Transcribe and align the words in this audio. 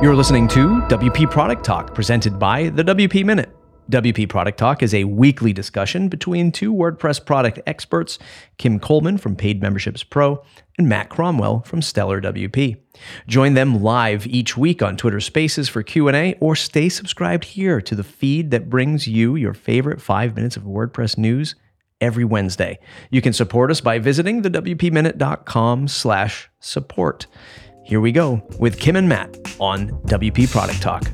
You're 0.00 0.14
listening 0.14 0.46
to 0.48 0.80
WP 0.82 1.28
Product 1.28 1.64
Talk, 1.64 1.92
presented 1.92 2.38
by 2.38 2.68
the 2.68 2.84
WP 2.84 3.24
Minute. 3.24 3.50
WP 3.90 4.28
Product 4.28 4.56
Talk 4.56 4.80
is 4.80 4.94
a 4.94 5.02
weekly 5.02 5.52
discussion 5.52 6.08
between 6.08 6.52
two 6.52 6.72
WordPress 6.72 7.26
product 7.26 7.58
experts, 7.66 8.16
Kim 8.58 8.78
Coleman 8.78 9.18
from 9.18 9.34
Paid 9.34 9.60
Memberships 9.60 10.04
Pro 10.04 10.40
and 10.78 10.88
Matt 10.88 11.08
Cromwell 11.08 11.62
from 11.62 11.82
Stellar 11.82 12.20
WP. 12.20 12.76
Join 13.26 13.54
them 13.54 13.82
live 13.82 14.24
each 14.28 14.56
week 14.56 14.82
on 14.82 14.96
Twitter 14.96 15.18
Spaces 15.18 15.68
for 15.68 15.82
Q&A 15.82 16.34
or 16.34 16.54
stay 16.54 16.88
subscribed 16.88 17.42
here 17.42 17.80
to 17.80 17.96
the 17.96 18.04
feed 18.04 18.52
that 18.52 18.70
brings 18.70 19.08
you 19.08 19.34
your 19.34 19.52
favorite 19.52 20.00
5 20.00 20.36
minutes 20.36 20.56
of 20.56 20.62
WordPress 20.62 21.18
news 21.18 21.56
every 22.00 22.24
Wednesday. 22.24 22.78
You 23.10 23.20
can 23.20 23.32
support 23.32 23.72
us 23.72 23.80
by 23.80 23.98
visiting 23.98 24.42
the 24.42 24.50
wpminute.com/support. 24.50 27.26
Here 27.88 28.02
we 28.02 28.12
go 28.12 28.42
with 28.58 28.78
Kim 28.78 28.96
and 28.96 29.08
Matt 29.08 29.34
on 29.58 29.88
WP 30.02 30.50
Product 30.50 30.82
Talk. 30.82 31.04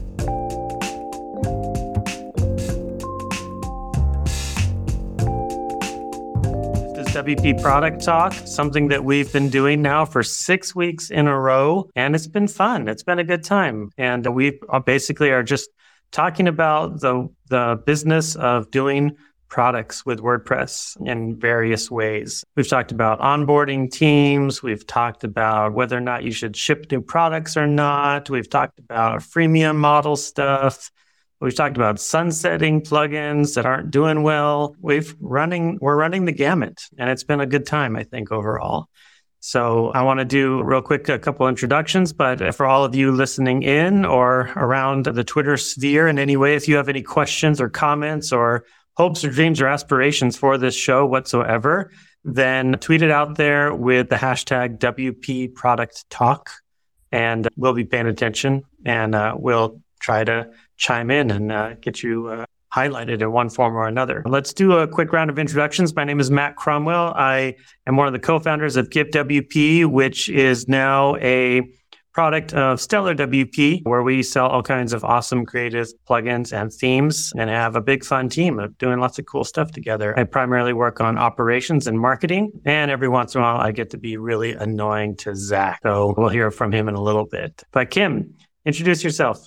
This 6.97 7.07
is 7.07 7.15
WP 7.15 7.63
Product 7.63 8.03
Talk, 8.03 8.33
something 8.33 8.89
that 8.89 9.05
we've 9.05 9.33
been 9.33 9.51
doing 9.51 9.83
now 9.83 10.05
for 10.05 10.25
six 10.25 10.75
weeks 10.75 11.11
in 11.11 11.29
a 11.29 11.39
row, 11.39 11.89
and 11.95 12.17
it's 12.17 12.27
been 12.27 12.49
fun. 12.49 12.89
It's 12.89 13.05
been 13.05 13.21
a 13.21 13.25
good 13.25 13.45
time, 13.45 13.91
and 13.97 14.27
we 14.35 14.59
basically 14.85 15.31
are 15.31 15.45
just 15.45 15.71
talking 16.11 16.49
about 16.49 17.01
the 17.01 17.29
the 17.51 17.81
business 17.87 18.35
of 18.35 18.69
doing 18.73 19.13
products 19.49 20.05
with 20.05 20.21
WordPress 20.21 20.97
in 21.07 21.39
various 21.39 21.91
ways. 21.91 22.45
We've 22.57 22.69
talked 22.69 22.93
about 22.93 23.21
onboarding 23.21 23.91
teams. 23.91 24.63
We've 24.63 24.87
talked 24.87 25.25
about 25.25 25.75
whether 25.75 25.97
or 25.97 26.01
not 26.01 26.25
you 26.25 26.33
should 26.33 26.57
ship 26.57 26.87
new 26.91 27.01
products 27.01 27.57
or 27.57 27.67
not. 27.67 28.31
We've 28.31 28.49
talked 28.49 28.79
about 28.79 29.21
freemium 29.21 29.77
model 29.77 30.17
stuff. 30.17 30.91
We've 31.41 31.55
talked 31.55 31.77
about 31.77 32.01
sunsetting 32.01 32.83
plugins 32.83 33.55
that 33.55 33.67
aren't 33.67 33.91
doing 33.91 34.23
well. 34.23 34.77
We've 34.81 35.15
running 35.21 35.79
we're 35.81 35.97
running 35.97 36.25
the 36.25 36.33
gamut 36.33 36.83
and 36.97 37.11
it's 37.11 37.25
been 37.25 37.41
a 37.41 37.47
good 37.47 37.67
time 37.67 37.97
I 37.97 38.05
think 38.05 38.33
overall. 38.33 38.89
So 39.41 39.91
I 39.91 40.01
want 40.05 40.21
to 40.21 40.25
do 40.25 40.63
real 40.63 40.81
quick 40.81 41.07
a 41.11 41.19
couple 41.19 41.47
introductions, 41.47 42.15
but 42.15 42.55
for 42.55 42.65
all 42.65 42.83
of 42.83 42.95
you 42.95 43.13
listening 43.13 43.63
in 43.63 44.07
or 44.07 44.51
around 44.57 45.05
the 45.05 45.23
Twitter 45.23 45.59
sphere 45.59 46.09
in 46.09 46.19
any 46.19 46.39
way, 46.39 46.55
if 46.55 46.67
you 46.67 46.77
have 46.77 46.89
any 46.89 47.03
questions 47.03 47.61
or 47.61 47.69
comments 47.69 48.33
or 48.33 48.65
hopes 48.97 49.25
or 49.25 49.31
dreams 49.31 49.61
or 49.61 49.67
aspirations 49.67 50.37
for 50.37 50.59
this 50.59 50.75
show 50.75 51.05
whatsoever, 51.07 51.91
then 52.25 52.73
tweet 52.81 53.03
it 53.03 53.11
out 53.11 53.37
there 53.37 53.75
with 53.75 54.09
the 54.09 54.17
hashtag 54.17 54.79
WP 54.79 55.55
Product 55.55 56.09
Talk, 56.11 56.51
and 57.13 57.49
we'll 57.57 57.75
be 57.75 57.85
paying 57.85 58.07
attention 58.07 58.63
and 58.85 59.15
uh, 59.15 59.35
we'll 59.37 59.81
try 60.01 60.25
to 60.25 60.51
chime 60.77 61.11
in 61.11 61.31
and 61.31 61.53
uh, 61.53 61.75
get 61.75 62.03
you 62.03 62.29
uh, 62.29 62.47
highlighted 62.75 63.21
in 63.21 63.31
one 63.31 63.49
form 63.49 63.77
or 63.77 63.87
another. 63.87 64.23
Let's 64.27 64.53
do 64.53 64.73
a 64.73 64.89
quick 64.89 65.13
round 65.13 65.31
of 65.31 65.39
introductions. 65.39 65.95
My 65.95 66.05
name 66.05 66.19
is 66.19 66.31
Matt 66.31 66.57
Cromwell. 66.57 67.13
I 67.15 67.55
am 67.87 67.97
one 67.97 68.09
of 68.09 68.13
the 68.13 68.19
co-founders 68.19 68.77
of 68.77 68.91
GiveWP, 68.91 69.87
which 69.87 70.29
is 70.29 70.67
now 70.67 71.17
a 71.17 71.63
product 72.15 72.55
of 72.55 72.81
Stellar 72.81 73.15
WP, 73.15 73.81
where 73.83 74.03
we 74.03 74.23
sell 74.23 74.47
all 74.47 74.63
kinds 74.63 74.93
of 74.93 75.05
awesome 75.05 75.45
creative 75.45 75.89
plugins 76.09 76.53
and 76.53 76.73
themes 76.73 77.33
and 77.37 77.51
have 77.51 77.75
a 77.75 77.81
big 77.81 78.05
fun 78.05 78.29
team 78.29 78.61
of 78.61 78.79
doing 78.79 79.01
lots 79.01 79.19
of 79.19 79.27
cool 79.27 79.45
stuff 79.45 79.73
together. 79.73 80.19
I 80.19 80.25
primarily 80.25 80.73
work 80.73 81.01
on 81.01 81.19
operations 81.19 81.87
and 81.89 81.99
marketing, 81.99 82.53
and 82.65 82.91
every 82.91 83.09
once 83.09 83.35
in 83.35 83.41
a 83.41 83.45
while 83.45 83.59
I 83.59 83.73
get 83.73 83.91
to 83.91 83.99
be 83.99 84.17
really 84.17 84.53
annoying 84.53 85.17
to 85.19 85.35
Zach. 85.35 85.81
So 85.83 86.15
we'll 86.17 86.29
hear 86.29 86.51
from 86.51 86.73
him 86.73 86.89
in 86.89 86.95
a 86.95 87.03
little 87.03 87.27
bit. 87.27 87.65
But 87.73 87.91
Kim, 87.91 88.35
introduce 88.65 89.03
yourself. 89.03 89.47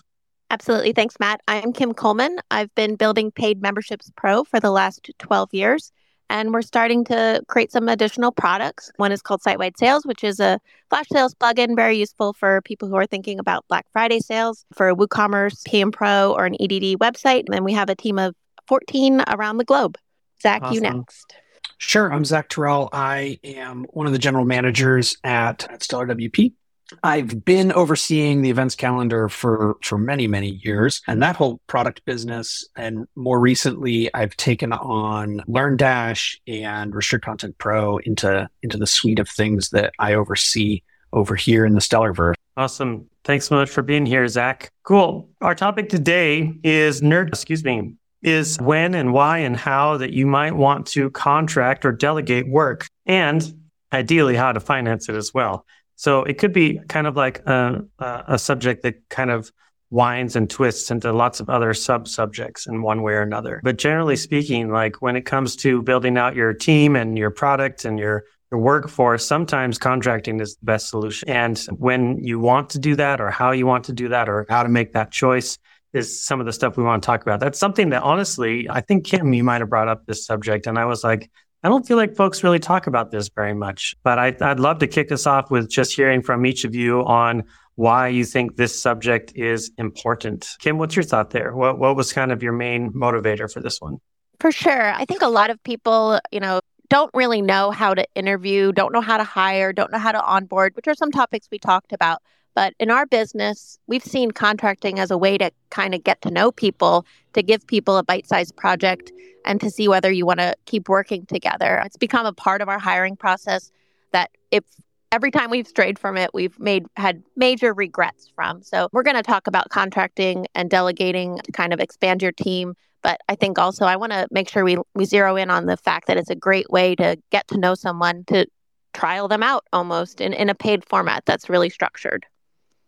Absolutely. 0.49 0.93
Thanks, 0.93 1.15
Matt. 1.19 1.41
I'm 1.47 1.73
Kim 1.73 1.93
Coleman. 1.93 2.37
I've 2.51 2.73
been 2.75 2.95
building 2.95 3.31
paid 3.31 3.61
memberships 3.61 4.11
pro 4.15 4.43
for 4.43 4.59
the 4.59 4.71
last 4.71 5.09
12 5.19 5.53
years 5.53 5.91
and 6.29 6.53
we're 6.53 6.61
starting 6.61 7.05
to 7.05 7.41
create 7.47 7.71
some 7.71 7.87
additional 7.89 8.31
products. 8.31 8.91
One 8.97 9.11
is 9.11 9.21
called 9.21 9.41
Site-Wide 9.41 9.77
Sales, 9.77 10.05
which 10.05 10.23
is 10.23 10.39
a 10.39 10.59
flash 10.89 11.07
sales 11.11 11.33
plugin, 11.33 11.75
very 11.75 11.97
useful 11.97 12.33
for 12.33 12.61
people 12.61 12.87
who 12.87 12.95
are 12.95 13.05
thinking 13.05 13.39
about 13.39 13.67
Black 13.67 13.85
Friday 13.93 14.19
sales 14.19 14.65
for 14.73 14.89
a 14.89 14.95
WooCommerce, 14.95 15.63
PM 15.65 15.91
Pro, 15.91 16.33
or 16.33 16.45
an 16.45 16.55
EDD 16.55 16.99
website. 16.99 17.45
And 17.45 17.53
then 17.53 17.63
we 17.63 17.73
have 17.73 17.89
a 17.89 17.95
team 17.95 18.19
of 18.19 18.35
14 18.67 19.23
around 19.27 19.57
the 19.57 19.65
globe. 19.65 19.97
Zach, 20.41 20.61
awesome. 20.63 20.75
you 20.75 20.81
next. 20.81 21.33
Sure. 21.77 22.11
I'm 22.11 22.25
Zach 22.25 22.49
Tirrell. 22.49 22.89
I 22.91 23.39
am 23.43 23.85
one 23.91 24.07
of 24.07 24.13
the 24.13 24.19
general 24.19 24.45
managers 24.45 25.17
at, 25.23 25.69
at 25.71 25.83
Stellar 25.83 26.07
WP. 26.07 26.53
I've 27.03 27.43
been 27.43 27.71
overseeing 27.71 28.41
the 28.41 28.49
events 28.49 28.75
calendar 28.75 29.29
for 29.29 29.75
for 29.81 29.97
many 29.97 30.27
many 30.27 30.59
years 30.63 31.01
and 31.07 31.21
that 31.21 31.35
whole 31.35 31.59
product 31.67 32.03
business 32.05 32.67
and 32.75 33.07
more 33.15 33.39
recently 33.39 34.13
I've 34.13 34.35
taken 34.37 34.73
on 34.73 35.41
LearnDash 35.47 36.37
and 36.47 36.95
Restrict 36.95 37.23
Content 37.23 37.57
Pro 37.57 37.97
into 37.97 38.49
into 38.63 38.77
the 38.77 38.87
suite 38.87 39.19
of 39.19 39.27
things 39.29 39.69
that 39.71 39.93
I 39.99 40.13
oversee 40.13 40.81
over 41.13 41.35
here 41.35 41.65
in 41.65 41.73
the 41.73 41.79
Stellarverse. 41.79 42.35
Awesome. 42.55 43.09
Thanks 43.23 43.47
so 43.47 43.55
much 43.55 43.69
for 43.69 43.81
being 43.81 44.05
here, 44.05 44.27
Zach. 44.27 44.71
Cool. 44.83 45.29
Our 45.41 45.55
topic 45.55 45.89
today 45.89 46.53
is 46.63 47.01
nerd, 47.01 47.29
excuse 47.29 47.63
me, 47.63 47.93
is 48.23 48.57
when 48.59 48.95
and 48.95 49.13
why 49.13 49.39
and 49.39 49.55
how 49.55 49.97
that 49.97 50.11
you 50.11 50.25
might 50.25 50.55
want 50.55 50.87
to 50.87 51.09
contract 51.11 51.85
or 51.85 51.91
delegate 51.91 52.47
work 52.47 52.87
and 53.05 53.53
ideally 53.93 54.35
how 54.35 54.51
to 54.51 54.59
finance 54.59 55.09
it 55.09 55.15
as 55.15 55.33
well. 55.33 55.65
So 55.97 56.23
it 56.23 56.37
could 56.37 56.53
be 56.53 56.79
kind 56.87 57.07
of 57.07 57.15
like 57.15 57.39
a, 57.45 57.83
a 57.99 58.39
subject 58.39 58.83
that 58.83 59.09
kind 59.09 59.31
of 59.31 59.51
winds 59.89 60.35
and 60.35 60.49
twists 60.49 60.91
into 60.91 61.11
lots 61.11 61.39
of 61.39 61.49
other 61.49 61.73
sub 61.73 62.07
subjects 62.07 62.67
in 62.67 62.81
one 62.81 63.01
way 63.01 63.13
or 63.13 63.21
another. 63.21 63.61
But 63.63 63.77
generally 63.77 64.15
speaking, 64.15 64.69
like 64.69 65.01
when 65.01 65.15
it 65.15 65.25
comes 65.25 65.55
to 65.57 65.81
building 65.81 66.17
out 66.17 66.35
your 66.35 66.53
team 66.53 66.95
and 66.95 67.17
your 67.17 67.31
product 67.31 67.83
and 67.83 67.97
your 67.99 68.25
your 68.51 68.61
workforce, 68.61 69.25
sometimes 69.25 69.77
contracting 69.77 70.39
is 70.39 70.55
the 70.55 70.65
best 70.65 70.89
solution. 70.89 71.27
And 71.27 71.57
when 71.77 72.23
you 72.23 72.39
want 72.39 72.69
to 72.71 72.79
do 72.79 72.95
that 72.95 73.19
or 73.19 73.29
how 73.29 73.51
you 73.51 73.65
want 73.65 73.85
to 73.85 73.93
do 73.93 74.07
that 74.09 74.29
or 74.29 74.45
how 74.47 74.63
to 74.63 74.69
make 74.69 74.93
that 74.93 75.11
choice 75.11 75.57
is 75.93 76.23
some 76.23 76.39
of 76.39 76.45
the 76.45 76.53
stuff 76.53 76.77
we 76.77 76.83
want 76.83 77.01
to 77.01 77.05
talk 77.05 77.23
about. 77.23 77.39
That's 77.39 77.59
something 77.59 77.89
that 77.89 78.03
honestly, 78.03 78.69
I 78.69 78.81
think 78.81 79.05
Kim, 79.05 79.33
you 79.33 79.43
might 79.43 79.61
have 79.61 79.69
brought 79.69 79.87
up 79.87 80.05
this 80.05 80.25
subject. 80.25 80.67
And 80.67 80.77
I 80.77 80.85
was 80.85 81.03
like, 81.03 81.29
I 81.67 81.69
don't 81.69 81.85
feel 81.85 81.97
like 81.97 82.15
folks 82.15 82.45
really 82.45 82.59
talk 82.59 82.87
about 82.87 83.11
this 83.11 83.27
very 83.27 83.53
much, 83.53 83.93
but 84.01 84.17
I, 84.17 84.33
would 84.39 84.61
love 84.61 84.79
to 84.79 84.87
kick 84.87 85.11
us 85.11 85.27
off 85.27 85.51
with 85.51 85.69
just 85.69 85.93
hearing 85.93 86.21
from 86.21 86.45
each 86.45 86.63
of 86.63 86.73
you 86.73 87.01
on 87.01 87.43
why 87.75 88.07
you 88.07 88.23
think 88.23 88.55
this 88.55 88.81
subject 88.81 89.33
is 89.35 89.69
important. 89.77 90.47
Kim, 90.59 90.77
what's 90.77 90.95
your 90.95 91.03
thought 91.03 91.31
there? 91.31 91.53
What, 91.53 91.77
what 91.77 91.97
was 91.97 92.13
kind 92.13 92.31
of 92.31 92.41
your 92.41 92.53
main 92.53 92.93
motivator 92.93 93.51
for 93.51 93.59
this 93.59 93.81
one? 93.81 93.97
For 94.39 94.49
sure. 94.49 94.93
I 94.93 95.03
think 95.03 95.21
a 95.21 95.27
lot 95.27 95.49
of 95.49 95.61
people, 95.63 96.21
you 96.31 96.39
know, 96.39 96.61
don't 96.87 97.11
really 97.13 97.41
know 97.41 97.71
how 97.71 97.93
to 97.93 98.07
interview, 98.15 98.71
don't 98.71 98.93
know 98.93 99.01
how 99.01 99.17
to 99.17 99.25
hire, 99.25 99.73
don't 99.73 99.91
know 99.91 99.99
how 99.99 100.13
to 100.13 100.23
onboard, 100.23 100.73
which 100.77 100.87
are 100.87 100.95
some 100.95 101.11
topics 101.11 101.49
we 101.51 101.59
talked 101.59 101.91
about. 101.91 102.21
But 102.57 102.73
in 102.79 102.89
our 102.89 103.05
business, 103.05 103.77
we've 103.85 104.03
seen 104.03 104.31
contracting 104.31 104.97
as 104.97 105.11
a 105.11 105.17
way 105.17 105.37
to 105.37 105.51
kind 105.69 105.93
of 105.93 106.03
get 106.03 106.23
to 106.23 106.31
know 106.31 106.51
people, 106.51 107.05
to 107.33 107.43
give 107.43 107.67
people 107.67 107.97
a 107.97 108.03
bite 108.03 108.25
sized 108.25 108.55
project, 108.55 109.11
and 109.45 109.61
to 109.61 109.69
see 109.69 109.87
whether 109.87 110.11
you 110.11 110.25
want 110.25 110.39
to 110.39 110.55
keep 110.65 110.89
working 110.89 111.27
together. 111.27 111.79
It's 111.85 111.97
become 111.97 112.25
a 112.25 112.33
part 112.33 112.63
of 112.63 112.67
our 112.67 112.79
hiring 112.79 113.15
process 113.15 113.71
that 114.11 114.31
if 114.49 114.63
every 115.11 115.29
time 115.29 115.51
we've 115.51 115.67
strayed 115.67 115.99
from 115.99 116.17
it, 116.17 116.31
we've 116.33 116.59
made 116.59 116.87
had 116.95 117.21
major 117.35 117.75
regrets 117.75 118.31
from. 118.33 118.63
So 118.63 118.89
we're 118.91 119.03
going 119.03 119.17
to 119.17 119.21
talk 119.21 119.45
about 119.45 119.69
contracting 119.69 120.47
and 120.55 120.67
delegating 120.67 121.37
to 121.43 121.51
kind 121.51 121.73
of 121.73 121.79
expand 121.79 122.23
your 122.23 122.31
team. 122.31 122.73
But 123.03 123.21
I 123.29 123.35
think 123.35 123.59
also 123.59 123.85
I 123.85 123.97
want 123.97 124.13
to 124.13 124.27
make 124.31 124.49
sure 124.49 124.63
we, 124.63 124.79
we 124.95 125.05
zero 125.05 125.35
in 125.35 125.51
on 125.51 125.67
the 125.67 125.77
fact 125.77 126.07
that 126.07 126.17
it's 126.17 126.31
a 126.31 126.35
great 126.35 126.71
way 126.71 126.95
to 126.95 127.19
get 127.29 127.47
to 127.49 127.57
know 127.59 127.75
someone, 127.75 128.23
to 128.29 128.47
trial 128.93 129.27
them 129.27 129.43
out 129.43 129.63
almost 129.71 130.21
in, 130.21 130.33
in 130.33 130.49
a 130.49 130.55
paid 130.55 130.83
format 130.83 131.23
that's 131.27 131.51
really 131.51 131.69
structured. 131.69 132.25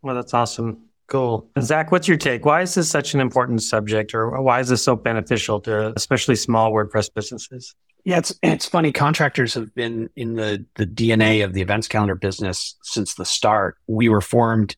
Well, 0.02 0.16
that's 0.16 0.34
awesome. 0.34 0.90
Cool. 1.08 1.50
Zach, 1.60 1.92
what's 1.92 2.08
your 2.08 2.18
take? 2.18 2.46
Why 2.46 2.62
is 2.62 2.76
this 2.76 2.90
such 2.90 3.16
an 3.16 3.20
important 3.20 3.64
subject 3.64 4.14
or 4.14 4.42
why 4.42 4.60
is 4.60 4.70
this 4.70 4.84
so 4.84 4.96
beneficial 4.96 5.60
to 5.62 5.92
especially 5.96 6.36
small 6.36 6.72
WordPress 6.72 7.14
businesses? 7.14 7.76
Yeah, 8.06 8.20
it's 8.20 8.34
it's 8.42 8.66
funny. 8.66 8.92
Contractors 8.92 9.56
have 9.56 9.74
been 9.76 10.10
in 10.16 10.36
the 10.36 10.66
the 10.76 10.86
DNA 10.86 11.44
of 11.44 11.54
the 11.54 11.62
events 11.62 11.88
calendar 11.88 12.16
business 12.16 12.78
since 12.84 13.16
the 13.16 13.26
start. 13.26 13.78
We 13.88 14.08
were 14.08 14.22
formed 14.22 14.76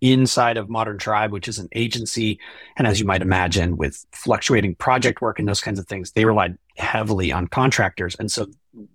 inside 0.00 0.56
of 0.56 0.68
Modern 0.68 0.98
Tribe, 0.98 1.32
which 1.32 1.48
is 1.48 1.58
an 1.58 1.68
agency, 1.74 2.40
and 2.76 2.86
as 2.86 2.98
you 2.98 3.06
might 3.06 3.22
imagine, 3.22 3.76
with 3.76 4.04
fluctuating 4.12 4.74
project 4.74 5.20
work 5.20 5.38
and 5.38 5.48
those 5.48 5.60
kinds 5.60 5.78
of 5.78 5.86
things, 5.86 6.12
they 6.12 6.24
relied 6.24 6.58
heavily 6.76 7.30
on 7.30 7.46
contractors, 7.46 8.16
and 8.18 8.30
so 8.30 8.46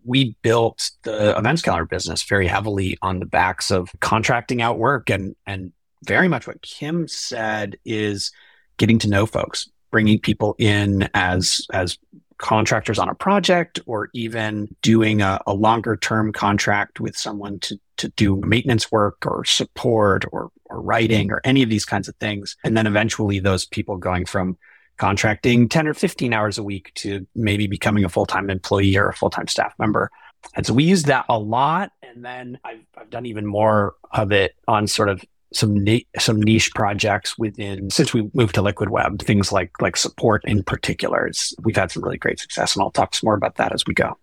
we 0.03 0.35
built 0.41 0.91
the 1.03 1.37
events 1.37 1.61
calendar 1.61 1.85
business 1.85 2.23
very 2.23 2.47
heavily 2.47 2.97
on 3.01 3.19
the 3.19 3.25
backs 3.25 3.71
of 3.71 3.89
contracting 3.99 4.61
out 4.61 4.77
work 4.77 5.09
and 5.09 5.35
and 5.45 5.71
very 6.05 6.27
much 6.27 6.47
what 6.47 6.61
Kim 6.61 7.07
said 7.07 7.77
is 7.83 8.31
getting 8.77 8.99
to 8.99 9.09
know 9.09 9.25
folks, 9.25 9.69
bringing 9.91 10.19
people 10.19 10.55
in 10.57 11.09
as 11.13 11.65
as 11.73 11.97
contractors 12.37 12.97
on 12.97 13.09
a 13.09 13.15
project 13.15 13.81
or 13.85 14.09
even 14.13 14.73
doing 14.81 15.21
a, 15.21 15.41
a 15.45 15.53
longer 15.53 15.97
term 15.97 16.31
contract 16.31 16.99
with 16.99 17.17
someone 17.17 17.59
to 17.59 17.77
to 17.97 18.07
do 18.09 18.37
maintenance 18.37 18.89
work 18.91 19.25
or 19.25 19.43
support 19.43 20.25
or 20.31 20.49
or 20.69 20.79
or 20.79 20.81
writing 20.81 21.31
or 21.31 21.41
any 21.43 21.63
of 21.63 21.69
these 21.69 21.85
kinds 21.85 22.07
of 22.07 22.15
things. 22.17 22.55
And 22.63 22.77
then 22.77 22.87
eventually 22.87 23.39
those 23.39 23.65
people 23.65 23.97
going 23.97 24.25
from 24.25 24.57
contracting 24.99 25.67
10 25.67 25.87
or 25.87 25.93
15 25.93 26.33
hours 26.33 26.57
a 26.57 26.63
week 26.63 26.91
to 26.95 27.25
maybe 27.33 27.65
becoming 27.65 28.03
a 28.03 28.09
full-time 28.09 28.49
employee 28.49 28.95
or 28.95 29.09
a 29.09 29.13
full-time 29.13 29.47
staff 29.47 29.73
member. 29.79 30.11
And 30.55 30.65
so 30.65 30.73
we 30.73 30.83
use 30.83 31.03
that 31.03 31.25
a 31.29 31.39
lot. 31.39 31.91
And 32.03 32.23
then 32.23 32.59
I've, 32.63 32.85
I've 32.97 33.09
done 33.09 33.25
even 33.25 33.45
more 33.45 33.95
of 34.11 34.31
it 34.31 34.55
on 34.67 34.87
sort 34.87 35.09
of 35.09 35.23
some 35.51 35.73
ni- 35.73 36.07
some 36.17 36.39
niche 36.41 36.71
projects 36.75 37.37
within 37.37 37.89
since 37.89 38.13
we 38.13 38.29
moved 38.33 38.53
to 38.53 38.61
liquid 38.61 38.89
web 38.89 39.19
things 39.19 39.51
like 39.51 39.71
like 39.81 39.97
support 39.97 40.43
in 40.45 40.63
particular 40.63 41.29
we've 41.63 41.75
had 41.75 41.89
some 41.89 42.03
really 42.03 42.19
great 42.19 42.39
success 42.39 42.75
and 42.75 42.83
i'll 42.83 42.91
talk 42.91 43.15
some 43.15 43.25
more 43.25 43.33
about 43.33 43.55
that 43.55 43.73
as 43.73 43.83
we 43.87 43.93
go 43.95 44.15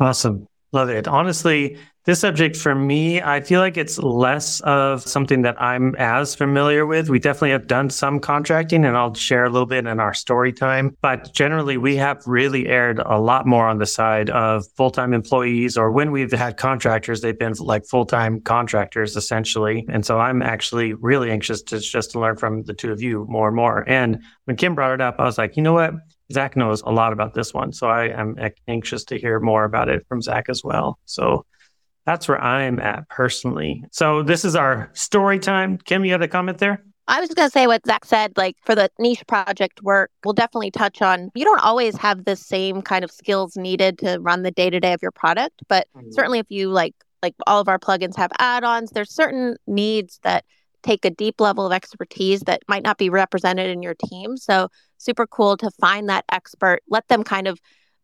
awesome 0.00 0.48
love 0.72 0.88
it 0.88 1.06
honestly 1.06 1.78
this 2.10 2.18
subject 2.18 2.56
for 2.56 2.74
me, 2.74 3.22
I 3.22 3.40
feel 3.40 3.60
like 3.60 3.76
it's 3.76 3.96
less 3.96 4.60
of 4.62 5.02
something 5.02 5.42
that 5.42 5.62
I'm 5.62 5.94
as 5.94 6.34
familiar 6.34 6.84
with. 6.84 7.08
We 7.08 7.20
definitely 7.20 7.52
have 7.52 7.68
done 7.68 7.88
some 7.88 8.18
contracting 8.18 8.84
and 8.84 8.96
I'll 8.96 9.14
share 9.14 9.44
a 9.44 9.48
little 9.48 9.64
bit 9.64 9.86
in 9.86 10.00
our 10.00 10.12
story 10.12 10.52
time. 10.52 10.96
But 11.02 11.32
generally, 11.32 11.76
we 11.76 11.94
have 11.98 12.20
really 12.26 12.66
aired 12.66 12.98
a 12.98 13.20
lot 13.20 13.46
more 13.46 13.68
on 13.68 13.78
the 13.78 13.86
side 13.86 14.28
of 14.30 14.64
full 14.76 14.90
time 14.90 15.14
employees, 15.14 15.76
or 15.76 15.92
when 15.92 16.10
we've 16.10 16.32
had 16.32 16.56
contractors, 16.56 17.20
they've 17.20 17.38
been 17.38 17.54
like 17.60 17.86
full 17.86 18.06
time 18.06 18.40
contractors 18.40 19.14
essentially. 19.14 19.86
And 19.88 20.04
so 20.04 20.18
I'm 20.18 20.42
actually 20.42 20.94
really 20.94 21.30
anxious 21.30 21.62
to 21.62 21.78
just 21.78 22.10
to 22.10 22.18
learn 22.18 22.34
from 22.34 22.64
the 22.64 22.74
two 22.74 22.90
of 22.90 23.00
you 23.00 23.24
more 23.28 23.46
and 23.46 23.56
more. 23.56 23.88
And 23.88 24.20
when 24.46 24.56
Kim 24.56 24.74
brought 24.74 24.94
it 24.94 25.00
up, 25.00 25.14
I 25.20 25.24
was 25.26 25.38
like, 25.38 25.56
you 25.56 25.62
know 25.62 25.74
what? 25.74 25.94
Zach 26.32 26.56
knows 26.56 26.82
a 26.82 26.90
lot 26.90 27.12
about 27.12 27.34
this 27.34 27.54
one. 27.54 27.72
So 27.72 27.88
I 27.88 28.06
am 28.08 28.36
anxious 28.66 29.04
to 29.04 29.18
hear 29.18 29.38
more 29.38 29.62
about 29.62 29.88
it 29.88 30.04
from 30.08 30.22
Zach 30.22 30.48
as 30.48 30.64
well. 30.64 30.98
So 31.04 31.44
that's 32.10 32.26
where 32.26 32.42
I'm 32.42 32.80
at 32.80 33.08
personally. 33.08 33.84
So 33.92 34.24
this 34.24 34.44
is 34.44 34.56
our 34.56 34.90
story 34.94 35.38
time. 35.38 35.78
Kim, 35.78 36.04
you 36.04 36.10
had 36.10 36.22
a 36.22 36.26
comment 36.26 36.58
there? 36.58 36.82
I 37.06 37.20
was 37.20 37.28
going 37.30 37.46
to 37.46 37.52
say 37.52 37.68
what 37.68 37.86
Zach 37.86 38.04
said, 38.04 38.32
like 38.36 38.56
for 38.64 38.74
the 38.74 38.90
niche 38.98 39.24
project 39.28 39.80
work, 39.84 40.10
we'll 40.24 40.34
definitely 40.34 40.72
touch 40.72 41.00
on. 41.02 41.30
You 41.36 41.44
don't 41.44 41.62
always 41.62 41.96
have 41.98 42.24
the 42.24 42.34
same 42.34 42.82
kind 42.82 43.04
of 43.04 43.12
skills 43.12 43.56
needed 43.56 43.98
to 43.98 44.18
run 44.18 44.42
the 44.42 44.50
day 44.50 44.70
to 44.70 44.80
day 44.80 44.92
of 44.92 45.02
your 45.02 45.12
product, 45.12 45.62
but 45.68 45.86
mm-hmm. 45.96 46.10
certainly 46.10 46.40
if 46.40 46.46
you 46.48 46.68
like, 46.70 46.96
like 47.22 47.34
all 47.46 47.60
of 47.60 47.68
our 47.68 47.78
plugins 47.78 48.16
have 48.16 48.32
add 48.40 48.64
ons, 48.64 48.90
there's 48.90 49.14
certain 49.14 49.56
needs 49.68 50.18
that 50.24 50.44
take 50.82 51.04
a 51.04 51.10
deep 51.10 51.40
level 51.40 51.64
of 51.64 51.72
expertise 51.72 52.40
that 52.40 52.62
might 52.66 52.82
not 52.82 52.98
be 52.98 53.08
represented 53.08 53.70
in 53.70 53.82
your 53.82 53.94
team. 53.94 54.36
So 54.36 54.68
super 54.98 55.28
cool 55.28 55.56
to 55.58 55.70
find 55.80 56.08
that 56.08 56.24
expert, 56.32 56.80
let 56.88 57.06
them 57.06 57.22
kind 57.22 57.46
of 57.46 57.60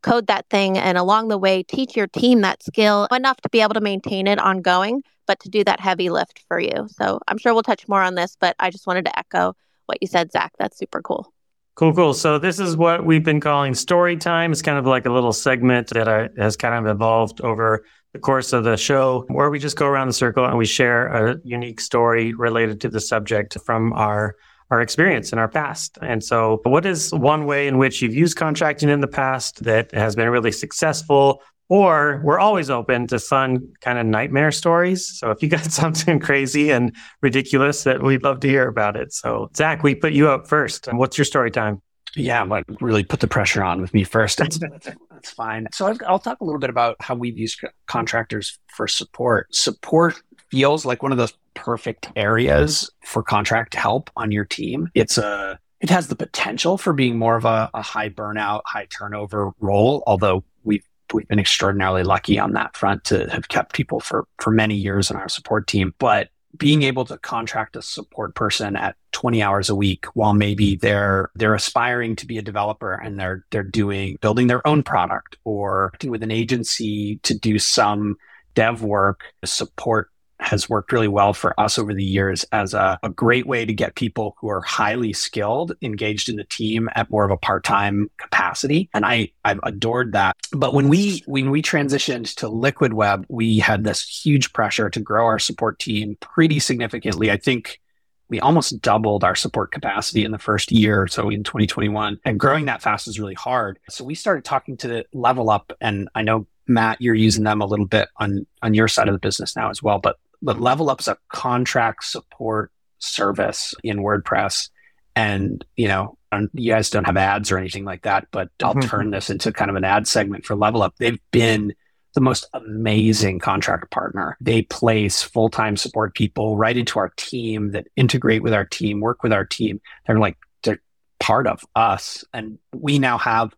code 0.06 0.28
that 0.28 0.48
thing 0.48 0.78
and 0.78 0.96
along 0.96 1.28
the 1.28 1.38
way 1.38 1.62
teach 1.62 1.96
your 1.96 2.06
team 2.06 2.40
that 2.42 2.62
skill 2.62 3.08
enough 3.10 3.40
to 3.40 3.48
be 3.48 3.60
able 3.60 3.74
to 3.74 3.80
maintain 3.80 4.26
it 4.28 4.38
ongoing, 4.38 5.02
but 5.26 5.40
to 5.40 5.48
do 5.48 5.64
that 5.64 5.80
heavy 5.80 6.10
lift 6.10 6.44
for 6.46 6.60
you. 6.60 6.86
So 6.88 7.18
I'm 7.26 7.38
sure 7.38 7.52
we'll 7.52 7.64
touch 7.64 7.88
more 7.88 8.02
on 8.02 8.14
this, 8.14 8.36
but 8.40 8.54
I 8.60 8.70
just 8.70 8.86
wanted 8.86 9.04
to 9.06 9.18
echo 9.18 9.54
what 9.86 9.98
you 10.00 10.06
said, 10.06 10.30
Zach. 10.30 10.52
That's 10.58 10.78
super 10.78 11.02
cool. 11.02 11.32
Cool, 11.74 11.92
cool. 11.92 12.14
So 12.14 12.38
this 12.38 12.58
is 12.58 12.76
what 12.76 13.04
we've 13.04 13.24
been 13.24 13.40
calling 13.40 13.74
story 13.74 14.16
time. 14.16 14.52
It's 14.52 14.62
kind 14.62 14.78
of 14.78 14.86
like 14.86 15.04
a 15.04 15.12
little 15.12 15.32
segment 15.32 15.88
that 15.88 16.08
I, 16.08 16.28
has 16.38 16.56
kind 16.56 16.74
of 16.74 16.90
evolved 16.90 17.42
over 17.42 17.84
the 18.14 18.18
course 18.18 18.54
of 18.54 18.64
the 18.64 18.78
show, 18.78 19.26
where 19.28 19.50
we 19.50 19.58
just 19.58 19.76
go 19.76 19.86
around 19.86 20.06
the 20.06 20.14
circle 20.14 20.46
and 20.46 20.56
we 20.56 20.64
share 20.64 21.08
a 21.08 21.36
unique 21.44 21.80
story 21.80 22.32
related 22.32 22.80
to 22.80 22.88
the 22.88 23.00
subject 23.00 23.58
from 23.66 23.92
our 23.92 24.36
our 24.70 24.80
experience 24.80 25.32
in 25.32 25.38
our 25.38 25.48
past. 25.48 25.98
And 26.02 26.22
so, 26.22 26.60
what 26.64 26.86
is 26.86 27.12
one 27.12 27.46
way 27.46 27.68
in 27.68 27.78
which 27.78 28.02
you've 28.02 28.14
used 28.14 28.36
contracting 28.36 28.88
in 28.88 29.00
the 29.00 29.08
past 29.08 29.64
that 29.64 29.92
has 29.92 30.16
been 30.16 30.28
really 30.28 30.52
successful? 30.52 31.42
Or 31.68 32.20
we're 32.24 32.38
always 32.38 32.70
open 32.70 33.08
to 33.08 33.18
fun 33.18 33.72
kind 33.80 33.98
of 33.98 34.06
nightmare 34.06 34.52
stories. 34.52 35.18
So 35.18 35.32
if 35.32 35.42
you 35.42 35.48
got 35.48 35.64
something 35.72 36.20
crazy 36.20 36.70
and 36.70 36.94
ridiculous 37.22 37.82
that 37.82 38.02
we'd 38.02 38.22
love 38.22 38.38
to 38.40 38.48
hear 38.48 38.68
about 38.68 38.96
it. 38.96 39.12
So 39.12 39.50
Zach, 39.56 39.82
we 39.82 39.96
put 39.96 40.12
you 40.12 40.28
up 40.28 40.46
first. 40.46 40.86
What's 40.92 41.18
your 41.18 41.24
story 41.24 41.50
time? 41.50 41.82
Yeah, 42.14 42.44
but 42.44 42.64
really 42.80 43.04
put 43.04 43.20
the 43.20 43.26
pressure 43.26 43.64
on 43.64 43.80
with 43.80 43.92
me 43.92 44.04
first. 44.04 44.38
That's, 44.38 44.58
that's 44.58 45.30
fine. 45.30 45.66
So 45.72 45.94
I'll 46.06 46.18
talk 46.18 46.40
a 46.40 46.44
little 46.44 46.60
bit 46.60 46.70
about 46.70 46.96
how 47.00 47.14
we've 47.14 47.38
used 47.38 47.60
contractors 47.86 48.58
for 48.68 48.86
support. 48.86 49.54
Support 49.54 50.22
feels 50.50 50.86
like 50.86 51.02
one 51.02 51.12
of 51.12 51.18
those 51.18 51.34
perfect 51.56 52.08
areas 52.14 52.88
for 53.02 53.22
contract 53.22 53.74
help 53.74 54.10
on 54.16 54.30
your 54.30 54.44
team. 54.44 54.88
It's 54.94 55.18
a 55.18 55.58
it 55.80 55.90
has 55.90 56.08
the 56.08 56.16
potential 56.16 56.78
for 56.78 56.92
being 56.92 57.18
more 57.18 57.36
of 57.36 57.44
a, 57.44 57.68
a 57.74 57.82
high 57.82 58.08
burnout, 58.08 58.62
high 58.64 58.86
turnover 58.86 59.50
role, 59.60 60.04
although 60.06 60.44
we've 60.62 60.86
we've 61.12 61.26
been 61.28 61.40
extraordinarily 61.40 62.04
lucky 62.04 62.38
on 62.38 62.52
that 62.52 62.76
front 62.76 63.04
to 63.04 63.28
have 63.30 63.48
kept 63.48 63.74
people 63.74 64.00
for 64.00 64.26
for 64.38 64.50
many 64.52 64.76
years 64.76 65.10
in 65.10 65.16
our 65.16 65.28
support 65.28 65.66
team. 65.66 65.94
But 65.98 66.28
being 66.56 66.82
able 66.82 67.04
to 67.04 67.18
contract 67.18 67.76
a 67.76 67.82
support 67.82 68.34
person 68.34 68.76
at 68.76 68.96
20 69.12 69.42
hours 69.42 69.68
a 69.68 69.74
week 69.74 70.06
while 70.14 70.32
maybe 70.32 70.76
they're 70.76 71.30
they're 71.34 71.54
aspiring 71.54 72.16
to 72.16 72.26
be 72.26 72.38
a 72.38 72.42
developer 72.42 72.94
and 72.94 73.18
they're 73.18 73.44
they're 73.50 73.62
doing 73.62 74.16
building 74.20 74.46
their 74.46 74.66
own 74.66 74.82
product 74.82 75.36
or 75.44 75.92
with 76.04 76.22
an 76.22 76.30
agency 76.30 77.18
to 77.22 77.38
do 77.38 77.58
some 77.58 78.16
dev 78.54 78.82
work 78.82 79.24
support 79.44 80.10
has 80.40 80.68
worked 80.68 80.92
really 80.92 81.08
well 81.08 81.32
for 81.32 81.58
us 81.58 81.78
over 81.78 81.94
the 81.94 82.04
years 82.04 82.44
as 82.52 82.74
a, 82.74 82.98
a, 83.02 83.08
great 83.08 83.46
way 83.46 83.64
to 83.64 83.72
get 83.72 83.94
people 83.94 84.36
who 84.38 84.48
are 84.48 84.60
highly 84.60 85.12
skilled 85.12 85.72
engaged 85.80 86.28
in 86.28 86.36
the 86.36 86.44
team 86.44 86.88
at 86.94 87.10
more 87.10 87.24
of 87.24 87.30
a 87.30 87.36
part-time 87.36 88.10
capacity. 88.18 88.90
And 88.92 89.06
I, 89.06 89.30
I've 89.44 89.60
adored 89.62 90.12
that. 90.12 90.36
But 90.52 90.74
when 90.74 90.88
we 90.88 91.22
when 91.26 91.50
we 91.50 91.62
transitioned 91.62 92.34
to 92.36 92.48
Liquid 92.48 92.92
Web, 92.92 93.24
we 93.28 93.58
had 93.58 93.84
this 93.84 94.02
huge 94.02 94.52
pressure 94.52 94.90
to 94.90 95.00
grow 95.00 95.24
our 95.24 95.38
support 95.38 95.78
team 95.78 96.16
pretty 96.20 96.58
significantly. 96.58 97.30
I 97.30 97.38
think 97.38 97.80
we 98.28 98.40
almost 98.40 98.80
doubled 98.80 99.24
our 99.24 99.34
support 99.34 99.70
capacity 99.70 100.24
in 100.24 100.32
the 100.32 100.38
first 100.38 100.72
year. 100.72 101.06
So 101.06 101.30
in 101.30 101.44
2021 101.44 102.18
and 102.24 102.40
growing 102.40 102.66
that 102.66 102.82
fast 102.82 103.06
is 103.06 103.20
really 103.20 103.34
hard. 103.34 103.78
So 103.88 104.04
we 104.04 104.14
started 104.14 104.44
talking 104.44 104.76
to 104.78 105.04
level 105.12 105.48
up 105.48 105.72
and 105.80 106.08
I 106.14 106.22
know 106.22 106.46
Matt, 106.68 107.00
you're 107.00 107.14
using 107.14 107.44
them 107.44 107.60
a 107.60 107.66
little 107.66 107.86
bit 107.86 108.08
on, 108.16 108.46
on 108.62 108.74
your 108.74 108.88
side 108.88 109.08
of 109.08 109.14
the 109.14 109.20
business 109.20 109.54
now 109.54 109.70
as 109.70 109.82
well, 109.82 109.98
but 109.98 110.16
but 110.42 110.60
Level 110.60 110.90
Up's 110.90 111.08
a 111.08 111.18
contract 111.32 112.04
support 112.04 112.70
service 112.98 113.74
in 113.82 113.98
WordPress. 113.98 114.70
And, 115.14 115.64
you 115.76 115.88
know, 115.88 116.18
you 116.52 116.72
guys 116.72 116.90
don't 116.90 117.06
have 117.06 117.16
ads 117.16 117.50
or 117.50 117.58
anything 117.58 117.84
like 117.84 118.02
that, 118.02 118.26
but 118.30 118.50
I'll 118.62 118.74
mm-hmm. 118.74 118.88
turn 118.88 119.10
this 119.10 119.30
into 119.30 119.52
kind 119.52 119.70
of 119.70 119.76
an 119.76 119.84
ad 119.84 120.06
segment 120.06 120.44
for 120.44 120.54
Level 120.54 120.82
Up. 120.82 120.94
They've 120.98 121.20
been 121.30 121.74
the 122.14 122.20
most 122.20 122.48
amazing 122.52 123.38
contract 123.38 123.90
partner. 123.90 124.36
They 124.40 124.62
place 124.62 125.22
full 125.22 125.48
time 125.48 125.76
support 125.76 126.14
people 126.14 126.56
right 126.56 126.76
into 126.76 126.98
our 126.98 127.12
team 127.16 127.72
that 127.72 127.86
integrate 127.96 128.42
with 128.42 128.54
our 128.54 128.64
team, 128.64 129.00
work 129.00 129.22
with 129.22 129.32
our 129.32 129.44
team. 129.44 129.80
They're 130.06 130.18
like, 130.18 130.38
they're 130.62 130.80
part 131.20 131.46
of 131.46 131.64
us. 131.74 132.24
And 132.32 132.58
we 132.74 132.98
now 132.98 133.18
have 133.18 133.54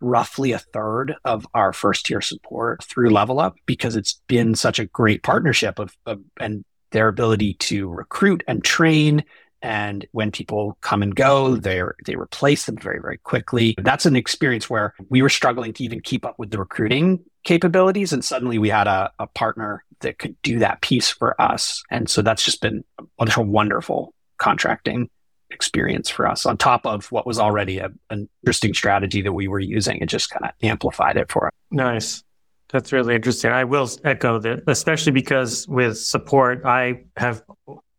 roughly 0.00 0.52
a 0.52 0.58
third 0.58 1.14
of 1.24 1.46
our 1.54 1.72
first 1.72 2.06
tier 2.06 2.20
support 2.20 2.84
through 2.84 3.10
Level 3.10 3.40
Up 3.40 3.56
because 3.66 3.96
it's 3.96 4.20
been 4.26 4.54
such 4.54 4.78
a 4.78 4.86
great 4.86 5.22
partnership 5.22 5.78
of, 5.78 5.96
of 6.06 6.20
and 6.38 6.64
their 6.92 7.08
ability 7.08 7.54
to 7.54 7.88
recruit 7.88 8.42
and 8.46 8.62
train. 8.62 9.24
And 9.62 10.06
when 10.12 10.30
people 10.30 10.76
come 10.82 11.02
and 11.02 11.16
go 11.16 11.56
they 11.56 11.82
they 12.04 12.14
replace 12.14 12.66
them 12.66 12.76
very 12.76 13.00
very 13.00 13.18
quickly. 13.18 13.74
That's 13.78 14.06
an 14.06 14.16
experience 14.16 14.70
where 14.70 14.94
we 15.08 15.22
were 15.22 15.28
struggling 15.28 15.72
to 15.74 15.84
even 15.84 16.00
keep 16.00 16.24
up 16.24 16.38
with 16.38 16.50
the 16.50 16.58
recruiting 16.58 17.24
capabilities 17.44 18.12
and 18.12 18.24
suddenly 18.24 18.58
we 18.58 18.68
had 18.68 18.86
a, 18.86 19.10
a 19.18 19.26
partner 19.28 19.84
that 20.00 20.18
could 20.18 20.36
do 20.42 20.58
that 20.58 20.82
piece 20.82 21.10
for 21.10 21.40
us. 21.40 21.82
And 21.90 22.08
so 22.08 22.22
that's 22.22 22.44
just 22.44 22.60
been 22.60 22.84
a 23.18 23.42
wonderful 23.42 24.12
contracting 24.38 25.08
experience 25.50 26.10
for 26.10 26.26
us 26.26 26.46
on 26.46 26.56
top 26.56 26.86
of 26.86 27.10
what 27.12 27.26
was 27.26 27.38
already 27.38 27.78
a, 27.78 27.90
an 28.10 28.28
interesting 28.42 28.74
strategy 28.74 29.22
that 29.22 29.32
we 29.32 29.48
were 29.48 29.60
using. 29.60 29.98
It 29.98 30.06
just 30.06 30.30
kind 30.30 30.44
of 30.44 30.50
amplified 30.62 31.16
it 31.16 31.30
for 31.30 31.46
us. 31.46 31.52
Nice. 31.70 32.24
That's 32.70 32.92
really 32.92 33.14
interesting. 33.14 33.52
I 33.52 33.64
will 33.64 33.88
echo 34.04 34.38
that, 34.40 34.64
especially 34.66 35.12
because 35.12 35.68
with 35.68 35.98
support, 35.98 36.62
I 36.64 37.04
have 37.16 37.42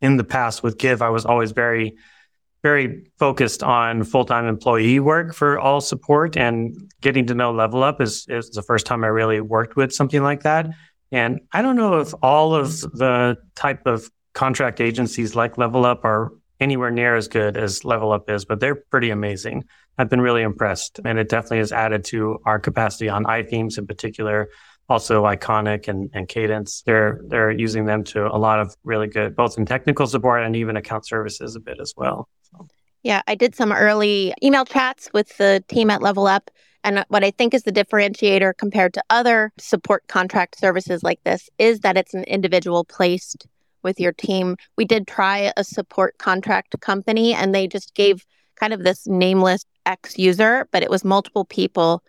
in 0.02 0.18
the 0.18 0.24
past 0.24 0.62
with 0.62 0.78
Give, 0.78 1.02
I 1.02 1.10
was 1.10 1.26
always 1.26 1.52
very, 1.52 1.96
very 2.64 3.10
focused 3.18 3.64
on 3.64 4.04
full 4.04 4.26
time 4.26 4.46
employee 4.46 5.00
work 5.00 5.34
for 5.34 5.58
all 5.58 5.80
support 5.80 6.36
and 6.36 6.92
getting 7.02 7.26
to 7.28 7.34
know 7.34 7.54
Level 7.54 7.82
Up 7.82 8.02
is, 8.02 8.26
is 8.28 8.50
the 8.50 8.62
first 8.62 8.86
time 8.86 9.04
I 9.04 9.08
really 9.08 9.40
worked 9.40 9.78
with 9.78 9.94
something 9.94 10.22
like 10.22 10.44
that. 10.44 10.68
And 11.14 11.40
I 11.54 11.62
don't 11.62 11.78
know 11.78 12.00
if 12.00 12.14
all 12.22 12.54
of 12.54 12.82
the 12.82 13.38
type 13.56 13.88
of 13.88 14.10
contract 14.34 14.82
agencies 14.82 15.36
like 15.36 15.58
Level 15.58 15.86
Up 15.86 16.04
are 16.04 16.34
anywhere 16.60 16.92
near 16.92 17.16
as 17.16 17.28
good 17.28 17.58
as 17.58 17.86
Level 17.86 18.12
Up 18.12 18.30
is, 18.30 18.46
but 18.46 18.60
they're 18.60 18.76
pretty 18.76 19.10
amazing. 19.10 19.64
I've 19.98 20.10
been 20.10 20.22
really 20.22 20.42
impressed, 20.42 21.00
and 21.04 21.18
it 21.18 21.30
definitely 21.30 21.60
has 21.60 21.72
added 21.72 22.04
to 22.06 22.40
our 22.46 22.60
capacity 22.60 23.10
on 23.10 23.24
iThemes 23.26 23.78
in 23.78 23.88
particular. 23.88 24.50
Also, 24.90 25.24
Iconic 25.24 25.88
and, 25.88 26.10
and 26.14 26.28
Kadence, 26.28 26.84
they're 26.86 27.20
they're 27.28 27.52
using 27.52 27.86
them 27.86 28.04
to 28.06 28.28
a 28.28 28.38
lot 28.38 28.60
of 28.60 28.76
really 28.84 29.08
good, 29.08 29.36
both 29.36 29.58
in 29.58 29.66
technical 29.66 30.08
support 30.08 30.44
and 30.44 30.56
even 30.56 30.78
account 30.78 31.06
services 31.06 31.56
a 31.56 31.60
bit 31.60 31.78
as 31.82 31.94
well. 31.98 32.30
So. 32.44 32.68
Yeah, 33.04 33.22
I 33.28 33.36
did 33.36 33.56
some 33.56 33.72
early 33.72 34.34
email 34.42 34.66
chats 34.66 35.10
with 35.14 35.36
the 35.38 35.64
team 35.68 35.90
at 35.90 36.02
Level 36.02 36.28
Up. 36.28 36.50
And 36.84 37.04
what 37.10 37.24
I 37.24 37.32
think 37.32 37.54
is 37.54 37.64
the 37.64 37.72
differentiator 37.72 38.54
compared 38.58 38.94
to 38.94 39.04
other 39.10 39.52
support 39.58 40.08
contract 40.08 40.58
services 40.58 41.04
like 41.04 41.22
this 41.24 41.50
is 41.58 41.82
that 41.82 41.98
it's 41.98 42.14
an 42.14 42.24
individual 42.24 42.86
placed 42.86 43.46
with 43.88 44.02
your 44.02 44.12
team. 44.12 44.58
We 44.76 44.84
did 44.84 45.08
try 45.08 45.54
a 45.56 45.64
support 45.64 46.18
contract 46.18 46.78
company 46.82 47.34
and 47.34 47.56
they 47.56 47.68
just 47.68 47.96
gave 47.96 48.26
kind 48.58 48.74
of 48.74 48.84
this 48.84 49.08
nameless 49.08 49.64
ex 49.86 50.18
user, 50.18 50.68
but 50.74 50.84
it 50.84 50.90
was 50.90 51.06
multiple 51.06 51.46
people 51.46 52.04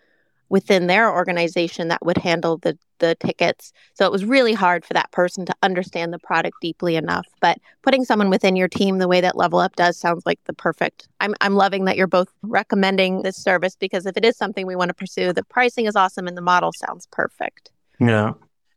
within 0.49 0.87
their 0.87 1.09
organization 1.09 1.87
that 1.87 2.05
would 2.05 2.17
handle 2.17 2.57
the 2.57 2.77
the 2.99 3.15
tickets. 3.15 3.71
So 3.93 4.05
it 4.05 4.11
was 4.11 4.25
really 4.25 4.51
hard 4.51 4.83
for 4.83 4.93
that 4.93 5.09
person 5.13 5.45
to 5.45 5.55
understand 5.63 6.11
the 6.11 6.19
product 6.19 6.57
deeply 6.61 6.97
enough. 6.97 7.25
But 7.39 7.57
putting 7.81 8.03
someone 8.03 8.29
within 8.29 8.57
your 8.57 8.67
team 8.67 8.97
the 8.97 9.07
way 9.07 9.21
that 9.21 9.37
Level 9.37 9.59
Up 9.59 9.77
does 9.77 9.95
sounds 9.95 10.23
like 10.25 10.39
the 10.47 10.53
perfect. 10.53 11.07
I'm 11.21 11.33
I'm 11.39 11.55
loving 11.55 11.85
that 11.85 11.95
you're 11.95 12.07
both 12.07 12.27
recommending 12.41 13.21
this 13.21 13.37
service 13.37 13.77
because 13.77 14.05
if 14.05 14.17
it 14.17 14.25
is 14.25 14.35
something 14.35 14.67
we 14.67 14.75
want 14.75 14.89
to 14.89 14.93
pursue, 14.93 15.31
the 15.31 15.45
pricing 15.45 15.85
is 15.85 15.95
awesome 15.95 16.27
and 16.27 16.35
the 16.35 16.41
model 16.41 16.73
sounds 16.73 17.07
perfect. 17.09 17.71
Yeah. 18.01 18.33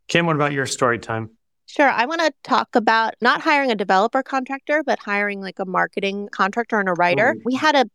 Kim, 0.06 0.26
what 0.26 0.36
about 0.36 0.52
your 0.52 0.66
story 0.66 1.00
time? 1.00 1.30
Sure. 1.72 1.88
I 1.88 2.04
want 2.04 2.20
to 2.20 2.30
talk 2.42 2.76
about 2.76 3.14
not 3.22 3.40
hiring 3.40 3.70
a 3.70 3.74
developer 3.74 4.22
contractor, 4.22 4.82
but 4.84 4.98
hiring 4.98 5.40
like 5.40 5.58
a 5.58 5.64
marketing 5.64 6.28
contractor 6.30 6.78
and 6.78 6.86
a 6.86 6.92
writer. 6.92 7.34
We 7.46 7.54
had 7.54 7.74
a 7.74 7.86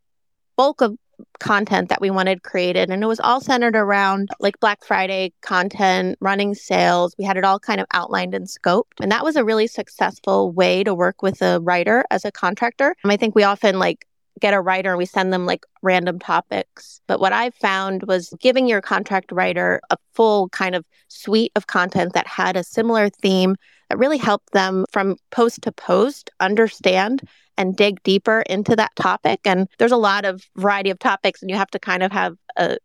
bulk 0.56 0.82
of 0.82 0.98
content 1.40 1.90
that 1.90 2.02
we 2.02 2.10
wanted 2.10 2.42
created 2.42 2.90
and 2.90 3.04
it 3.04 3.06
was 3.06 3.20
all 3.20 3.40
centered 3.40 3.76
around 3.76 4.30
like 4.40 4.60
Black 4.60 4.84
Friday 4.84 5.32
content, 5.42 6.18
running 6.22 6.56
sales. 6.56 7.14
We 7.20 7.26
had 7.26 7.38
it 7.38 7.44
all 7.44 7.60
kind 7.60 7.80
of 7.80 7.86
outlined 7.94 8.34
and 8.34 8.48
scoped 8.48 9.00
And 9.00 9.12
that 9.12 9.24
was 9.24 9.36
a 9.36 9.46
really 9.46 9.68
successful 9.68 10.52
way 10.52 10.84
to 10.84 10.96
work 10.96 11.22
with 11.22 11.44
a 11.44 11.60
writer 11.60 12.04
as 12.10 12.26
a 12.26 12.32
contractor. 12.32 12.96
And 13.04 13.12
I 13.12 13.18
think 13.18 13.36
we 13.36 13.44
often 13.44 13.78
like 13.78 14.08
get 14.40 14.54
a 14.54 14.62
writer 14.62 14.90
and 14.90 14.98
we 14.98 15.06
send 15.06 15.34
them 15.34 15.46
like 15.46 15.66
random 15.82 16.20
topics. 16.20 17.02
But 17.08 17.20
what 17.20 17.34
I 17.34 17.50
found 17.52 18.04
was 18.04 18.34
giving 18.40 18.68
your 18.68 18.82
contract 18.82 19.32
writer 19.32 19.82
a 19.90 19.98
full 20.14 20.50
kind 20.50 20.76
of 20.76 20.86
suite 21.08 21.52
of 21.56 21.68
content 21.68 22.14
that 22.14 22.28
had 22.28 22.56
a 22.56 22.64
similar 22.64 23.10
theme 23.10 23.56
that 23.90 23.98
really 23.98 24.18
helped 24.18 24.52
them 24.52 24.86
from 24.92 25.16
post 25.32 25.62
to 25.64 25.72
post 25.72 26.30
understand 26.40 27.22
and 27.58 27.76
dig 27.76 28.02
deeper 28.04 28.44
into 28.50 28.76
that 28.76 28.96
topic. 28.96 29.40
And 29.46 29.68
there's 29.80 29.92
a 29.92 29.98
lot 29.98 30.26
of 30.26 30.44
variety 30.56 30.90
of 30.90 31.00
topics, 31.00 31.42
and 31.42 31.50
you 31.50 31.58
have 31.58 31.72
to 31.72 31.80
kind 31.80 32.04
of 32.04 32.12
have 32.12 32.36
a 32.58 32.78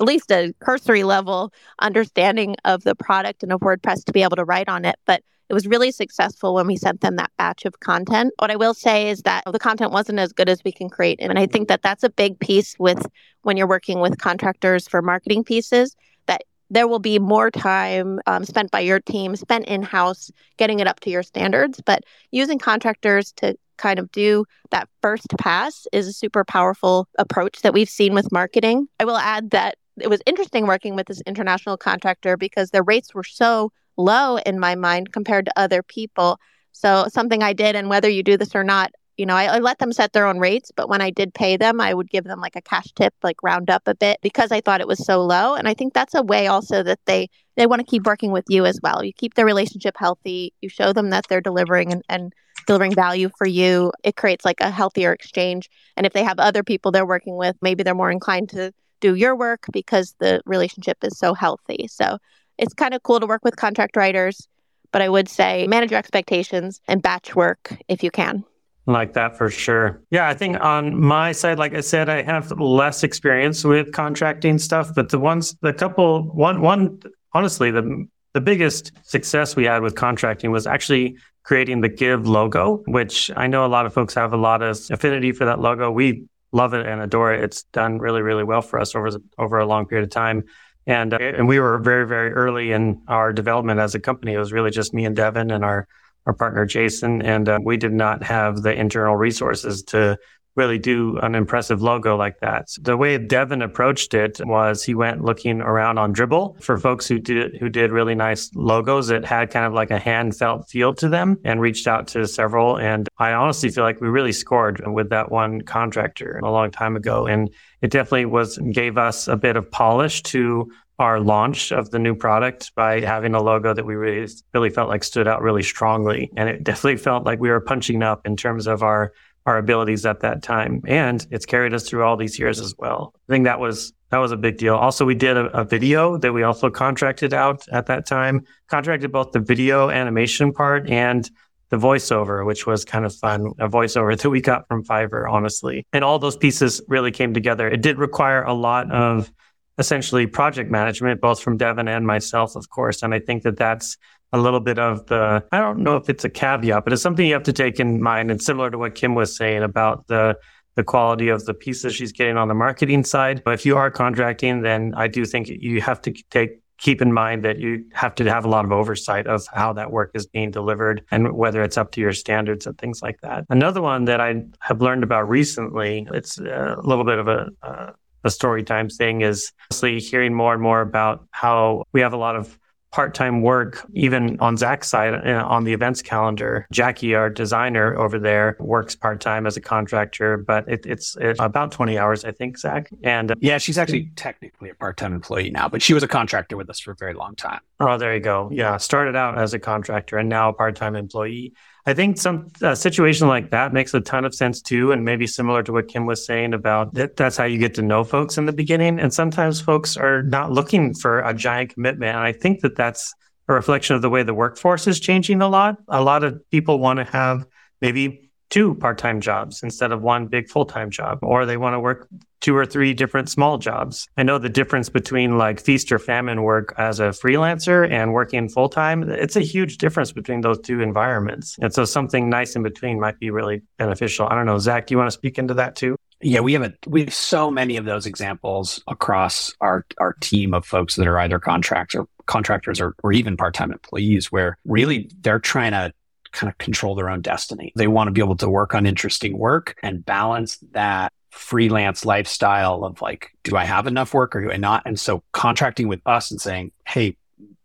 at 0.00 0.06
least 0.06 0.32
a 0.32 0.52
cursory 0.58 1.04
level 1.04 1.52
understanding 1.80 2.56
of 2.64 2.82
the 2.82 2.96
product 2.96 3.44
and 3.44 3.52
of 3.52 3.60
WordPress 3.60 4.04
to 4.04 4.12
be 4.12 4.24
able 4.24 4.36
to 4.36 4.44
write 4.44 4.68
on 4.68 4.84
it. 4.84 4.96
But 5.06 5.22
it 5.48 5.54
was 5.54 5.66
really 5.66 5.90
successful 5.90 6.54
when 6.54 6.66
we 6.66 6.76
sent 6.76 7.00
them 7.00 7.16
that 7.16 7.30
batch 7.38 7.64
of 7.64 7.80
content. 7.80 8.32
What 8.38 8.50
I 8.50 8.56
will 8.56 8.74
say 8.74 9.10
is 9.10 9.22
that 9.22 9.44
the 9.50 9.58
content 9.58 9.92
wasn't 9.92 10.18
as 10.18 10.32
good 10.32 10.48
as 10.48 10.62
we 10.64 10.72
can 10.72 10.88
create. 10.88 11.20
And 11.20 11.38
I 11.38 11.46
think 11.46 11.68
that 11.68 11.82
that's 11.82 12.02
a 12.02 12.10
big 12.10 12.38
piece 12.38 12.78
with 12.78 13.06
when 13.42 13.56
you're 13.56 13.66
working 13.66 14.00
with 14.00 14.18
contractors 14.18 14.88
for 14.88 15.02
marketing 15.02 15.44
pieces 15.44 15.96
that 16.26 16.44
there 16.70 16.88
will 16.88 16.98
be 16.98 17.18
more 17.18 17.50
time 17.50 18.20
um, 18.26 18.44
spent 18.44 18.70
by 18.70 18.80
your 18.80 19.00
team, 19.00 19.36
spent 19.36 19.66
in 19.66 19.82
house, 19.82 20.30
getting 20.56 20.80
it 20.80 20.86
up 20.86 21.00
to 21.00 21.10
your 21.10 21.22
standards. 21.22 21.80
But 21.84 22.04
using 22.30 22.58
contractors 22.58 23.32
to 23.32 23.56
kind 23.76 23.98
of 23.98 24.10
do 24.12 24.44
that 24.70 24.88
first 25.02 25.28
pass 25.38 25.86
is 25.92 26.06
a 26.06 26.12
super 26.12 26.44
powerful 26.44 27.08
approach 27.18 27.60
that 27.62 27.74
we've 27.74 27.88
seen 27.88 28.14
with 28.14 28.32
marketing. 28.32 28.88
I 28.98 29.04
will 29.04 29.18
add 29.18 29.50
that 29.50 29.76
it 30.00 30.08
was 30.08 30.22
interesting 30.26 30.66
working 30.66 30.96
with 30.96 31.06
this 31.06 31.22
international 31.26 31.76
contractor 31.76 32.36
because 32.36 32.70
their 32.70 32.82
rates 32.82 33.14
were 33.14 33.24
so 33.24 33.72
low 33.96 34.38
in 34.38 34.58
my 34.58 34.74
mind 34.74 35.12
compared 35.12 35.46
to 35.46 35.52
other 35.58 35.82
people. 35.82 36.38
So, 36.72 37.06
something 37.08 37.42
I 37.42 37.52
did, 37.52 37.76
and 37.76 37.88
whether 37.88 38.08
you 38.08 38.22
do 38.22 38.36
this 38.36 38.54
or 38.54 38.64
not, 38.64 38.90
you 39.16 39.26
know, 39.26 39.34
I, 39.34 39.44
I, 39.44 39.58
let 39.58 39.78
them 39.78 39.92
set 39.92 40.12
their 40.12 40.26
own 40.26 40.38
rates, 40.38 40.72
but 40.74 40.88
when 40.88 41.00
I 41.00 41.10
did 41.10 41.34
pay 41.34 41.56
them, 41.56 41.80
I 41.80 41.94
would 41.94 42.10
give 42.10 42.24
them 42.24 42.40
like 42.40 42.56
a 42.56 42.60
cash 42.60 42.92
tip, 42.96 43.14
like 43.22 43.42
round 43.42 43.70
up 43.70 43.82
a 43.86 43.94
bit 43.94 44.18
because 44.22 44.50
I 44.50 44.60
thought 44.60 44.80
it 44.80 44.88
was 44.88 45.04
so 45.04 45.22
low. 45.22 45.54
And 45.54 45.68
I 45.68 45.74
think 45.74 45.94
that's 45.94 46.14
a 46.14 46.22
way 46.22 46.48
also 46.48 46.82
that 46.82 46.98
they 47.06 47.28
they 47.56 47.66
want 47.66 47.80
to 47.80 47.86
keep 47.86 48.06
working 48.06 48.32
with 48.32 48.44
you 48.48 48.66
as 48.66 48.80
well. 48.82 49.04
You 49.04 49.12
keep 49.12 49.34
the 49.34 49.44
relationship 49.44 49.94
healthy. 49.96 50.52
You 50.60 50.68
show 50.68 50.92
them 50.92 51.10
that 51.10 51.26
they're 51.28 51.40
delivering 51.40 51.92
and, 51.92 52.02
and 52.08 52.32
delivering 52.66 52.94
value 52.94 53.30
for 53.38 53.46
you. 53.46 53.92
It 54.02 54.16
creates 54.16 54.44
like 54.44 54.60
a 54.60 54.70
healthier 54.70 55.12
exchange. 55.12 55.70
And 55.96 56.06
if 56.06 56.12
they 56.12 56.24
have 56.24 56.40
other 56.40 56.64
people 56.64 56.90
they're 56.90 57.06
working 57.06 57.36
with, 57.36 57.56
maybe 57.62 57.84
they're 57.84 57.94
more 57.94 58.10
inclined 58.10 58.48
to 58.50 58.72
do 59.00 59.14
your 59.14 59.36
work 59.36 59.66
because 59.72 60.14
the 60.18 60.40
relationship 60.46 60.98
is 61.04 61.18
so 61.18 61.34
healthy. 61.34 61.86
So 61.88 62.18
it's 62.58 62.74
kind 62.74 62.94
of 62.94 63.02
cool 63.02 63.20
to 63.20 63.26
work 63.26 63.44
with 63.44 63.56
contract 63.56 63.96
writers, 63.96 64.48
but 64.92 65.02
I 65.02 65.08
would 65.08 65.28
say 65.28 65.66
manage 65.66 65.90
your 65.90 65.98
expectations 65.98 66.80
and 66.88 67.02
batch 67.02 67.34
work 67.34 67.76
if 67.88 68.02
you 68.02 68.10
can. 68.10 68.44
Like 68.86 69.14
that 69.14 69.36
for 69.38 69.48
sure. 69.48 70.02
Yeah, 70.10 70.28
I 70.28 70.34
think 70.34 70.60
on 70.60 71.00
my 71.00 71.32
side, 71.32 71.58
like 71.58 71.74
I 71.74 71.80
said, 71.80 72.10
I 72.10 72.22
have 72.22 72.52
less 72.60 73.02
experience 73.02 73.64
with 73.64 73.92
contracting 73.92 74.58
stuff, 74.58 74.94
but 74.94 75.08
the 75.08 75.18
ones, 75.18 75.56
the 75.62 75.72
couple, 75.72 76.24
one, 76.24 76.60
one, 76.60 77.00
honestly, 77.32 77.70
the 77.70 78.06
the 78.34 78.40
biggest 78.40 78.92
success 79.04 79.56
we 79.56 79.64
had 79.64 79.80
with 79.80 79.94
contracting 79.94 80.50
was 80.50 80.66
actually 80.66 81.16
creating 81.44 81.80
the 81.80 81.88
Give 81.88 82.26
logo, 82.26 82.82
which 82.86 83.30
I 83.36 83.46
know 83.46 83.64
a 83.64 83.68
lot 83.68 83.86
of 83.86 83.94
folks 83.94 84.12
have 84.14 84.32
a 84.32 84.36
lot 84.36 84.60
of 84.60 84.78
affinity 84.90 85.30
for 85.32 85.44
that 85.44 85.60
logo. 85.60 85.90
We 85.90 86.24
love 86.52 86.74
it 86.74 86.84
and 86.84 87.00
adore 87.00 87.32
it. 87.32 87.44
It's 87.44 87.62
done 87.64 87.98
really, 87.98 88.22
really 88.22 88.44
well 88.44 88.60
for 88.60 88.80
us 88.80 88.94
over 88.94 89.10
over 89.38 89.58
a 89.58 89.66
long 89.66 89.86
period 89.86 90.04
of 90.04 90.10
time. 90.10 90.44
And 90.86 91.14
uh, 91.14 91.18
and 91.18 91.48
we 91.48 91.60
were 91.60 91.78
very, 91.78 92.06
very 92.06 92.32
early 92.32 92.72
in 92.72 93.00
our 93.08 93.32
development 93.32 93.80
as 93.80 93.94
a 93.94 94.00
company. 94.00 94.34
It 94.34 94.38
was 94.38 94.52
really 94.52 94.70
just 94.70 94.92
me 94.92 95.04
and 95.06 95.16
Devin 95.16 95.50
and 95.50 95.64
our 95.64 95.88
our 96.26 96.32
partner 96.32 96.64
Jason, 96.64 97.22
and 97.22 97.48
uh, 97.48 97.58
we 97.62 97.76
did 97.76 97.92
not 97.92 98.22
have 98.22 98.62
the 98.62 98.72
internal 98.72 99.16
resources 99.16 99.82
to 99.84 100.18
really 100.56 100.78
do 100.78 101.18
an 101.18 101.34
impressive 101.34 101.82
logo 101.82 102.16
like 102.16 102.38
that. 102.40 102.70
So 102.70 102.82
the 102.82 102.96
way 102.96 103.18
Devin 103.18 103.62
approached 103.62 104.14
it 104.14 104.40
was 104.44 104.84
he 104.84 104.94
went 104.94 105.24
looking 105.24 105.60
around 105.60 105.98
on 105.98 106.14
Dribbble 106.14 106.62
for 106.62 106.78
folks 106.78 107.08
who 107.08 107.18
did 107.18 107.56
who 107.56 107.68
did 107.68 107.90
really 107.90 108.14
nice 108.14 108.50
logos 108.54 109.08
that 109.08 109.24
had 109.24 109.50
kind 109.50 109.66
of 109.66 109.72
like 109.72 109.90
a 109.90 109.98
hand 109.98 110.36
felt 110.36 110.68
feel 110.68 110.94
to 110.94 111.08
them 111.08 111.38
and 111.44 111.60
reached 111.60 111.86
out 111.86 112.06
to 112.08 112.26
several. 112.26 112.78
And 112.78 113.08
I 113.18 113.32
honestly 113.32 113.70
feel 113.70 113.84
like 113.84 114.00
we 114.00 114.08
really 114.08 114.32
scored 114.32 114.82
with 114.86 115.10
that 115.10 115.30
one 115.30 115.62
contractor 115.62 116.40
a 116.42 116.50
long 116.50 116.70
time 116.70 116.96
ago. 116.96 117.26
And 117.26 117.50
it 117.82 117.90
definitely 117.90 118.26
was 118.26 118.58
gave 118.58 118.96
us 118.96 119.28
a 119.28 119.36
bit 119.36 119.56
of 119.56 119.70
polish 119.70 120.22
to 120.24 120.70
our 120.98 121.18
launch 121.18 121.72
of 121.72 121.90
the 121.90 121.98
new 121.98 122.14
product 122.14 122.72
by 122.76 123.00
having 123.00 123.34
a 123.34 123.42
logo 123.42 123.74
that 123.74 123.84
we 123.84 123.96
really 123.96 124.28
really 124.52 124.70
felt 124.70 124.88
like 124.88 125.02
stood 125.02 125.26
out 125.26 125.42
really 125.42 125.62
strongly 125.62 126.30
and 126.36 126.48
it 126.48 126.62
definitely 126.62 126.96
felt 126.96 127.24
like 127.24 127.40
we 127.40 127.50
were 127.50 127.60
punching 127.60 128.02
up 128.02 128.24
in 128.24 128.36
terms 128.36 128.68
of 128.68 128.82
our 128.82 129.12
our 129.46 129.58
abilities 129.58 130.06
at 130.06 130.20
that 130.20 130.42
time. 130.42 130.82
And 130.86 131.26
it's 131.30 131.46
carried 131.46 131.74
us 131.74 131.88
through 131.88 132.02
all 132.04 132.16
these 132.16 132.38
years 132.38 132.60
as 132.60 132.74
well. 132.78 133.12
I 133.28 133.32
think 133.32 133.44
that 133.44 133.60
was 133.60 133.92
that 134.10 134.18
was 134.18 134.32
a 134.32 134.36
big 134.36 134.58
deal. 134.58 134.76
Also, 134.76 135.04
we 135.04 135.16
did 135.16 135.36
a, 135.36 135.46
a, 135.46 135.64
video 135.64 136.16
that 136.18 136.32
we 136.32 136.44
also 136.44 136.70
contracted 136.70 137.34
out 137.34 137.66
at 137.72 137.86
that 137.86 138.06
time, 138.06 138.42
contracted 138.68 139.10
both 139.10 139.32
the 139.32 139.40
video 139.40 139.90
animation 139.90 140.52
part 140.52 140.88
and 140.88 141.28
the 141.70 141.76
voiceover, 141.76 142.46
which 142.46 142.64
was 142.64 142.84
kind 142.84 143.04
of 143.04 143.12
fun, 143.12 143.50
a 143.58 143.68
voiceover 143.68 144.16
that 144.22 144.30
we 144.30 144.40
got 144.40 144.68
from 144.68 144.84
Fiverr, 144.84 145.28
honestly. 145.28 145.84
And 145.92 146.04
all 146.04 146.20
those 146.20 146.36
pieces 146.36 146.80
really 146.86 147.10
came 147.10 147.34
together. 147.34 147.66
It 147.68 147.82
did 147.82 147.98
require 147.98 148.44
a 148.44 148.54
lot 148.54 148.92
of 148.92 149.32
essentially 149.78 150.28
project 150.28 150.70
management, 150.70 151.20
both 151.20 151.40
from 151.40 151.56
Devin 151.56 151.88
and 151.88 152.06
myself, 152.06 152.54
of 152.54 152.68
course. 152.70 153.02
And 153.02 153.12
I 153.12 153.18
think 153.18 153.42
that 153.42 153.56
that's 153.56 153.96
a 154.34 154.38
little 154.38 154.60
bit 154.60 154.80
of 154.80 155.06
the, 155.06 155.44
I 155.52 155.60
don't 155.60 155.78
know 155.78 155.96
if 155.96 156.10
it's 156.10 156.24
a 156.24 156.28
caveat, 156.28 156.82
but 156.82 156.92
it's 156.92 157.00
something 157.02 157.24
you 157.24 157.34
have 157.34 157.44
to 157.44 157.52
take 157.52 157.78
in 157.78 158.02
mind. 158.02 158.32
And 158.32 158.42
similar 158.42 158.68
to 158.68 158.76
what 158.76 158.96
Kim 158.96 159.14
was 159.14 159.36
saying 159.36 159.62
about 159.62 160.08
the, 160.08 160.36
the 160.74 160.82
quality 160.82 161.28
of 161.28 161.44
the 161.44 161.54
pieces 161.54 161.94
she's 161.94 162.10
getting 162.10 162.36
on 162.36 162.48
the 162.48 162.54
marketing 162.54 163.04
side. 163.04 163.42
But 163.44 163.54
if 163.54 163.64
you 163.64 163.76
are 163.76 163.92
contracting, 163.92 164.62
then 164.62 164.92
I 164.96 165.06
do 165.06 165.24
think 165.24 165.48
you 165.48 165.80
have 165.80 166.02
to 166.02 166.12
take 166.30 166.60
keep 166.78 167.00
in 167.00 167.12
mind 167.12 167.44
that 167.44 167.60
you 167.60 167.84
have 167.92 168.16
to 168.16 168.24
have 168.24 168.44
a 168.44 168.48
lot 168.48 168.64
of 168.64 168.72
oversight 168.72 169.28
of 169.28 169.46
how 169.54 169.72
that 169.72 169.92
work 169.92 170.10
is 170.14 170.26
being 170.26 170.50
delivered 170.50 171.04
and 171.12 171.32
whether 171.32 171.62
it's 171.62 171.78
up 171.78 171.92
to 171.92 172.00
your 172.00 172.12
standards 172.12 172.66
and 172.66 172.76
things 172.78 173.00
like 173.00 173.20
that. 173.20 173.44
Another 173.48 173.80
one 173.80 174.06
that 174.06 174.20
I 174.20 174.42
have 174.58 174.82
learned 174.82 175.04
about 175.04 175.28
recently, 175.28 176.08
it's 176.12 176.36
a 176.38 176.76
little 176.82 177.04
bit 177.04 177.20
of 177.20 177.28
a, 177.28 177.48
uh, 177.62 177.92
a 178.24 178.30
story 178.30 178.64
time 178.64 178.88
thing 178.88 179.20
is 179.20 179.52
honestly 179.70 180.00
hearing 180.00 180.34
more 180.34 180.52
and 180.52 180.60
more 180.60 180.80
about 180.80 181.24
how 181.30 181.84
we 181.92 182.00
have 182.00 182.12
a 182.12 182.16
lot 182.16 182.34
of 182.34 182.58
part-time 182.94 183.42
work 183.42 183.84
even 183.92 184.38
on 184.38 184.56
zach's 184.56 184.88
side 184.88 185.14
uh, 185.26 185.44
on 185.46 185.64
the 185.64 185.72
events 185.72 186.00
calendar 186.00 186.64
jackie 186.70 187.14
our 187.14 187.28
designer 187.28 187.98
over 187.98 188.20
there 188.20 188.56
works 188.60 188.94
part-time 188.94 189.48
as 189.48 189.56
a 189.56 189.60
contractor 189.60 190.36
but 190.36 190.66
it, 190.68 190.86
it's, 190.86 191.16
it's, 191.20 191.40
about 191.40 191.72
20 191.72 191.98
hours 191.98 192.24
i 192.24 192.30
think 192.30 192.56
zach 192.56 192.88
and 193.02 193.32
uh, 193.32 193.34
yeah 193.40 193.58
she's 193.58 193.78
actually 193.78 194.08
technically 194.14 194.70
a 194.70 194.74
part-time 194.74 195.12
employee 195.12 195.50
now 195.50 195.68
but 195.68 195.82
she 195.82 195.92
was 195.92 196.04
a 196.04 196.08
contractor 196.08 196.56
with 196.56 196.70
us 196.70 196.78
for 196.78 196.92
a 196.92 196.94
very 196.94 197.14
long 197.14 197.34
time. 197.34 197.60
Oh 197.80 197.98
there 197.98 198.14
you 198.14 198.20
go. 198.20 198.48
Yeah 198.52 198.76
started 198.76 199.16
out 199.16 199.36
as 199.36 199.54
a 199.54 199.58
contractor 199.58 200.18
and 200.18 200.28
now 200.28 200.50
a 200.50 200.52
part-time 200.52 200.94
employee 200.94 201.52
I 201.86 201.92
think 201.92 202.16
some 202.16 202.48
situation 202.74 203.28
like 203.28 203.50
that 203.50 203.74
makes 203.74 203.92
a 203.92 204.00
ton 204.00 204.24
of 204.24 204.34
sense 204.34 204.62
too, 204.62 204.90
and 204.92 205.04
maybe 205.04 205.26
similar 205.26 205.62
to 205.64 205.72
what 205.72 205.88
Kim 205.88 206.06
was 206.06 206.24
saying 206.24 206.54
about 206.54 206.94
that. 206.94 207.16
That's 207.16 207.36
how 207.36 207.44
you 207.44 207.58
get 207.58 207.74
to 207.74 207.82
know 207.82 208.04
folks 208.04 208.38
in 208.38 208.46
the 208.46 208.52
beginning, 208.52 208.98
and 208.98 209.12
sometimes 209.12 209.60
folks 209.60 209.96
are 209.96 210.22
not 210.22 210.50
looking 210.50 210.94
for 210.94 211.20
a 211.20 211.34
giant 211.34 211.74
commitment. 211.74 212.16
And 212.16 212.24
I 212.24 212.32
think 212.32 212.60
that 212.60 212.74
that's 212.74 213.14
a 213.48 213.52
reflection 213.52 213.94
of 213.96 214.00
the 214.00 214.08
way 214.08 214.22
the 214.22 214.32
workforce 214.32 214.86
is 214.86 214.98
changing 214.98 215.42
a 215.42 215.48
lot. 215.48 215.76
A 215.88 216.02
lot 216.02 216.24
of 216.24 216.40
people 216.50 216.78
want 216.78 217.00
to 217.00 217.04
have 217.04 217.44
maybe 217.82 218.23
two 218.54 218.76
part 218.76 218.98
time 218.98 219.20
jobs 219.20 219.64
instead 219.64 219.90
of 219.90 220.00
one 220.00 220.28
big 220.28 220.48
full 220.48 220.64
time 220.64 220.88
job, 220.88 221.18
or 221.22 221.44
they 221.44 221.56
want 221.56 221.74
to 221.74 221.80
work 221.80 222.06
two 222.40 222.56
or 222.56 222.64
three 222.64 222.94
different 222.94 223.28
small 223.28 223.58
jobs. 223.58 224.06
I 224.16 224.22
know 224.22 224.38
the 224.38 224.48
difference 224.48 224.88
between 224.88 225.38
like 225.38 225.58
feast 225.58 225.90
or 225.90 225.98
famine 225.98 226.42
work 226.42 226.72
as 226.78 227.00
a 227.00 227.08
freelancer 227.08 227.90
and 227.90 228.12
working 228.12 228.48
full 228.48 228.68
time. 228.68 229.10
It's 229.10 229.34
a 229.34 229.40
huge 229.40 229.78
difference 229.78 230.12
between 230.12 230.42
those 230.42 230.60
two 230.60 230.80
environments. 230.80 231.56
And 231.60 231.74
so 231.74 231.84
something 231.84 232.30
nice 232.30 232.54
in 232.54 232.62
between 232.62 233.00
might 233.00 233.18
be 233.18 233.30
really 233.30 233.62
beneficial. 233.76 234.28
I 234.30 234.36
don't 234.36 234.46
know. 234.46 234.58
Zach, 234.58 234.86
do 234.86 234.94
you 234.94 234.98
want 234.98 235.08
to 235.08 235.18
speak 235.18 235.36
into 235.36 235.54
that 235.54 235.74
too? 235.74 235.96
Yeah, 236.20 236.40
we 236.40 236.52
have 236.52 236.62
a 236.62 236.72
we 236.86 237.00
have 237.00 237.12
so 237.12 237.50
many 237.50 237.76
of 237.76 237.86
those 237.86 238.06
examples 238.06 238.80
across 238.86 239.52
our 239.60 239.84
our 239.98 240.12
team 240.20 240.54
of 240.54 240.64
folks 240.64 240.94
that 240.94 241.08
are 241.08 241.18
either 241.18 241.40
contracts 241.40 241.96
or 241.96 242.06
contractors 242.26 242.80
or, 242.80 242.94
or 243.02 243.12
even 243.12 243.36
part-time 243.36 243.72
employees 243.72 244.30
where 244.30 244.56
really 244.64 245.10
they're 245.20 245.40
trying 245.40 245.72
to 245.72 245.92
kind 246.34 246.50
of 246.50 246.58
control 246.58 246.94
their 246.94 247.08
own 247.08 247.22
destiny. 247.22 247.72
They 247.76 247.86
want 247.86 248.08
to 248.08 248.12
be 248.12 248.20
able 248.20 248.36
to 248.36 248.48
work 248.48 248.74
on 248.74 248.86
interesting 248.86 249.38
work 249.38 249.76
and 249.82 250.04
balance 250.04 250.58
that 250.72 251.12
freelance 251.30 252.04
lifestyle 252.04 252.84
of 252.84 253.00
like, 253.00 253.30
do 253.42 253.56
I 253.56 253.64
have 253.64 253.86
enough 253.86 254.12
work 254.12 254.36
or 254.36 254.42
do 254.42 254.52
I 254.52 254.56
not? 254.56 254.82
And 254.84 254.98
so 254.98 255.22
contracting 255.32 255.88
with 255.88 256.00
us 256.06 256.30
and 256.30 256.40
saying, 256.40 256.72
hey, 256.86 257.16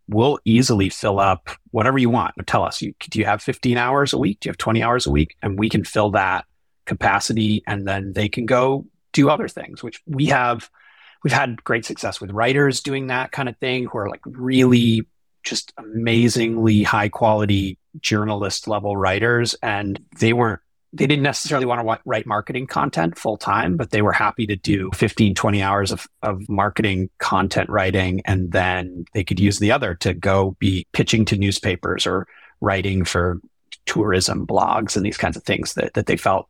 we'll 0.07 0.39
easily 0.45 0.89
fill 0.89 1.19
up 1.19 1.49
whatever 1.71 1.97
you 1.97 2.09
want. 2.09 2.33
Tell 2.47 2.63
us, 2.63 2.81
you, 2.81 2.93
do 2.99 3.19
you 3.19 3.25
have 3.25 3.41
15 3.41 3.77
hours 3.77 4.13
a 4.13 4.17
week? 4.17 4.39
Do 4.39 4.47
you 4.47 4.51
have 4.51 4.57
20 4.57 4.81
hours 4.81 5.05
a 5.05 5.11
week? 5.11 5.35
And 5.41 5.57
we 5.57 5.69
can 5.69 5.83
fill 5.83 6.11
that 6.11 6.45
capacity 6.85 7.63
and 7.67 7.87
then 7.87 8.13
they 8.13 8.29
can 8.29 8.45
go 8.45 8.85
do 9.13 9.29
other 9.29 9.47
things, 9.47 9.83
which 9.83 10.01
we 10.05 10.27
have. 10.27 10.69
We've 11.23 11.33
had 11.33 11.63
great 11.63 11.85
success 11.85 12.21
with 12.21 12.31
writers 12.31 12.81
doing 12.81 13.07
that 13.07 13.31
kind 13.31 13.49
of 13.49 13.57
thing 13.57 13.85
who 13.85 13.97
are 13.97 14.09
like 14.09 14.21
really 14.25 15.05
just 15.43 15.73
amazingly 15.77 16.83
high 16.83 17.09
quality 17.09 17.77
journalist 17.99 18.67
level 18.67 18.95
writers 18.95 19.55
and 19.61 19.99
they 20.19 20.33
weren't 20.33 20.61
they 20.91 21.05
didn't 21.05 21.23
necessarily 21.23 21.67
want 21.67 21.81
to 21.81 22.01
write 22.05 22.25
marketing 22.25 22.65
content 22.65 23.17
full 23.17 23.37
time, 23.37 23.77
but 23.77 23.91
they 23.91 24.01
were 24.01 24.11
happy 24.11 24.47
to 24.47 24.55
do 24.55 24.89
15, 24.95 25.35
20 25.35 25.61
hours 25.61 25.91
of, 25.91 26.07
of 26.23 26.49
marketing 26.49 27.09
content 27.19 27.69
writing. 27.69 28.21
And 28.25 28.51
then 28.51 29.05
they 29.13 29.23
could 29.23 29.39
use 29.39 29.59
the 29.59 29.71
other 29.71 29.93
to 29.95 30.13
go 30.15 30.55
be 30.59 30.87
pitching 30.91 31.25
to 31.25 31.37
newspapers 31.37 32.07
or 32.07 32.27
writing 32.59 33.05
for 33.05 33.39
tourism 33.85 34.47
blogs 34.47 34.95
and 34.95 35.05
these 35.05 35.17
kinds 35.17 35.37
of 35.37 35.43
things 35.43 35.75
that, 35.75 35.93
that 35.93 36.07
they 36.07 36.17
felt 36.17 36.47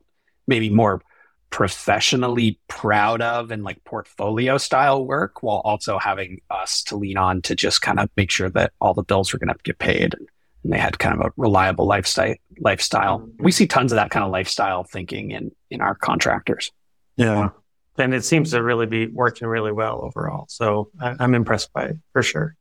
maybe 0.48 0.70
more 0.70 1.02
professionally 1.50 2.60
proud 2.68 3.22
of 3.22 3.52
and 3.52 3.64
like 3.64 3.84
portfolio 3.84 4.58
style 4.58 5.06
work 5.06 5.42
while 5.44 5.62
also 5.66 5.98
having 5.98 6.40
us 6.50 6.84
to 6.84 6.96
lean 6.96 7.18
on 7.18 7.42
to 7.42 7.56
just 7.56 7.82
kind 7.82 8.00
of 8.00 8.10
make 8.16 8.30
sure 8.30 8.50
that 8.50 8.72
all 8.80 8.94
the 8.94 9.04
bills 9.04 9.34
were 9.34 9.40
going 9.40 9.50
to 9.50 9.56
get 9.64 9.80
paid 9.80 10.16
and 10.64 10.74
they 10.74 10.78
had 10.78 11.00
kind 11.00 11.20
of 11.20 11.28
a 11.28 11.32
reliable 11.38 11.86
lifestyle 11.86 12.36
lifestyle. 12.60 13.20
Mm-hmm. 13.20 13.44
We 13.44 13.52
see 13.52 13.68
tons 13.68 13.92
of 13.92 13.98
that 13.98 14.12
kind 14.12 14.26
of 14.26 14.32
lifestyle 14.32 14.84
thinking 14.84 15.32
in 15.32 15.52
in 15.70 15.82
our 15.82 15.96
contractors. 15.96 16.72
Yeah. 17.16 17.50
And 17.98 18.14
it 18.14 18.24
seems 18.24 18.52
to 18.52 18.64
really 18.64 18.86
be 18.86 19.08
working 19.08 19.48
really 19.48 19.74
well 19.74 20.02
overall. 20.02 20.46
So 20.48 20.90
I, 21.02 21.10
am 21.10 21.18
I'm 21.20 21.36
impressed 21.36 21.74
by 21.74 21.86
it 21.86 21.98
for 22.14 22.24
sure. 22.24 22.56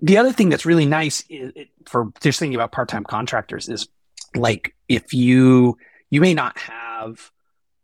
The 0.00 0.16
other 0.16 0.32
thing 0.32 0.48
that's 0.48 0.64
really 0.64 0.86
nice 0.86 1.24
is, 1.28 1.52
for 1.86 2.10
just 2.22 2.38
thinking 2.38 2.54
about 2.54 2.72
part-time 2.72 3.04
contractors 3.04 3.68
is 3.68 3.88
like 4.34 4.74
if 4.88 5.12
you 5.12 5.76
you 6.10 6.20
may 6.20 6.34
not 6.34 6.56
have 6.58 7.30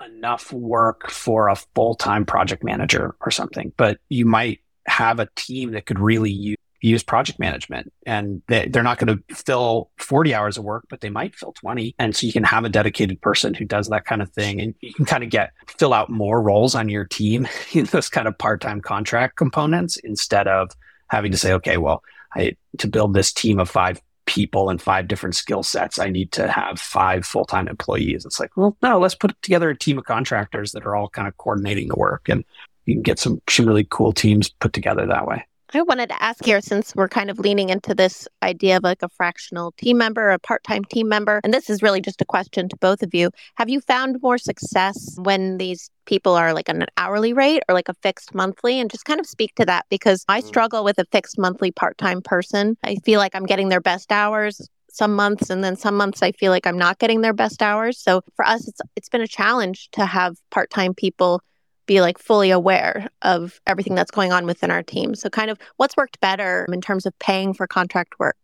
enough 0.04 0.52
work 0.52 1.10
for 1.10 1.48
a 1.48 1.56
full-time 1.56 2.24
project 2.24 2.62
manager 2.64 3.14
or 3.20 3.30
something, 3.30 3.72
but 3.76 3.98
you 4.08 4.26
might 4.26 4.60
have 4.86 5.18
a 5.20 5.28
team 5.34 5.72
that 5.72 5.86
could 5.86 5.98
really 5.98 6.30
use 6.30 6.58
use 6.84 7.02
project 7.02 7.38
management 7.38 7.92
and 8.04 8.42
they, 8.46 8.68
they're 8.68 8.82
not 8.82 8.98
going 8.98 9.16
to 9.16 9.34
fill 9.34 9.90
40 9.98 10.34
hours 10.34 10.58
of 10.58 10.64
work, 10.64 10.84
but 10.90 11.00
they 11.00 11.08
might 11.08 11.34
fill 11.34 11.52
20. 11.52 11.94
And 11.98 12.14
so 12.14 12.26
you 12.26 12.32
can 12.32 12.44
have 12.44 12.64
a 12.64 12.68
dedicated 12.68 13.20
person 13.20 13.54
who 13.54 13.64
does 13.64 13.88
that 13.88 14.04
kind 14.04 14.20
of 14.20 14.30
thing 14.32 14.60
and 14.60 14.74
you 14.80 14.92
can 14.92 15.06
kind 15.06 15.24
of 15.24 15.30
get, 15.30 15.52
fill 15.78 15.94
out 15.94 16.10
more 16.10 16.42
roles 16.42 16.74
on 16.74 16.88
your 16.88 17.04
team 17.04 17.48
in 17.72 17.86
those 17.86 18.08
kind 18.08 18.28
of 18.28 18.36
part-time 18.36 18.80
contract 18.80 19.36
components 19.36 19.96
instead 19.96 20.46
of 20.46 20.70
having 21.08 21.32
to 21.32 21.38
say, 21.38 21.52
okay, 21.54 21.78
well, 21.78 22.02
I, 22.34 22.56
to 22.78 22.88
build 22.88 23.14
this 23.14 23.32
team 23.32 23.58
of 23.58 23.70
five 23.70 24.00
people 24.26 24.68
and 24.68 24.80
five 24.80 25.08
different 25.08 25.36
skill 25.36 25.62
sets, 25.62 25.98
I 25.98 26.10
need 26.10 26.32
to 26.32 26.48
have 26.48 26.78
five 26.78 27.24
full-time 27.24 27.68
employees. 27.68 28.26
It's 28.26 28.40
like, 28.40 28.54
well, 28.56 28.76
no, 28.82 28.98
let's 28.98 29.14
put 29.14 29.40
together 29.42 29.70
a 29.70 29.78
team 29.78 29.96
of 29.96 30.04
contractors 30.04 30.72
that 30.72 30.84
are 30.84 30.96
all 30.96 31.08
kind 31.08 31.28
of 31.28 31.36
coordinating 31.38 31.88
the 31.88 31.96
work 31.96 32.28
and 32.28 32.44
you 32.84 32.94
can 32.94 33.02
get 33.02 33.18
some, 33.18 33.40
some 33.48 33.66
really 33.66 33.86
cool 33.88 34.12
teams 34.12 34.50
put 34.50 34.74
together 34.74 35.06
that 35.06 35.26
way. 35.26 35.46
I 35.76 35.82
wanted 35.82 36.08
to 36.10 36.22
ask 36.22 36.44
here 36.44 36.60
since 36.60 36.94
we're 36.94 37.08
kind 37.08 37.30
of 37.30 37.40
leaning 37.40 37.68
into 37.68 37.94
this 37.94 38.28
idea 38.42 38.76
of 38.76 38.84
like 38.84 39.02
a 39.02 39.08
fractional 39.08 39.72
team 39.72 39.98
member, 39.98 40.30
a 40.30 40.38
part 40.38 40.62
time 40.62 40.84
team 40.84 41.08
member, 41.08 41.40
and 41.42 41.52
this 41.52 41.68
is 41.68 41.82
really 41.82 42.00
just 42.00 42.22
a 42.22 42.24
question 42.24 42.68
to 42.68 42.76
both 42.76 43.02
of 43.02 43.12
you. 43.12 43.30
Have 43.56 43.68
you 43.68 43.80
found 43.80 44.22
more 44.22 44.38
success 44.38 45.16
when 45.18 45.58
these 45.58 45.90
people 46.06 46.34
are 46.34 46.54
like 46.54 46.68
on 46.68 46.82
an 46.82 46.88
hourly 46.96 47.32
rate 47.32 47.64
or 47.68 47.74
like 47.74 47.88
a 47.88 47.94
fixed 47.94 48.34
monthly? 48.34 48.78
And 48.78 48.88
just 48.88 49.04
kind 49.04 49.18
of 49.18 49.26
speak 49.26 49.54
to 49.56 49.66
that 49.66 49.86
because 49.90 50.24
I 50.28 50.42
mm. 50.42 50.44
struggle 50.44 50.84
with 50.84 50.98
a 50.98 51.06
fixed 51.10 51.38
monthly 51.38 51.72
part 51.72 51.98
time 51.98 52.22
person. 52.22 52.76
I 52.84 52.96
feel 52.96 53.18
like 53.18 53.34
I'm 53.34 53.46
getting 53.46 53.68
their 53.68 53.80
best 53.80 54.12
hours 54.12 54.68
some 54.94 55.16
months 55.16 55.50
and 55.50 55.64
then 55.64 55.74
some 55.74 55.96
months 55.96 56.22
I 56.22 56.30
feel 56.30 56.52
like 56.52 56.68
I'm 56.68 56.78
not 56.78 57.00
getting 57.00 57.20
their 57.20 57.32
best 57.32 57.62
hours. 57.62 57.98
So 57.98 58.22
for 58.36 58.46
us 58.46 58.68
it's 58.68 58.80
it's 58.94 59.08
been 59.08 59.22
a 59.22 59.26
challenge 59.26 59.88
to 59.92 60.06
have 60.06 60.36
part-time 60.52 60.94
people 60.94 61.40
be 61.86 62.00
like 62.00 62.18
fully 62.18 62.50
aware 62.50 63.08
of 63.22 63.60
everything 63.66 63.94
that's 63.94 64.10
going 64.10 64.32
on 64.32 64.46
within 64.46 64.70
our 64.70 64.82
team. 64.82 65.14
So, 65.14 65.28
kind 65.28 65.50
of 65.50 65.58
what's 65.76 65.96
worked 65.96 66.20
better 66.20 66.66
in 66.72 66.80
terms 66.80 67.06
of 67.06 67.18
paying 67.18 67.54
for 67.54 67.66
contract 67.66 68.18
work? 68.18 68.36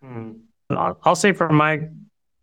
Hmm. 0.00 0.32
I'll 0.70 1.16
say 1.16 1.32
from 1.32 1.56
my 1.56 1.88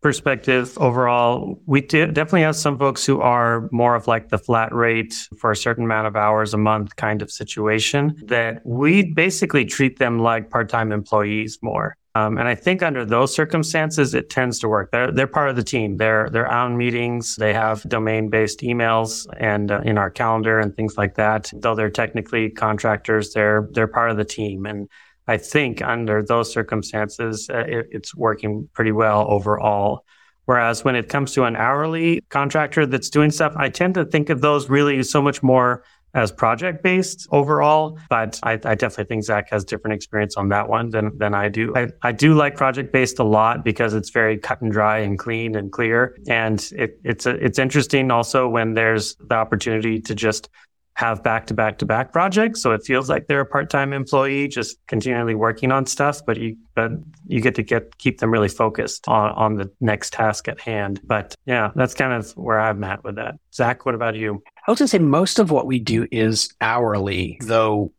perspective 0.01 0.77
overall, 0.77 1.59
we 1.65 1.81
definitely 1.81 2.41
have 2.41 2.55
some 2.55 2.77
folks 2.77 3.05
who 3.05 3.19
are 3.21 3.67
more 3.71 3.95
of 3.95 4.07
like 4.07 4.29
the 4.29 4.37
flat 4.37 4.73
rate 4.73 5.13
for 5.39 5.51
a 5.51 5.55
certain 5.55 5.85
amount 5.85 6.07
of 6.07 6.15
hours 6.15 6.53
a 6.53 6.57
month 6.57 6.95
kind 6.97 7.21
of 7.21 7.31
situation 7.31 8.15
that 8.25 8.61
we 8.65 9.11
basically 9.13 9.65
treat 9.65 9.97
them 9.97 10.19
like 10.19 10.49
part 10.49 10.69
time 10.69 10.91
employees 10.91 11.57
more. 11.61 11.95
Um, 12.17 12.38
and 12.38 12.47
I 12.47 12.56
think 12.56 12.82
under 12.82 13.06
those 13.06 13.34
circumstances, 13.34 14.13
it 14.13 14.30
tends 14.30 14.60
to 14.60 14.67
work. 14.67 14.91
They're, 14.91 15.12
they're 15.12 15.27
part 15.27 15.49
of 15.49 15.56
the 15.56 15.63
team. 15.63 15.97
They're, 15.97 16.30
they're 16.32 16.51
on 16.51 16.75
meetings. 16.75 17.36
They 17.36 17.53
have 17.53 17.84
domain 17.84 18.30
based 18.30 18.62
emails 18.62 19.27
and 19.38 19.71
uh, 19.71 19.82
in 19.86 19.97
our 19.97 20.10
calendar 20.10 20.60
and 20.60 20.75
things 20.75 20.97
like 20.97 21.15
that. 21.15 21.51
Though 21.53 21.75
they're 21.75 21.91
technically 21.91 22.49
contractors, 22.49 23.34
they're, 23.34 23.67
they're 23.71 23.88
part 23.88 24.10
of 24.10 24.17
the 24.17 24.25
team. 24.25 24.65
And 24.65 24.89
I 25.27 25.38
think 25.38 25.82
under 25.82 26.23
those 26.23 26.51
circumstances, 26.51 27.49
uh, 27.53 27.65
it, 27.67 27.88
it's 27.91 28.15
working 28.15 28.67
pretty 28.73 28.93
well 28.93 29.27
overall. 29.30 30.03
Whereas 30.45 30.84
when 30.86 30.95
it 30.95 31.10
comes 31.10 31.34
to 31.34 31.43
an 31.43 31.56
hourly 31.56 32.21
contractor 32.30 32.86
that's 32.86 33.10
doing 33.10 33.32
stuff, 33.32 33.53
I 33.58 33.69
tend 33.69 33.95
to 33.95 34.06
think 34.06 34.30
of 34.30 34.41
those 34.41 34.69
really 34.69 35.03
so 35.03 35.21
much 35.21 35.43
more 35.43 35.84
as 36.17 36.32
project 36.32 36.82
based 36.82 37.27
overall, 37.32 37.99
but 38.10 38.39
I, 38.41 38.53
I, 38.53 38.73
definitely 38.73 39.06
think 39.06 39.23
Zach 39.23 39.49
has 39.51 39.63
different 39.63 39.93
experience 39.93 40.36
on 40.36 40.49
that 40.49 40.67
one 40.67 40.89
than, 40.89 41.15
than 41.17 41.36
I 41.36 41.47
do. 41.47 41.73
I, 41.75 41.89
I 42.01 42.12
do 42.12 42.34
like 42.34 42.56
project 42.56 42.91
based 42.91 43.19
a 43.19 43.23
lot 43.23 43.63
because 43.63 43.93
it's 43.93 44.10
very 44.10 44.38
cut 44.38 44.60
and 44.62 44.71
dry 44.71 44.97
and 44.97 45.17
clean 45.19 45.56
and 45.56 45.71
clear. 45.71 46.17
And 46.27 46.60
it, 46.75 46.99
it's, 47.03 47.27
a, 47.27 47.36
it's 47.36 47.60
interesting 47.60 48.10
also 48.10 48.49
when 48.49 48.73
there's 48.73 49.15
the 49.15 49.36
opportunity 49.36 49.99
to 50.01 50.15
just 50.15 50.49
have 50.95 51.21
back 51.21 51.45
to 51.45 51.53
back 51.53 51.77
to 51.77 51.86
back 51.86 52.12
projects. 52.12 52.63
So 52.63 52.71
it 52.71 52.82
feels 52.84 53.08
like 53.08 53.27
they're 53.27 53.41
a 53.41 53.45
part 53.45 53.69
time 53.69 53.93
employee, 53.93 54.47
just 54.47 54.80
continually 54.88 55.36
working 55.36 55.71
on 55.71 55.86
stuff, 55.86 56.21
but 56.25 56.38
you, 56.38 56.58
but 56.73 56.93
you 57.27 57.39
get 57.39 57.53
to 57.56 57.62
get, 57.62 57.95
keep 57.99 58.17
them 58.17 58.32
really 58.32 58.49
focused 58.49 59.08
on, 59.08 59.30
on 59.34 59.53
the 59.53 59.71
next 59.80 60.13
task 60.13 60.47
at 60.47 60.60
hand. 60.60 60.99
But 61.03 61.36
yeah, 61.45 61.69
that's 61.75 61.93
kind 61.93 62.13
of 62.13 62.32
where 62.32 62.60
I'm 62.60 62.84
at 62.84 63.03
with 63.03 63.17
that. 63.17 63.36
Zach, 63.53 63.86
what 63.86 63.93
about 63.93 64.15
you? 64.15 64.41
I 64.67 64.71
was 64.71 64.80
going 64.80 64.88
to 64.88 64.91
say 64.91 64.99
most 64.99 65.39
of 65.39 65.49
what 65.49 65.65
we 65.65 65.80
do 65.80 66.08
is 66.12 66.53
hourly, 66.60 67.39
though 67.41 67.93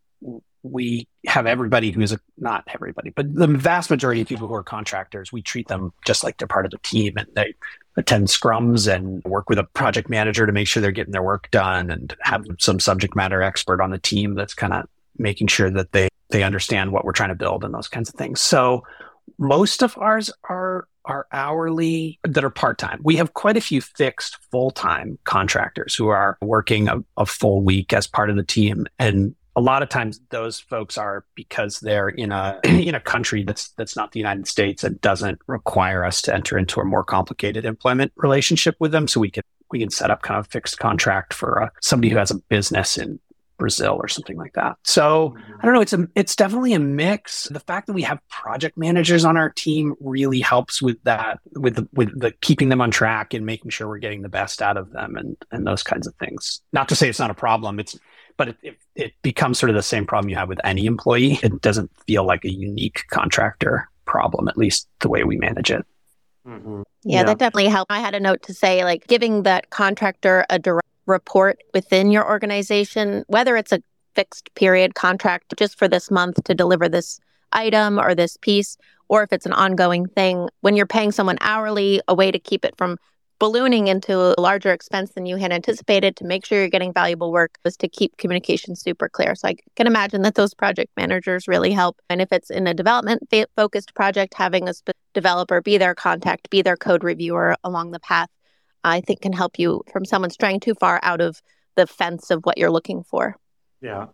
we 0.63 1.09
have 1.27 1.47
everybody 1.47 1.91
who 1.91 2.03
is 2.03 2.13
a, 2.13 2.21
not 2.37 2.65
everybody, 2.75 3.11
but 3.11 3.33
the 3.35 3.47
vast 3.47 3.89
majority 3.89 4.21
of 4.21 4.29
people 4.29 4.49
who 4.49 4.55
are 4.55 4.63
contractors, 4.63 5.33
we 5.33 5.41
treat 5.41 5.69
them 5.69 5.95
just 6.05 6.23
like 6.23 6.37
they're 6.37 6.49
part 6.49 6.67
of 6.67 6.71
the 6.71 6.79
team 6.79 7.15
and 7.17 7.27
they 7.35 7.55
attend 7.97 8.29
scrums 8.29 8.93
and 8.93 9.23
work 9.25 9.49
with 9.49 9.59
a 9.59 9.65
project 9.65 10.11
manager 10.11 10.47
to 10.47 10.53
make 10.53 10.69
sure 10.69 10.81
they're 10.83 10.91
getting 10.91 11.13
their 11.13 11.23
work 11.23 11.51
done 11.51 11.91
and 11.91 12.15
have 12.21 12.43
mm-hmm. 12.43 12.55
some 12.59 12.79
subject 12.79 13.17
matter 13.17 13.43
expert 13.43 13.81
on 13.81 13.91
the 13.91 13.99
team 13.99 14.35
that's 14.35 14.55
kind 14.55 14.75
of 14.75 14.87
making 15.17 15.47
sure 15.47 15.71
that 15.71 15.93
they 15.93 16.09
they 16.31 16.43
understand 16.43 16.93
what 16.93 17.05
we're 17.05 17.13
trying 17.13 17.31
to 17.31 17.35
build 17.35 17.65
and 17.65 17.73
those 17.73 17.89
kinds 17.89 18.11
of 18.11 18.15
things. 18.15 18.39
So 18.41 18.85
most 19.39 19.83
of 19.83 19.97
ours 19.97 20.31
are 20.45 20.87
are 21.09 21.27
hourly 21.33 22.21
that 22.23 22.45
are 22.45 22.51
part-time. 22.51 23.01
We 23.03 23.17
have 23.17 23.35
quite 23.35 23.57
a 23.57 23.61
few 23.61 23.81
fixed 23.81 24.39
full-time 24.51 25.19
contractors 25.25 25.95
who 25.95 26.09
are 26.09 26.39
working 26.41 26.89
a, 26.89 27.03
a 27.17 27.27
full 27.27 27.63
week 27.63 27.93
as 27.93 28.07
part 28.07 28.31
of 28.31 28.37
the 28.37 28.45
team 28.45 28.87
and 28.99 29.35
a 29.57 29.61
lot 29.61 29.83
of 29.83 29.89
times 29.89 30.21
those 30.31 30.61
folks 30.61 30.97
are 30.97 31.25
because 31.35 31.81
they're 31.81 32.11
in 32.11 32.31
a 32.31 32.61
in 32.65 32.95
a 32.95 33.01
country 33.01 33.43
that's 33.43 33.71
that's 33.71 33.97
not 33.97 34.13
the 34.13 34.21
United 34.21 34.47
States 34.47 34.85
and 34.85 35.01
doesn't 35.01 35.41
require 35.49 36.05
us 36.05 36.23
to 36.23 36.33
enter 36.33 36.57
into 36.57 36.79
a 36.79 36.85
more 36.85 37.03
complicated 37.03 37.65
employment 37.65 38.13
relationship 38.17 38.77
with 38.79 38.93
them. 38.93 39.09
So 39.09 39.19
we 39.19 39.33
can 39.33 39.43
we 39.73 39.81
can 39.81 39.91
set 39.91 40.13
up 40.13 40.23
kind 40.23 40.39
of 40.39 40.47
a 40.47 40.49
fixed 40.49 40.79
contract 40.79 41.35
for 41.35 41.65
uh, 41.65 41.69
somebody 41.83 42.11
who 42.11 42.19
has 42.19 42.31
a 42.31 42.37
business 42.37 42.97
in 42.97 43.19
Brazil 43.59 43.99
or 44.01 44.09
something 44.09 44.37
like 44.37 44.55
that. 44.55 44.77
So 44.85 45.37
I 45.61 45.65
don't 45.65 45.75
know. 45.75 45.81
It's 45.81 45.93
a 45.93 46.09
it's 46.15 46.37
definitely 46.37 46.73
a 46.73 46.79
mix. 46.79 47.45
The 47.49 47.61
fact 47.61 47.87
that 47.89 47.93
we 47.93 48.03
have 48.03 48.19
project 48.29 48.79
managers 48.79 49.25
on 49.25 49.37
our 49.37 49.51
team 49.51 49.95
really 50.01 50.41
helps 50.41 50.81
with 50.81 51.03
that, 51.05 51.41
with 51.55 51.77
the 51.77 51.89
with 51.93 52.19
the 52.19 52.33
keeping 52.41 52.69
them 52.69 52.81
on 52.81 52.91
track 52.91 53.35
and 53.35 53.45
making 53.45 53.71
sure 53.71 53.89
we're 53.89 53.99
getting 53.99 54.23
the 54.23 54.29
best 54.29 54.63
out 54.63 54.77
of 54.77 54.91
them 54.93 55.17
and 55.17 55.37
and 55.51 55.67
those 55.67 55.83
kinds 55.83 56.07
of 56.07 56.15
things. 56.17 56.63
Not 56.73 56.89
to 56.89 56.97
say 56.97 57.09
it's 57.09 57.19
not 57.19 57.31
a 57.31 57.35
problem. 57.35 57.79
It's 57.81 57.99
but 58.39 58.49
it, 58.49 58.57
it, 58.63 58.79
it 58.95 59.13
becomes 59.23 59.59
sort 59.59 59.69
of 59.69 59.77
the 59.77 59.83
same 59.83 60.07
problem 60.07 60.31
you 60.31 60.37
have 60.37 60.49
with 60.49 60.61
any 60.65 60.87
employee. 60.87 61.41
It 61.43 61.61
doesn't 61.61 61.91
feel 62.07 62.25
like 62.25 62.45
a 62.45 62.53
unique 62.53 63.03
contractor 63.11 63.89
problem, 64.07 64.49
at 64.49 64.57
least 64.57 64.89
the 65.01 65.09
way 65.09 65.25
we 65.25 65.37
manage 65.37 65.71
it. 65.71 65.85
Mm-hmm. 66.47 66.83
Yeah, 67.03 67.19
yeah, 67.19 67.25
that 67.25 67.39
definitely 67.39 67.69
helped. 67.69 67.93
I 67.93 67.99
had 67.99 68.15
a 68.15 68.21
note 68.21 68.43
to 68.45 68.55
say, 68.55 68.85
like, 68.85 69.07
giving 69.07 69.43
that 69.43 69.71
contractor 69.71 70.47
a 70.49 70.59
direct 70.59 70.87
report 71.09 71.63
within 71.75 72.13
your 72.13 72.29
organization, 72.29 73.25
whether 73.27 73.57
it's 73.57 73.73
a 73.73 73.83
fixed 74.15 74.55
period 74.55 74.95
contract 74.95 75.55
just 75.57 75.79
for 75.79 75.89
this 75.89 76.11
month 76.11 76.43
to 76.45 76.55
deliver 76.55 76.89
this 76.89 77.19
item 77.53 77.99
or 77.99 78.15
this 78.15 78.37
piece, 78.37 78.77
or 79.09 79.23
if 79.23 79.33
it's 79.33 79.47
an 79.47 79.53
ongoing 79.53 80.07
thing, 80.07 80.49
when 80.61 80.77
you're 80.77 80.87
paying 80.87 81.11
someone 81.11 81.39
hourly, 81.41 82.01
a 82.07 82.15
way 82.15 82.31
to 82.31 82.39
keep 82.39 82.65
it 82.65 82.77
from 82.77 82.99
ballooning 83.39 83.87
into 83.87 84.19
a 84.19 84.41
larger 84.41 84.73
expense 84.73 85.13
than 85.13 85.25
you 85.25 85.37
had 85.37 85.53
anticipated 85.53 86.17
to 86.17 86.25
make 86.25 86.45
sure 86.45 86.59
you're 86.59 86.69
getting 86.69 86.93
valuable 86.93 87.31
work 87.31 87.57
is 87.65 87.77
to 87.77 87.89
keep 87.89 88.17
communication 88.17 88.75
super 88.75 89.09
clear. 89.09 89.35
So 89.35 89.49
I 89.49 89.55
can 89.77 89.87
imagine 89.87 90.23
that 90.23 90.35
those 90.35 90.55
project 90.55 90.91
managers 90.97 91.47
really 91.47 91.73
help. 91.73 92.01
And 92.11 92.21
if 92.21 92.33
it's 92.33 92.51
in 92.51 92.67
a 92.67 92.75
development 92.75 93.29
focused 93.55 93.95
project, 93.95 94.35
having 94.35 94.69
a 94.69 94.75
developer 95.15 95.63
be 95.63 95.79
their 95.79 95.95
contact, 95.95 96.51
be 96.51 96.63
their 96.63 96.77
code 96.77 97.05
reviewer 97.05 97.57
along 97.63 97.93
the 97.93 98.01
path, 98.01 98.29
I 98.85 99.01
think 99.01 99.21
can 99.21 99.33
help 99.33 99.59
you 99.59 99.83
from 99.93 100.05
someone 100.05 100.31
straying 100.31 100.61
too 100.61 100.75
far 100.75 101.01
out 101.03 101.21
of 101.21 101.43
the 101.77 101.87
fence 101.87 102.31
of 102.31 102.45
what 102.45 102.59
you're 102.59 102.71
looking 102.71 103.03
for. 103.03 103.37
Yeah. 103.81 104.07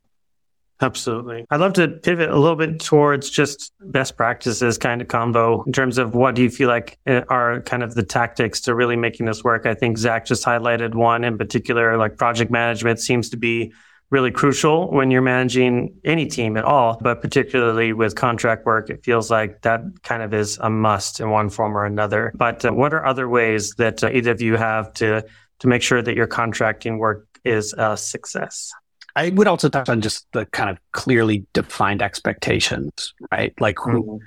Absolutely. 0.80 1.46
I'd 1.50 1.60
love 1.60 1.74
to 1.74 1.86
pivot 1.88 2.30
a 2.30 2.38
little 2.38 2.56
bit 2.56 2.80
towards 2.80 3.30
just 3.30 3.72
best 3.80 4.16
practices 4.16 4.76
kind 4.76 5.00
of 5.00 5.08
combo 5.08 5.62
in 5.62 5.72
terms 5.72 5.98
of 5.98 6.14
what 6.14 6.34
do 6.34 6.42
you 6.42 6.50
feel 6.50 6.68
like 6.68 6.98
uh, 7.06 7.22
are 7.28 7.62
kind 7.62 7.82
of 7.82 7.94
the 7.94 8.02
tactics 8.02 8.60
to 8.62 8.74
really 8.74 8.96
making 8.96 9.26
this 9.26 9.44
work. 9.44 9.66
I 9.66 9.74
think 9.74 9.98
Zach 9.98 10.26
just 10.26 10.44
highlighted 10.44 10.94
one 10.94 11.22
in 11.22 11.38
particular, 11.38 11.96
like 11.96 12.16
project 12.16 12.50
management 12.50 12.98
seems 12.98 13.30
to 13.30 13.36
be 13.36 13.72
really 14.10 14.30
crucial 14.30 14.90
when 14.90 15.10
you're 15.10 15.22
managing 15.22 15.94
any 16.04 16.26
team 16.26 16.56
at 16.56 16.64
all, 16.64 16.98
but 17.00 17.20
particularly 17.20 17.92
with 17.92 18.14
contract 18.14 18.64
work, 18.64 18.90
it 18.90 19.04
feels 19.04 19.30
like 19.30 19.62
that 19.62 19.80
kind 20.02 20.22
of 20.22 20.32
is 20.32 20.58
a 20.58 20.70
must 20.70 21.20
in 21.20 21.30
one 21.30 21.48
form 21.48 21.76
or 21.76 21.84
another. 21.84 22.32
But 22.34 22.64
uh, 22.64 22.72
what 22.72 22.94
are 22.94 23.04
other 23.04 23.28
ways 23.28 23.74
that 23.76 24.04
uh, 24.04 24.10
either 24.10 24.30
of 24.30 24.40
you 24.40 24.56
have 24.56 24.92
to 24.94 25.24
to 25.60 25.68
make 25.68 25.82
sure 25.82 26.02
that 26.02 26.16
your 26.16 26.26
contracting 26.26 26.98
work 26.98 27.26
is 27.44 27.74
a 27.78 27.96
success? 27.96 28.72
I 29.16 29.30
would 29.30 29.46
also 29.46 29.68
touch 29.68 29.88
on 29.88 30.00
just 30.00 30.26
the 30.32 30.46
kind 30.46 30.70
of 30.70 30.78
clearly 30.92 31.46
defined 31.52 32.02
expectations, 32.02 33.14
right? 33.30 33.52
Like 33.60 33.78
who, 33.78 34.02
mm-hmm. 34.02 34.24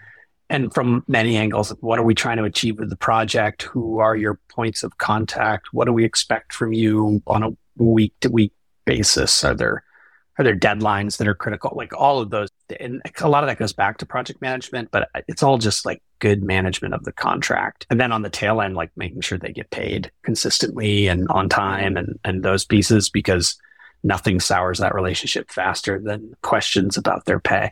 and 0.49 0.73
from 0.73 1.03
many 1.07 1.35
angles, 1.35 1.73
what 1.81 1.99
are 1.99 2.03
we 2.03 2.15
trying 2.15 2.37
to 2.37 2.45
achieve 2.45 2.79
with 2.79 2.89
the 2.89 2.95
project? 2.95 3.63
Who 3.63 3.99
are 3.99 4.15
your 4.15 4.39
points 4.47 4.83
of 4.83 4.97
contact? 4.97 5.73
What 5.73 5.85
do 5.85 5.93
we 5.93 6.05
expect 6.05 6.53
from 6.53 6.71
you 6.71 7.21
on 7.27 7.43
a 7.43 7.49
week 7.83 8.13
to 8.21 8.29
week 8.29 8.53
basis? 8.87 9.43
Are 9.43 9.53
there 9.53 9.83
are 10.39 10.43
there 10.43 10.55
deadlines 10.55 11.17
that 11.17 11.27
are 11.27 11.33
critical? 11.33 11.73
Like 11.75 11.93
all 11.93 12.19
of 12.19 12.29
those, 12.29 12.49
and 12.79 13.01
a 13.19 13.29
lot 13.29 13.43
of 13.43 13.47
that 13.47 13.57
goes 13.57 13.73
back 13.73 13.97
to 13.97 14.05
project 14.05 14.41
management, 14.41 14.89
but 14.91 15.09
it's 15.27 15.41
all 15.41 15.57
just 15.57 15.85
like 15.85 16.01
good 16.19 16.43
management 16.43 16.93
of 16.93 17.03
the 17.05 17.11
contract. 17.11 17.87
And 17.89 17.99
then 17.99 18.11
on 18.11 18.21
the 18.21 18.29
tail 18.29 18.61
end, 18.61 18.75
like 18.75 18.91
making 18.95 19.21
sure 19.21 19.37
they 19.37 19.51
get 19.51 19.71
paid 19.71 20.11
consistently 20.23 21.07
and 21.07 21.27
on 21.29 21.49
time 21.49 21.97
and 21.97 22.19
and 22.23 22.43
those 22.43 22.65
pieces 22.65 23.09
because 23.09 23.57
nothing 24.03 24.39
sours 24.39 24.77
that 24.77 24.93
relationship 24.93 25.49
faster 25.49 25.99
than 25.99 26.33
questions 26.43 26.97
about 26.97 27.25
their 27.25 27.39
pay. 27.39 27.71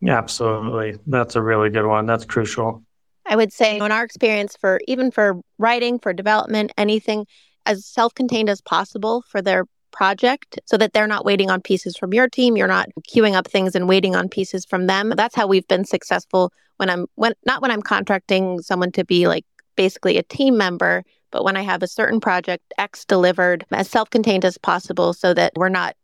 Yeah, 0.00 0.18
absolutely. 0.18 0.98
That's 1.06 1.36
a 1.36 1.42
really 1.42 1.70
good 1.70 1.86
one. 1.86 2.06
That's 2.06 2.24
crucial. 2.24 2.82
I 3.24 3.36
would 3.36 3.52
say 3.52 3.78
in 3.78 3.92
our 3.92 4.04
experience 4.04 4.56
for 4.56 4.80
even 4.86 5.10
for 5.10 5.40
writing, 5.56 5.98
for 5.98 6.12
development, 6.12 6.72
anything 6.76 7.26
as 7.64 7.86
self-contained 7.86 8.50
as 8.50 8.60
possible 8.60 9.22
for 9.28 9.40
their 9.40 9.64
project 9.92 10.58
so 10.66 10.76
that 10.76 10.92
they're 10.92 11.06
not 11.06 11.24
waiting 11.24 11.50
on 11.50 11.60
pieces 11.60 11.96
from 11.96 12.12
your 12.12 12.28
team, 12.28 12.56
you're 12.56 12.66
not 12.66 12.88
queuing 13.08 13.34
up 13.34 13.46
things 13.46 13.74
and 13.74 13.88
waiting 13.88 14.16
on 14.16 14.28
pieces 14.28 14.64
from 14.64 14.86
them. 14.86 15.12
That's 15.16 15.34
how 15.34 15.46
we've 15.46 15.68
been 15.68 15.84
successful 15.84 16.52
when 16.76 16.90
I'm 16.90 17.06
when 17.14 17.34
not 17.46 17.62
when 17.62 17.70
I'm 17.70 17.82
contracting 17.82 18.60
someone 18.60 18.92
to 18.92 19.04
be 19.04 19.28
like 19.28 19.44
basically 19.76 20.18
a 20.18 20.22
team 20.22 20.56
member, 20.56 21.04
but 21.30 21.44
when 21.44 21.56
I 21.56 21.62
have 21.62 21.82
a 21.82 21.88
certain 21.88 22.20
project 22.20 22.74
X 22.78 23.04
delivered 23.04 23.64
as 23.70 23.88
self 23.88 24.10
contained 24.10 24.44
as 24.44 24.58
possible 24.58 25.12
so 25.12 25.32
that 25.34 25.52
we're 25.56 25.68
not 25.68 25.96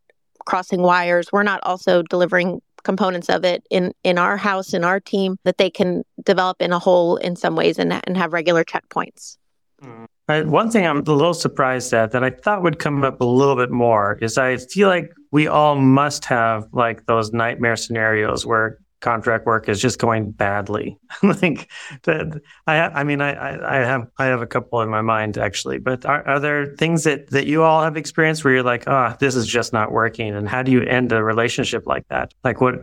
crossing 0.45 0.81
wires, 0.81 1.31
we're 1.31 1.43
not 1.43 1.59
also 1.63 2.01
delivering 2.03 2.61
components 2.83 3.29
of 3.29 3.43
it 3.43 3.63
in, 3.69 3.93
in 4.03 4.17
our 4.17 4.37
house, 4.37 4.73
in 4.73 4.83
our 4.83 4.99
team, 4.99 5.37
that 5.43 5.57
they 5.57 5.69
can 5.69 6.03
develop 6.23 6.61
in 6.61 6.71
a 6.71 6.79
whole 6.79 7.17
in 7.17 7.35
some 7.35 7.55
ways 7.55 7.77
and, 7.77 7.93
and 8.05 8.17
have 8.17 8.33
regular 8.33 8.63
checkpoints. 8.63 9.37
Mm. 9.83 10.07
One 10.29 10.69
thing 10.69 10.85
I'm 10.85 10.99
a 10.99 11.11
little 11.11 11.33
surprised 11.33 11.91
at 11.93 12.11
that 12.11 12.23
I 12.23 12.29
thought 12.29 12.61
would 12.61 12.77
come 12.77 13.03
up 13.03 13.19
a 13.19 13.25
little 13.25 13.55
bit 13.55 13.71
more 13.71 14.19
is 14.21 14.37
I 14.37 14.57
feel 14.57 14.87
like 14.87 15.11
we 15.31 15.47
all 15.47 15.75
must 15.75 16.25
have 16.25 16.67
like 16.71 17.07
those 17.07 17.33
nightmare 17.33 17.75
scenarios 17.75 18.45
where 18.45 18.79
contract 18.99 19.45
work 19.45 19.69
is 19.69 19.81
just 19.81 19.97
going 19.97 20.31
badly. 20.31 20.97
like 21.23 21.71
that, 22.03 22.39
I, 22.67 22.77
I 22.79 23.03
mean, 23.03 23.21
I, 23.21 23.77
I 23.77 23.85
have, 23.85 24.07
I 24.19 24.25
have 24.25 24.41
a 24.41 24.47
couple 24.47 24.81
in 24.81 24.89
my 24.89 25.01
mind 25.01 25.37
actually, 25.37 25.79
but 25.79 26.05
are, 26.05 26.27
are 26.27 26.39
there 26.39 26.75
things 26.75 27.05
that, 27.05 27.29
that 27.31 27.47
you 27.47 27.63
all 27.63 27.81
have 27.81 27.97
experienced 27.97 28.43
where 28.43 28.53
you're 28.53 28.63
like, 28.63 28.83
oh, 28.87 29.15
this 29.19 29.35
is 29.35 29.47
just 29.47 29.73
not 29.73 29.91
working? 29.91 30.35
And 30.35 30.47
how 30.47 30.61
do 30.61 30.71
you 30.71 30.83
end 30.83 31.11
a 31.11 31.23
relationship 31.23 31.87
like 31.87 32.07
that? 32.09 32.33
Like 32.43 32.61
what, 32.61 32.75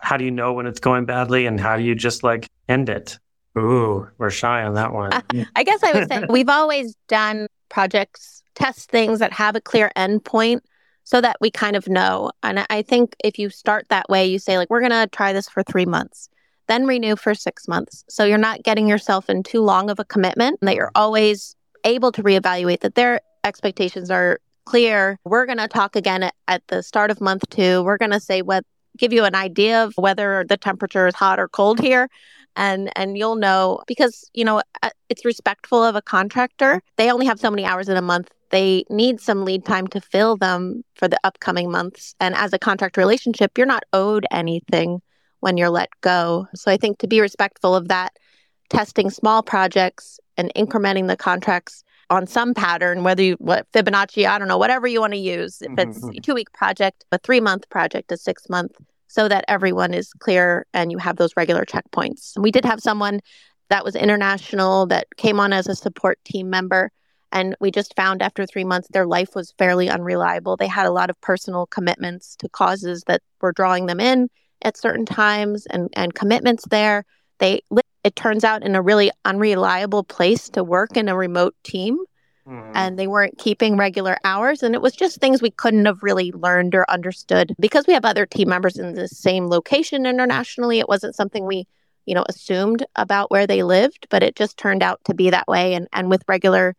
how 0.00 0.16
do 0.16 0.24
you 0.24 0.30
know 0.30 0.52
when 0.52 0.66
it's 0.66 0.80
going 0.80 1.04
badly 1.04 1.46
and 1.46 1.60
how 1.60 1.76
do 1.76 1.82
you 1.82 1.94
just 1.94 2.22
like 2.22 2.48
end 2.68 2.88
it? 2.88 3.18
Ooh, 3.58 4.06
we're 4.18 4.30
shy 4.30 4.62
on 4.62 4.74
that 4.74 4.92
one. 4.92 5.12
Uh, 5.12 5.22
I 5.54 5.62
guess 5.64 5.82
I 5.82 5.92
would 5.92 6.08
say 6.08 6.24
we've 6.30 6.48
always 6.48 6.94
done 7.08 7.46
projects, 7.68 8.42
test 8.54 8.90
things 8.90 9.18
that 9.18 9.32
have 9.32 9.56
a 9.56 9.60
clear 9.60 9.90
endpoint 9.96 10.60
so 11.04 11.20
that 11.20 11.36
we 11.40 11.50
kind 11.50 11.76
of 11.76 11.88
know. 11.88 12.32
And 12.42 12.66
I 12.68 12.82
think 12.82 13.16
if 13.24 13.38
you 13.38 13.48
start 13.48 13.86
that 13.88 14.08
way, 14.08 14.26
you 14.26 14.38
say, 14.38 14.58
like, 14.58 14.68
we're 14.68 14.80
going 14.80 14.90
to 14.90 15.08
try 15.10 15.32
this 15.32 15.48
for 15.48 15.62
three 15.62 15.86
months, 15.86 16.28
then 16.66 16.86
renew 16.86 17.16
for 17.16 17.34
six 17.34 17.66
months. 17.66 18.04
So 18.08 18.24
you're 18.24 18.38
not 18.38 18.62
getting 18.62 18.88
yourself 18.88 19.30
in 19.30 19.42
too 19.42 19.62
long 19.62 19.88
of 19.88 19.98
a 19.98 20.04
commitment, 20.04 20.58
and 20.60 20.68
that 20.68 20.76
you're 20.76 20.92
always 20.94 21.56
able 21.84 22.12
to 22.12 22.22
reevaluate 22.22 22.80
that 22.80 22.94
their 22.94 23.20
expectations 23.44 24.10
are 24.10 24.40
clear. 24.64 25.18
We're 25.24 25.46
going 25.46 25.58
to 25.58 25.68
talk 25.68 25.96
again 25.96 26.24
at, 26.24 26.34
at 26.48 26.66
the 26.66 26.82
start 26.82 27.10
of 27.10 27.20
month 27.20 27.48
two. 27.50 27.84
We're 27.84 27.98
going 27.98 28.10
to 28.10 28.20
say 28.20 28.42
what, 28.42 28.64
give 28.98 29.12
you 29.12 29.24
an 29.24 29.36
idea 29.36 29.84
of 29.84 29.94
whether 29.96 30.44
the 30.46 30.56
temperature 30.56 31.06
is 31.06 31.14
hot 31.14 31.38
or 31.38 31.48
cold 31.48 31.80
here 31.80 32.08
and 32.56 32.90
and 32.96 33.16
you'll 33.16 33.36
know 33.36 33.80
because 33.86 34.28
you 34.34 34.44
know 34.44 34.62
uh, 34.82 34.90
it's 35.08 35.24
respectful 35.24 35.82
of 35.82 35.94
a 35.94 36.02
contractor 36.02 36.82
they 36.96 37.10
only 37.10 37.26
have 37.26 37.38
so 37.38 37.50
many 37.50 37.64
hours 37.64 37.88
in 37.88 37.96
a 37.96 38.02
month 38.02 38.30
they 38.50 38.84
need 38.88 39.20
some 39.20 39.44
lead 39.44 39.64
time 39.64 39.86
to 39.88 40.00
fill 40.00 40.36
them 40.36 40.84
for 40.94 41.08
the 41.08 41.18
upcoming 41.24 41.70
months. 41.70 42.14
And 42.20 42.34
as 42.34 42.52
a 42.52 42.58
contract 42.58 42.96
relationship, 42.96 43.58
you're 43.58 43.66
not 43.66 43.84
owed 43.92 44.26
anything 44.30 45.02
when 45.40 45.56
you're 45.56 45.70
let 45.70 45.90
go. 46.00 46.46
So 46.54 46.70
I 46.70 46.76
think 46.76 46.98
to 46.98 47.06
be 47.06 47.20
respectful 47.20 47.74
of 47.74 47.88
that, 47.88 48.16
testing 48.70 49.10
small 49.10 49.42
projects 49.42 50.18
and 50.36 50.52
incrementing 50.54 51.08
the 51.08 51.16
contracts 51.16 51.84
on 52.08 52.26
some 52.26 52.54
pattern, 52.54 53.02
whether 53.02 53.22
you 53.22 53.36
what 53.38 53.66
Fibonacci, 53.72 54.28
I 54.28 54.38
don't 54.38 54.48
know, 54.48 54.58
whatever 54.58 54.86
you 54.86 55.00
want 55.00 55.12
to 55.12 55.18
use. 55.18 55.60
If 55.60 55.78
it's 55.78 55.98
mm-hmm. 55.98 56.18
a 56.18 56.20
two 56.20 56.34
week 56.34 56.52
project, 56.52 57.04
a 57.10 57.18
three 57.18 57.40
month 57.40 57.68
project, 57.68 58.12
a 58.12 58.16
six 58.16 58.48
month, 58.48 58.72
so 59.08 59.28
that 59.28 59.44
everyone 59.48 59.94
is 59.94 60.12
clear 60.14 60.66
and 60.72 60.90
you 60.90 60.98
have 60.98 61.16
those 61.16 61.36
regular 61.36 61.64
checkpoints. 61.64 62.38
We 62.38 62.50
did 62.50 62.64
have 62.64 62.80
someone 62.80 63.20
that 63.68 63.84
was 63.84 63.96
international 63.96 64.86
that 64.86 65.06
came 65.16 65.40
on 65.40 65.52
as 65.52 65.68
a 65.68 65.74
support 65.74 66.18
team 66.24 66.50
member 66.50 66.90
and 67.32 67.56
we 67.60 67.70
just 67.70 67.94
found 67.96 68.22
after 68.22 68.46
three 68.46 68.64
months 68.64 68.88
their 68.90 69.06
life 69.06 69.34
was 69.34 69.52
fairly 69.58 69.88
unreliable. 69.88 70.56
They 70.56 70.66
had 70.66 70.86
a 70.86 70.92
lot 70.92 71.10
of 71.10 71.20
personal 71.20 71.66
commitments 71.66 72.36
to 72.36 72.48
causes 72.48 73.02
that 73.06 73.22
were 73.40 73.52
drawing 73.52 73.86
them 73.86 74.00
in 74.00 74.28
at 74.62 74.76
certain 74.76 75.04
times 75.04 75.66
and, 75.66 75.90
and 75.94 76.14
commitments 76.14 76.64
there. 76.70 77.04
They 77.38 77.60
it 78.04 78.16
turns 78.16 78.44
out 78.44 78.62
in 78.62 78.76
a 78.76 78.82
really 78.82 79.10
unreliable 79.24 80.04
place 80.04 80.48
to 80.50 80.62
work 80.62 80.96
in 80.96 81.08
a 81.08 81.16
remote 81.16 81.56
team. 81.64 81.98
Mm-hmm. 82.46 82.72
And 82.74 82.98
they 82.98 83.06
weren't 83.06 83.38
keeping 83.38 83.76
regular 83.76 84.18
hours. 84.22 84.62
And 84.62 84.74
it 84.74 84.82
was 84.82 84.94
just 84.94 85.18
things 85.18 85.42
we 85.42 85.50
couldn't 85.50 85.86
have 85.86 86.02
really 86.02 86.30
learned 86.32 86.74
or 86.74 86.88
understood 86.90 87.54
because 87.58 87.86
we 87.86 87.94
have 87.94 88.04
other 88.04 88.24
team 88.24 88.48
members 88.48 88.78
in 88.78 88.94
the 88.94 89.08
same 89.08 89.48
location 89.48 90.06
internationally. 90.06 90.78
It 90.78 90.88
wasn't 90.88 91.16
something 91.16 91.44
we, 91.44 91.66
you 92.04 92.14
know, 92.14 92.24
assumed 92.28 92.86
about 92.94 93.30
where 93.30 93.48
they 93.48 93.64
lived, 93.64 94.06
but 94.10 94.22
it 94.22 94.36
just 94.36 94.56
turned 94.56 94.82
out 94.82 95.00
to 95.06 95.14
be 95.14 95.30
that 95.30 95.48
way. 95.48 95.74
And, 95.74 95.88
and 95.92 96.08
with 96.08 96.22
regular 96.28 96.76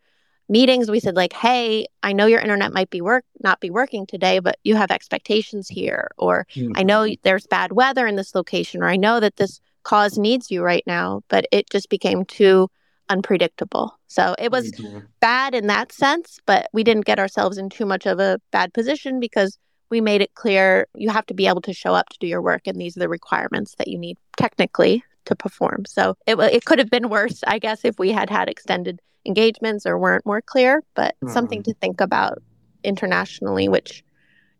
meetings 0.48 0.90
we 0.90 1.00
said 1.00 1.14
like 1.14 1.32
hey 1.32 1.86
i 2.02 2.12
know 2.12 2.26
your 2.26 2.40
internet 2.40 2.72
might 2.72 2.88
be 2.90 3.00
work 3.00 3.24
not 3.40 3.60
be 3.60 3.70
working 3.70 4.06
today 4.06 4.38
but 4.38 4.58
you 4.64 4.74
have 4.74 4.90
expectations 4.90 5.68
here 5.68 6.08
or 6.16 6.46
mm-hmm. 6.54 6.72
i 6.76 6.82
know 6.82 7.06
there's 7.22 7.46
bad 7.46 7.72
weather 7.72 8.06
in 8.06 8.16
this 8.16 8.34
location 8.34 8.82
or 8.82 8.88
i 8.88 8.96
know 8.96 9.20
that 9.20 9.36
this 9.36 9.60
cause 9.82 10.16
needs 10.16 10.50
you 10.50 10.62
right 10.62 10.84
now 10.86 11.22
but 11.28 11.46
it 11.52 11.68
just 11.70 11.90
became 11.90 12.24
too 12.24 12.68
unpredictable 13.10 13.98
so 14.06 14.34
it 14.38 14.50
was 14.50 14.72
mm-hmm. 14.72 15.00
bad 15.20 15.54
in 15.54 15.66
that 15.66 15.92
sense 15.92 16.38
but 16.46 16.68
we 16.72 16.84
didn't 16.84 17.04
get 17.04 17.18
ourselves 17.18 17.58
in 17.58 17.68
too 17.68 17.86
much 17.86 18.06
of 18.06 18.20
a 18.20 18.40
bad 18.50 18.72
position 18.72 19.20
because 19.20 19.58
we 19.90 20.00
made 20.00 20.20
it 20.20 20.34
clear 20.34 20.86
you 20.94 21.10
have 21.10 21.26
to 21.26 21.34
be 21.34 21.46
able 21.46 21.60
to 21.62 21.72
show 21.72 21.94
up 21.94 22.08
to 22.10 22.18
do 22.18 22.26
your 22.26 22.42
work, 22.42 22.66
and 22.66 22.80
these 22.80 22.96
are 22.96 23.00
the 23.00 23.08
requirements 23.08 23.74
that 23.76 23.88
you 23.88 23.98
need 23.98 24.18
technically 24.36 25.02
to 25.24 25.34
perform. 25.34 25.84
So 25.86 26.14
it 26.26 26.38
it 26.38 26.64
could 26.64 26.78
have 26.78 26.90
been 26.90 27.08
worse, 27.08 27.42
I 27.46 27.58
guess, 27.58 27.84
if 27.84 27.98
we 27.98 28.10
had 28.12 28.30
had 28.30 28.48
extended 28.48 29.00
engagements 29.26 29.86
or 29.86 29.98
weren't 29.98 30.26
more 30.26 30.42
clear. 30.42 30.82
But 30.94 31.14
mm-hmm. 31.22 31.32
something 31.32 31.62
to 31.64 31.74
think 31.74 32.00
about 32.00 32.42
internationally, 32.84 33.68
which 33.68 34.04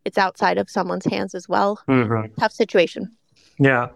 it's 0.05 0.17
outside 0.17 0.57
of 0.57 0.69
someone's 0.69 1.05
hands 1.05 1.35
as 1.35 1.47
well. 1.47 1.81
Mm-hmm. 1.87 2.33
Tough 2.39 2.53
situation. 2.53 3.15
Yeah. 3.59 3.89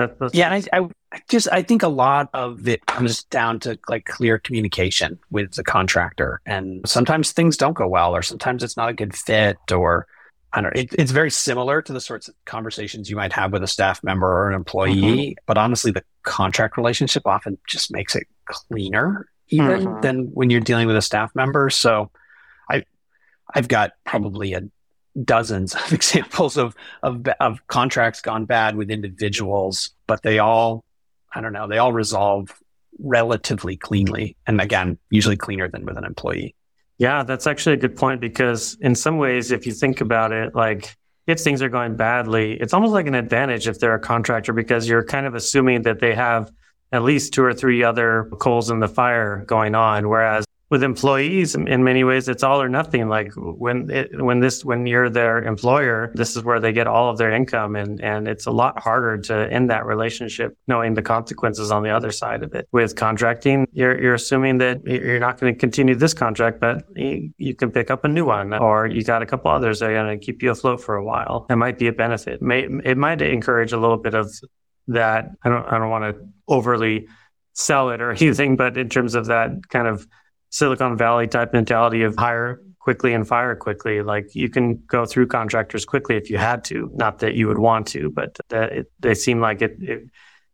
That, 0.00 0.30
yeah, 0.34 0.52
and 0.52 0.68
I, 0.72 0.78
I 1.12 1.20
just 1.28 1.48
I 1.50 1.62
think 1.62 1.82
a 1.82 1.88
lot 1.88 2.28
of 2.34 2.66
it 2.68 2.84
comes 2.86 3.24
down 3.24 3.60
to 3.60 3.78
like 3.88 4.04
clear 4.04 4.38
communication 4.38 5.18
with 5.30 5.54
the 5.54 5.64
contractor, 5.64 6.40
and 6.44 6.86
sometimes 6.86 7.32
things 7.32 7.56
don't 7.56 7.74
go 7.74 7.86
well, 7.86 8.14
or 8.14 8.22
sometimes 8.22 8.62
it's 8.62 8.76
not 8.76 8.88
a 8.88 8.92
good 8.92 9.14
fit, 9.14 9.58
or 9.72 10.06
I 10.52 10.60
don't 10.60 10.74
know. 10.74 10.80
It, 10.80 10.94
it's 10.98 11.12
very 11.12 11.30
similar 11.30 11.82
to 11.82 11.92
the 11.92 12.00
sorts 12.00 12.28
of 12.28 12.34
conversations 12.44 13.10
you 13.10 13.16
might 13.16 13.32
have 13.32 13.52
with 13.52 13.62
a 13.62 13.68
staff 13.68 14.02
member 14.02 14.26
or 14.26 14.48
an 14.48 14.54
employee, 14.54 14.92
mm-hmm. 14.94 15.32
but 15.46 15.58
honestly, 15.58 15.90
the 15.90 16.04
contract 16.22 16.76
relationship 16.76 17.26
often 17.26 17.58
just 17.68 17.92
makes 17.92 18.14
it 18.14 18.26
cleaner 18.46 19.28
even 19.48 19.84
mm-hmm. 19.84 20.00
than 20.00 20.24
when 20.34 20.50
you're 20.50 20.60
dealing 20.60 20.86
with 20.86 20.96
a 20.96 21.02
staff 21.02 21.30
member. 21.34 21.70
So, 21.70 22.10
I 22.70 22.84
I've 23.54 23.68
got 23.68 23.92
probably 24.04 24.54
a 24.54 24.62
dozens 25.24 25.74
of 25.74 25.92
examples 25.92 26.56
of, 26.56 26.74
of 27.02 27.26
of 27.40 27.66
contracts 27.66 28.20
gone 28.20 28.44
bad 28.44 28.76
with 28.76 28.90
individuals, 28.90 29.90
but 30.06 30.22
they 30.22 30.38
all 30.38 30.84
I 31.32 31.40
don't 31.40 31.52
know 31.52 31.68
they 31.68 31.78
all 31.78 31.92
resolve 31.92 32.50
relatively 32.98 33.76
cleanly, 33.76 34.36
and 34.46 34.60
again, 34.60 34.98
usually 35.10 35.36
cleaner 35.36 35.68
than 35.68 35.84
with 35.84 35.98
an 35.98 36.04
employee. 36.04 36.54
Yeah, 36.98 37.24
that's 37.24 37.46
actually 37.46 37.74
a 37.74 37.78
good 37.78 37.96
point 37.96 38.20
because 38.20 38.78
in 38.80 38.94
some 38.94 39.18
ways, 39.18 39.50
if 39.50 39.66
you 39.66 39.72
think 39.72 40.00
about 40.00 40.32
it, 40.32 40.54
like 40.54 40.96
if 41.26 41.40
things 41.40 41.60
are 41.60 41.68
going 41.68 41.96
badly, 41.96 42.54
it's 42.54 42.72
almost 42.72 42.92
like 42.92 43.06
an 43.06 43.14
advantage 43.14 43.68
if 43.68 43.78
they're 43.78 43.94
a 43.94 44.00
contractor 44.00 44.54
because 44.54 44.88
you're 44.88 45.04
kind 45.04 45.26
of 45.26 45.34
assuming 45.34 45.82
that 45.82 46.00
they 46.00 46.14
have 46.14 46.50
at 46.92 47.02
least 47.02 47.34
two 47.34 47.44
or 47.44 47.52
three 47.52 47.82
other 47.82 48.30
coals 48.38 48.70
in 48.70 48.80
the 48.80 48.88
fire 48.88 49.44
going 49.46 49.74
on. 49.74 50.08
Whereas 50.08 50.45
with 50.68 50.82
employees 50.82 51.54
in 51.54 51.84
many 51.84 52.02
ways 52.02 52.28
it's 52.28 52.42
all 52.42 52.60
or 52.60 52.68
nothing. 52.68 53.08
Like 53.08 53.32
when 53.36 53.88
it, 53.90 54.20
when 54.20 54.40
this 54.40 54.64
when 54.64 54.86
you're 54.86 55.08
their 55.08 55.42
employer 55.42 56.10
this 56.14 56.36
is 56.36 56.42
where 56.42 56.58
they 56.58 56.72
get 56.72 56.86
all 56.86 57.08
of 57.08 57.18
their 57.18 57.30
income 57.32 57.76
and 57.76 58.00
and 58.00 58.26
it's 58.26 58.46
a 58.46 58.50
lot 58.50 58.78
harder 58.78 59.18
to 59.18 59.52
end 59.52 59.70
that 59.70 59.86
relationship 59.86 60.56
knowing 60.66 60.94
the 60.94 61.02
consequences 61.02 61.70
on 61.70 61.82
the 61.82 61.90
other 61.90 62.10
side 62.10 62.42
of 62.42 62.52
it. 62.54 62.68
With 62.72 62.96
contracting 62.96 63.68
you're 63.72 64.00
you're 64.00 64.14
assuming 64.14 64.58
that 64.58 64.84
you're 64.84 65.20
not 65.20 65.38
going 65.38 65.54
to 65.54 65.58
continue 65.58 65.94
this 65.94 66.14
contract 66.14 66.58
but 66.60 66.84
you, 66.96 67.30
you 67.38 67.54
can 67.54 67.70
pick 67.70 67.90
up 67.90 68.04
a 68.04 68.08
new 68.08 68.24
one 68.24 68.52
or 68.52 68.86
you 68.86 69.04
got 69.04 69.22
a 69.22 69.26
couple 69.26 69.50
others 69.50 69.78
that 69.80 69.90
are 69.90 69.94
going 69.94 70.18
to 70.18 70.24
keep 70.24 70.42
you 70.42 70.50
afloat 70.50 70.80
for 70.80 70.96
a 70.96 71.04
while. 71.04 71.46
That 71.48 71.56
might 71.56 71.78
be 71.78 71.86
a 71.86 71.92
benefit. 71.92 72.42
May, 72.42 72.66
it 72.84 72.96
might 72.96 73.22
encourage 73.22 73.72
a 73.72 73.78
little 73.78 73.98
bit 73.98 74.14
of 74.14 74.32
that. 74.88 75.30
I 75.44 75.48
don't 75.48 75.66
i 75.66 75.78
don't 75.78 75.90
want 75.90 76.16
to 76.16 76.28
overly 76.48 77.06
sell 77.52 77.90
it 77.90 78.00
or 78.00 78.10
anything 78.20 78.56
but 78.56 78.76
in 78.76 78.88
terms 78.88 79.14
of 79.14 79.26
that 79.26 79.68
kind 79.68 79.86
of 79.86 80.06
Silicon 80.56 80.96
Valley 80.96 81.26
type 81.26 81.52
mentality 81.52 82.02
of 82.02 82.16
hire 82.16 82.62
quickly 82.78 83.12
and 83.12 83.28
fire 83.28 83.54
quickly. 83.54 84.00
Like 84.00 84.34
you 84.34 84.48
can 84.48 84.82
go 84.86 85.04
through 85.04 85.26
contractors 85.26 85.84
quickly 85.84 86.16
if 86.16 86.30
you 86.30 86.38
had 86.38 86.64
to. 86.64 86.90
Not 86.94 87.18
that 87.18 87.34
you 87.34 87.46
would 87.46 87.58
want 87.58 87.86
to, 87.88 88.10
but 88.10 88.38
that 88.48 88.72
it, 88.72 88.92
they 89.00 89.12
seem 89.12 89.38
like 89.38 89.60
it, 89.60 89.76
it 89.82 90.04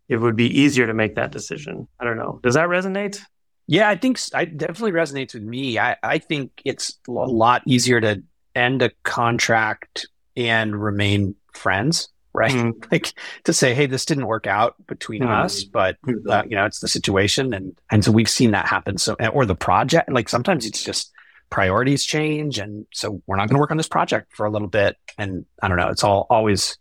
it 0.09 0.17
would 0.17 0.35
be 0.35 0.47
easier 0.61 0.89
to 0.89 0.93
make 0.93 1.15
that 1.15 1.31
decision. 1.31 1.87
I 2.01 2.05
don't 2.05 2.17
know. 2.17 2.41
Does 2.43 2.55
that 2.55 2.69
resonate? 2.69 3.21
Yeah, 3.69 3.89
I 3.89 3.95
think 3.95 4.19
it 4.35 4.59
definitely 4.59 4.91
resonates 4.91 5.35
with 5.35 5.45
me. 5.45 5.79
I, 5.79 5.97
I 6.03 6.19
think 6.19 6.51
it's 6.65 6.99
a 7.07 7.13
lot 7.13 7.63
easier 7.65 8.01
to 8.01 8.25
end 8.57 8.83
a 8.83 8.91
contract 9.05 10.09
and 10.37 10.83
remain 10.83 11.37
friends 11.55 12.09
right? 12.33 12.53
Mm. 12.53 12.73
Like 12.93 13.15
to 13.45 13.53
say, 13.53 13.75
hey, 13.75 13.87
this 13.87 14.05
didn't 14.05 14.27
work 14.27 14.47
out 14.47 14.75
between 14.87 15.23
mm. 15.23 15.29
us, 15.29 15.65
but 15.65 15.97
uh, 16.29 16.43
you 16.47 16.57
know, 16.57 16.67
it's 16.67 16.81
the 16.81 16.89
situation, 16.89 17.55
and 17.55 17.75
and 17.91 18.05
so 18.05 18.13
we've 18.13 18.29
seen 18.29 18.51
that 18.51 18.67
happen. 18.67 18.99
So, 18.99 19.15
or 19.33 19.47
the 19.47 19.55
project, 19.55 20.11
like 20.11 20.29
sometimes 20.29 20.67
it's 20.67 20.83
just 20.83 21.13
priorities 21.51 22.05
change, 22.05 22.59
and 22.59 22.87
so 22.93 23.23
we're 23.27 23.37
not 23.37 23.49
going 23.49 23.57
to 23.57 23.61
work 23.61 23.71
on 23.71 23.77
this 23.77 23.89
project 23.89 24.35
for 24.35 24.47
a 24.47 24.51
little 24.51 24.69
bit, 24.69 24.97
and 25.19 25.47
I 25.63 25.69
don't 25.69 25.79
know, 25.79 25.89
it's 25.89 26.05
all 26.05 26.27
always 26.29 26.77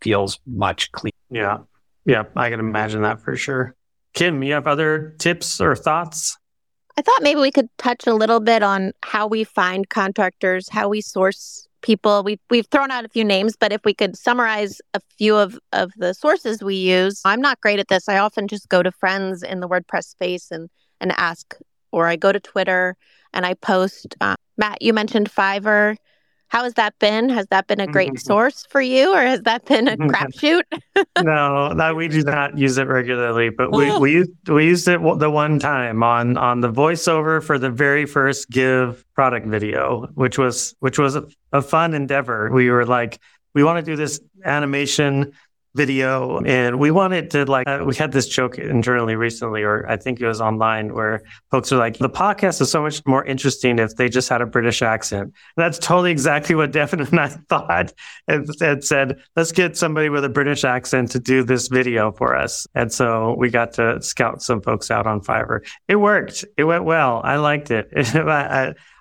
feels 0.00 0.40
much 0.46 0.90
clean. 0.92 1.12
Yeah, 1.30 1.58
yeah, 2.04 2.24
I 2.34 2.50
can 2.50 2.60
imagine 2.60 3.02
that 3.02 3.20
for 3.20 3.36
sure. 3.36 3.74
Kim, 4.14 4.42
you 4.42 4.54
have 4.54 4.66
other 4.66 5.14
tips 5.18 5.60
or 5.60 5.74
thoughts? 5.74 6.36
I 6.96 7.02
thought 7.02 7.22
maybe 7.22 7.40
we 7.40 7.50
could 7.50 7.68
touch 7.78 8.06
a 8.06 8.14
little 8.14 8.40
bit 8.40 8.62
on 8.62 8.92
how 9.02 9.26
we 9.26 9.44
find 9.44 9.88
contractors, 9.88 10.68
how 10.68 10.88
we 10.88 11.00
source 11.00 11.66
people. 11.82 12.22
We've 12.22 12.40
we've 12.50 12.66
thrown 12.66 12.90
out 12.90 13.04
a 13.04 13.08
few 13.08 13.24
names, 13.24 13.56
but 13.58 13.72
if 13.72 13.84
we 13.84 13.94
could 13.94 14.16
summarize 14.16 14.80
a 14.94 15.00
few 15.18 15.36
of 15.36 15.58
of 15.72 15.92
the 15.96 16.14
sources 16.14 16.62
we 16.62 16.76
use, 16.76 17.20
I'm 17.24 17.40
not 17.40 17.60
great 17.60 17.78
at 17.78 17.88
this. 17.88 18.08
I 18.08 18.18
often 18.18 18.48
just 18.48 18.68
go 18.68 18.82
to 18.82 18.90
friends 18.92 19.42
in 19.42 19.60
the 19.60 19.68
WordPress 19.68 20.04
space 20.04 20.50
and 20.50 20.70
and 21.00 21.12
ask, 21.18 21.56
or 21.90 22.06
I 22.06 22.16
go 22.16 22.32
to 22.32 22.40
Twitter 22.40 22.96
and 23.32 23.44
I 23.44 23.54
post. 23.54 24.16
Uh, 24.20 24.36
Matt, 24.56 24.80
you 24.80 24.92
mentioned 24.92 25.30
Fiverr. 25.30 25.96
How 26.52 26.64
has 26.64 26.74
that 26.74 26.98
been? 26.98 27.30
Has 27.30 27.46
that 27.46 27.66
been 27.66 27.80
a 27.80 27.86
great 27.86 28.10
mm-hmm. 28.10 28.26
source 28.26 28.66
for 28.68 28.82
you, 28.82 29.14
or 29.14 29.22
has 29.22 29.40
that 29.44 29.64
been 29.64 29.88
a 29.88 29.96
crapshoot? 29.96 30.64
no, 31.22 31.72
no, 31.72 31.94
we 31.94 32.08
do 32.08 32.22
not 32.22 32.58
use 32.58 32.76
it 32.76 32.86
regularly, 32.88 33.48
but 33.48 33.72
we 33.72 33.96
we 33.98 34.12
used 34.12 34.30
we 34.48 34.66
used 34.66 34.86
it 34.86 35.00
the 35.18 35.30
one 35.30 35.58
time 35.58 36.02
on 36.02 36.36
on 36.36 36.60
the 36.60 36.70
voiceover 36.70 37.42
for 37.42 37.58
the 37.58 37.70
very 37.70 38.04
first 38.04 38.50
Give 38.50 39.02
product 39.14 39.46
video, 39.46 40.08
which 40.12 40.36
was 40.36 40.74
which 40.80 40.98
was 40.98 41.16
a, 41.16 41.26
a 41.52 41.62
fun 41.62 41.94
endeavor. 41.94 42.50
We 42.52 42.68
were 42.68 42.84
like, 42.84 43.18
we 43.54 43.64
want 43.64 43.82
to 43.82 43.90
do 43.90 43.96
this 43.96 44.20
animation 44.44 45.32
video 45.74 46.38
and 46.40 46.78
we 46.78 46.90
wanted 46.90 47.30
to 47.30 47.44
like 47.46 47.66
uh, 47.66 47.82
we 47.84 47.94
had 47.94 48.12
this 48.12 48.28
joke 48.28 48.58
internally 48.58 49.16
recently 49.16 49.62
or 49.62 49.88
i 49.88 49.96
think 49.96 50.20
it 50.20 50.26
was 50.26 50.40
online 50.40 50.92
where 50.92 51.22
folks 51.50 51.72
are 51.72 51.78
like 51.78 51.96
the 51.98 52.10
podcast 52.10 52.60
is 52.60 52.70
so 52.70 52.82
much 52.82 53.00
more 53.06 53.24
interesting 53.24 53.78
if 53.78 53.96
they 53.96 54.08
just 54.08 54.28
had 54.28 54.42
a 54.42 54.46
british 54.46 54.82
accent. 54.82 55.22
And 55.22 55.32
that's 55.56 55.78
totally 55.78 56.10
exactly 56.10 56.54
what 56.54 56.72
devin 56.78 57.00
and 57.00 57.18
i 57.18 57.28
thought 57.28 57.92
and, 58.28 58.48
and 58.60 58.84
said 58.84 59.22
let's 59.34 59.52
get 59.52 59.76
somebody 59.76 60.08
with 60.08 60.24
a 60.24 60.28
british 60.28 60.64
accent 60.64 61.10
to 61.12 61.18
do 61.18 61.42
this 61.42 61.68
video 61.68 62.12
for 62.12 62.36
us. 62.36 62.66
And 62.74 62.92
so 62.92 63.34
we 63.38 63.50
got 63.50 63.72
to 63.74 64.00
scout 64.02 64.42
some 64.42 64.60
folks 64.60 64.90
out 64.90 65.06
on 65.06 65.20
fiverr. 65.20 65.60
It 65.88 65.96
worked. 65.96 66.44
It 66.56 66.64
went 66.64 66.84
well. 66.84 67.20
I 67.24 67.36
liked 67.36 67.70
it 67.70 67.88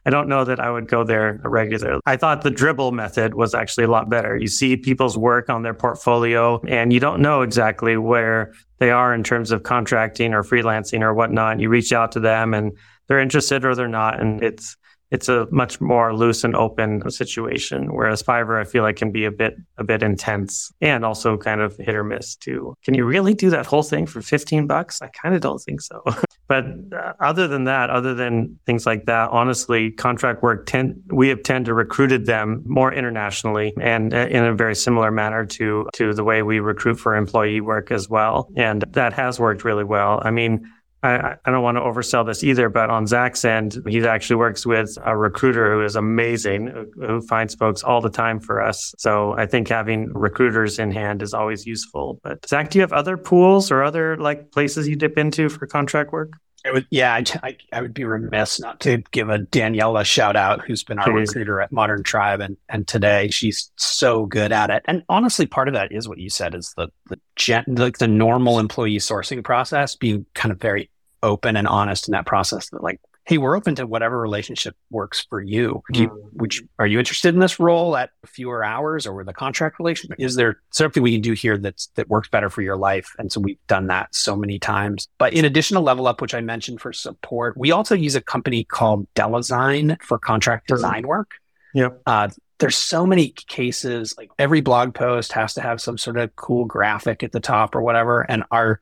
don't 0.09 0.27
know 0.27 0.43
that 0.43 0.59
I 0.59 0.71
would 0.71 0.87
go 0.87 1.03
there 1.03 1.39
regularly. 1.43 2.01
I 2.05 2.17
thought 2.17 2.41
the 2.41 2.49
Dribbble 2.49 2.91
method 2.91 3.35
was 3.35 3.53
actually 3.53 3.83
a 3.83 3.89
lot 3.89 4.09
better. 4.09 4.35
You 4.35 4.47
see 4.47 4.75
people's 4.75 5.17
work 5.17 5.49
on 5.49 5.61
their 5.61 5.73
portfolio 5.75 6.59
and 6.67 6.91
you 6.91 6.99
don't 6.99 7.21
know 7.21 7.41
exactly 7.43 7.97
where 7.97 8.53
they 8.79 8.89
are 8.89 9.13
in 9.13 9.23
terms 9.23 9.51
of 9.51 9.63
contracting 9.63 10.33
or 10.33 10.43
freelancing 10.43 11.01
or 11.01 11.13
whatnot. 11.13 11.59
You 11.59 11.69
reach 11.69 11.93
out 11.93 12.13
to 12.13 12.19
them 12.19 12.53
and 12.53 12.71
they're 13.07 13.19
interested 13.19 13.63
or 13.63 13.75
they're 13.75 13.87
not. 13.87 14.19
And 14.19 14.43
it's, 14.43 14.75
it's 15.11 15.27
a 15.27 15.47
much 15.51 15.81
more 15.81 16.15
loose 16.15 16.43
and 16.43 16.55
open 16.55 17.09
situation. 17.11 17.93
Whereas 17.93 18.23
Fiverr, 18.23 18.59
I 18.59 18.63
feel 18.63 18.83
like 18.83 18.95
can 18.95 19.11
be 19.11 19.25
a 19.25 19.31
bit 19.31 19.55
a 19.77 19.83
bit 19.83 20.01
intense 20.01 20.71
and 20.81 21.03
also 21.03 21.37
kind 21.37 21.61
of 21.61 21.75
hit 21.77 21.95
or 21.95 22.03
miss 22.03 22.35
too. 22.35 22.75
Can 22.83 22.93
you 22.93 23.05
really 23.05 23.33
do 23.33 23.49
that 23.49 23.65
whole 23.65 23.83
thing 23.83 24.05
for 24.05 24.21
15 24.21 24.67
bucks? 24.67 25.01
I 25.01 25.07
kind 25.07 25.35
of 25.35 25.41
don't 25.41 25.59
think 25.59 25.81
so. 25.81 26.03
but 26.47 26.65
uh, 26.95 27.13
other 27.19 27.47
than 27.47 27.65
that, 27.65 27.89
other 27.89 28.13
than 28.13 28.59
things 28.65 28.85
like 28.85 29.05
that, 29.05 29.29
honestly, 29.29 29.91
contract 29.91 30.41
work 30.41 30.65
tend 30.65 31.01
we 31.11 31.29
have 31.29 31.43
tend 31.43 31.65
to 31.65 31.73
recruited 31.73 32.25
them 32.25 32.63
more 32.65 32.93
internationally 32.93 33.73
and 33.81 34.13
uh, 34.13 34.27
in 34.29 34.43
a 34.43 34.53
very 34.53 34.75
similar 34.75 35.11
manner 35.11 35.45
to 35.45 35.87
to 35.93 36.13
the 36.13 36.23
way 36.23 36.41
we 36.41 36.59
recruit 36.59 36.95
for 36.95 37.15
employee 37.15 37.59
work 37.59 37.91
as 37.91 38.07
well. 38.07 38.49
And 38.55 38.83
that 38.91 39.13
has 39.13 39.39
worked 39.39 39.65
really 39.65 39.83
well. 39.83 40.21
I 40.23 40.31
mean, 40.31 40.65
I, 41.03 41.35
I, 41.45 41.51
don't 41.51 41.63
want 41.63 41.77
to 41.77 41.81
oversell 41.81 42.25
this 42.25 42.43
either, 42.43 42.69
but 42.69 42.89
on 42.89 43.07
Zach's 43.07 43.43
end, 43.43 43.81
he 43.87 44.05
actually 44.05 44.35
works 44.35 44.65
with 44.65 44.95
a 45.03 45.17
recruiter 45.17 45.73
who 45.73 45.83
is 45.83 45.95
amazing, 45.95 46.91
who 46.95 47.21
finds 47.21 47.55
folks 47.55 47.83
all 47.83 48.01
the 48.01 48.09
time 48.09 48.39
for 48.39 48.61
us. 48.61 48.93
So 48.97 49.33
I 49.33 49.47
think 49.47 49.67
having 49.67 50.13
recruiters 50.13 50.77
in 50.77 50.91
hand 50.91 51.21
is 51.21 51.33
always 51.33 51.65
useful. 51.65 52.19
But 52.23 52.47
Zach, 52.47 52.69
do 52.69 52.77
you 52.77 52.81
have 52.81 52.93
other 52.93 53.17
pools 53.17 53.71
or 53.71 53.83
other 53.83 54.15
like 54.17 54.51
places 54.51 54.87
you 54.87 54.95
dip 54.95 55.17
into 55.17 55.49
for 55.49 55.65
contract 55.65 56.11
work? 56.11 56.33
Would, 56.65 56.87
yeah, 56.91 57.13
I, 57.13 57.23
I, 57.43 57.57
I, 57.73 57.81
would 57.81 57.93
be 57.93 58.03
remiss 58.03 58.59
not 58.59 58.79
to 58.81 58.97
give 59.11 59.29
a 59.29 59.39
Daniela 59.39 60.05
shout 60.05 60.35
out, 60.35 60.61
who's 60.61 60.83
been 60.83 60.99
our 60.99 61.11
Please. 61.11 61.29
recruiter 61.29 61.59
at 61.59 61.71
Modern 61.71 62.03
Tribe, 62.03 62.39
and 62.39 62.55
and 62.69 62.87
today 62.87 63.29
she's 63.29 63.71
so 63.77 64.27
good 64.27 64.51
at 64.51 64.69
it. 64.69 64.83
And 64.85 65.03
honestly, 65.09 65.47
part 65.47 65.67
of 65.67 65.73
that 65.73 65.91
is 65.91 66.07
what 66.07 66.19
you 66.19 66.29
said 66.29 66.53
is 66.53 66.73
the 66.77 66.89
the 67.07 67.19
gen, 67.35 67.63
like 67.67 67.97
the 67.97 68.07
normal 68.07 68.59
employee 68.59 68.97
sourcing 68.97 69.43
process 69.43 69.95
being 69.95 70.25
kind 70.35 70.51
of 70.51 70.61
very 70.61 70.91
open 71.23 71.55
and 71.55 71.67
honest 71.67 72.07
in 72.07 72.11
that 72.11 72.27
process. 72.27 72.69
That 72.69 72.83
like 72.83 73.01
hey, 73.25 73.37
we're 73.37 73.55
open 73.55 73.75
to 73.75 73.85
whatever 73.85 74.19
relationship 74.19 74.75
works 74.89 75.25
for 75.29 75.41
you. 75.41 75.83
you 75.91 76.07
mm. 76.07 76.33
would 76.33 76.55
you, 76.55 76.67
are 76.79 76.87
you 76.87 76.99
interested 76.99 77.33
in 77.33 77.39
this 77.39 77.59
role 77.59 77.95
at 77.95 78.09
fewer 78.25 78.63
hours 78.63 79.05
or 79.05 79.13
with 79.13 79.29
a 79.29 79.33
contract 79.33 79.79
relationship? 79.79 80.19
Is 80.19 80.35
there 80.35 80.59
something 80.71 81.03
we 81.03 81.13
can 81.13 81.21
do 81.21 81.33
here 81.33 81.57
that's, 81.57 81.87
that 81.95 82.09
works 82.09 82.29
better 82.29 82.49
for 82.49 82.61
your 82.61 82.77
life? 82.77 83.13
And 83.19 83.31
so 83.31 83.39
we've 83.39 83.59
done 83.67 83.87
that 83.87 84.13
so 84.15 84.35
many 84.35 84.57
times. 84.59 85.07
But 85.17 85.33
in 85.33 85.45
addition 85.45 85.75
to 85.75 85.81
Level 85.81 86.07
Up, 86.07 86.21
which 86.21 86.33
I 86.33 86.41
mentioned 86.41 86.81
for 86.81 86.93
support, 86.93 87.55
we 87.57 87.71
also 87.71 87.95
use 87.95 88.15
a 88.15 88.21
company 88.21 88.63
called 88.63 89.07
Delesign 89.13 90.01
for 90.01 90.17
contract 90.17 90.67
design 90.67 91.07
work. 91.07 91.31
Yep. 91.73 92.01
Uh, 92.05 92.29
there's 92.59 92.77
so 92.77 93.07
many 93.07 93.29
cases 93.29 94.13
like 94.17 94.29
every 94.37 94.61
blog 94.61 94.93
post 94.93 95.31
has 95.31 95.55
to 95.55 95.61
have 95.61 95.81
some 95.81 95.97
sort 95.97 96.17
of 96.17 96.35
cool 96.35 96.65
graphic 96.65 97.23
at 97.23 97.31
the 97.31 97.39
top 97.39 97.75
or 97.75 97.81
whatever 97.81 98.21
and 98.21 98.43
our 98.51 98.79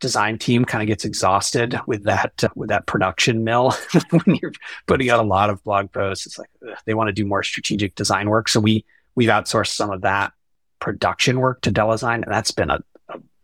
design 0.00 0.38
team 0.38 0.64
kind 0.64 0.82
of 0.82 0.86
gets 0.86 1.04
exhausted 1.04 1.78
with 1.86 2.04
that 2.04 2.44
uh, 2.44 2.48
with 2.54 2.68
that 2.68 2.86
production 2.86 3.44
mill. 3.44 3.74
When 4.10 4.36
you're 4.36 4.52
putting 4.86 5.10
out 5.10 5.20
a 5.20 5.28
lot 5.28 5.50
of 5.50 5.62
blog 5.64 5.92
posts 5.92 6.26
it's 6.26 6.38
like 6.38 6.50
ugh, 6.68 6.76
they 6.84 6.94
want 6.94 7.08
to 7.08 7.12
do 7.12 7.26
more 7.26 7.42
strategic 7.42 7.94
design 7.94 8.28
work. 8.28 8.48
So 8.48 8.60
we 8.60 8.84
we've 9.14 9.30
outsourced 9.30 9.74
some 9.74 9.90
of 9.90 10.02
that 10.02 10.32
production 10.78 11.40
work 11.40 11.62
to 11.62 11.70
Design, 11.70 12.22
and 12.22 12.32
that's 12.32 12.50
been 12.50 12.70
a 12.70 12.80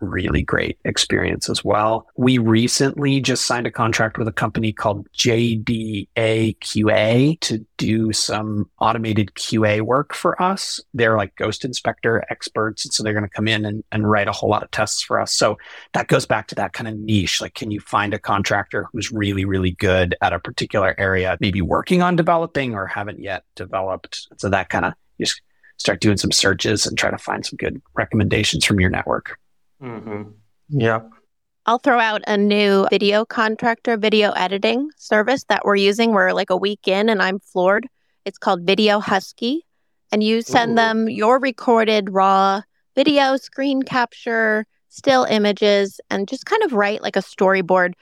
really 0.02 0.42
great 0.42 0.78
experience 0.84 1.48
as 1.48 1.64
well. 1.64 2.06
We 2.16 2.38
recently 2.38 3.20
just 3.20 3.46
signed 3.46 3.66
a 3.66 3.70
contract 3.70 4.18
with 4.18 4.28
a 4.28 4.32
company 4.32 4.72
called 4.72 5.10
JDA 5.12 6.58
QA 6.58 7.40
to 7.40 7.66
do 7.78 8.12
some 8.12 8.70
automated 8.80 9.32
QA 9.34 9.80
work 9.80 10.14
for 10.14 10.40
us. 10.42 10.80
They're 10.92 11.16
like 11.16 11.36
ghost 11.36 11.64
inspector 11.64 12.24
experts. 12.30 12.84
And 12.84 12.92
so 12.92 13.02
they're 13.02 13.12
going 13.12 13.24
to 13.24 13.30
come 13.30 13.48
in 13.48 13.64
and, 13.64 13.84
and 13.92 14.10
write 14.10 14.28
a 14.28 14.32
whole 14.32 14.50
lot 14.50 14.62
of 14.62 14.70
tests 14.70 15.02
for 15.02 15.20
us. 15.20 15.32
So 15.32 15.56
that 15.94 16.08
goes 16.08 16.26
back 16.26 16.48
to 16.48 16.54
that 16.56 16.72
kind 16.72 16.88
of 16.88 16.96
niche. 16.96 17.40
Like, 17.40 17.54
can 17.54 17.70
you 17.70 17.80
find 17.80 18.12
a 18.12 18.18
contractor 18.18 18.86
who's 18.92 19.12
really, 19.12 19.44
really 19.44 19.72
good 19.72 20.14
at 20.20 20.32
a 20.32 20.38
particular 20.38 20.94
area, 20.98 21.36
maybe 21.40 21.60
working 21.60 22.02
on 22.02 22.16
developing 22.16 22.74
or 22.74 22.86
haven't 22.86 23.20
yet 23.20 23.44
developed? 23.54 24.28
So 24.38 24.48
that 24.48 24.68
kind 24.68 24.84
of 24.84 24.94
just 25.20 25.40
start 25.82 26.00
doing 26.00 26.16
some 26.16 26.32
searches 26.32 26.86
and 26.86 26.96
try 26.96 27.10
to 27.10 27.18
find 27.18 27.44
some 27.44 27.56
good 27.56 27.82
recommendations 27.94 28.64
from 28.64 28.80
your 28.80 28.90
network. 28.90 29.38
Mm-hmm. 29.82 30.30
Yeah. 30.68 31.00
I'll 31.66 31.78
throw 31.78 31.98
out 31.98 32.22
a 32.26 32.36
new 32.36 32.86
video 32.90 33.24
contractor 33.24 33.96
video 33.96 34.32
editing 34.32 34.90
service 34.96 35.44
that 35.44 35.64
we're 35.64 35.76
using. 35.76 36.12
We're 36.12 36.32
like 36.32 36.50
a 36.50 36.56
week 36.56 36.88
in 36.88 37.08
and 37.08 37.22
I'm 37.22 37.38
floored. 37.38 37.86
It's 38.24 38.38
called 38.38 38.62
Video 38.62 39.00
Husky. 39.00 39.64
And 40.10 40.22
you 40.22 40.42
send 40.42 40.72
Ooh. 40.72 40.76
them 40.76 41.08
your 41.08 41.38
recorded 41.38 42.10
raw 42.10 42.62
video, 42.94 43.36
screen 43.36 43.82
capture, 43.82 44.66
still 44.88 45.24
images, 45.24 46.00
and 46.10 46.28
just 46.28 46.44
kind 46.46 46.62
of 46.62 46.72
write 46.72 47.02
like 47.02 47.16
a 47.16 47.20
storyboard. 47.20 47.94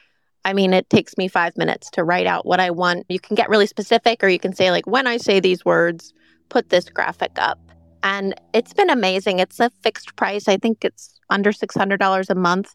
I 0.45 0.53
mean, 0.53 0.73
it 0.73 0.91
takes 0.91 1.17
me 1.17 1.29
five 1.29 1.57
minutes 1.57 1.91
to 1.91 2.03
write 2.03 2.27
out 2.27 2.47
what 2.47 2.61
I 2.61 2.71
want. 2.71 3.07
You 3.09 3.21
can 3.21 3.37
get 3.37 3.49
really 3.49 3.67
specific, 3.67 4.25
or 4.25 4.29
you 4.29 4.39
can 4.39 4.55
say, 4.55 4.71
like, 4.71 4.87
when 4.87 5.07
I 5.07 5.19
say 5.19 5.39
these 5.39 5.65
words, 5.65 6.13
put 6.49 6.71
this 6.71 6.89
graphic 6.89 7.33
up. 7.37 7.61
And 8.03 8.35
it's 8.55 8.73
been 8.73 8.91
amazing. 8.91 9.39
It's 9.39 9.61
a 9.61 9.71
fixed 9.83 10.17
price. 10.17 10.49
I 10.49 10.57
think 10.57 10.85
it's 10.85 11.20
under 11.31 11.53
$600 11.53 12.31
a 12.31 12.35
month 12.35 12.75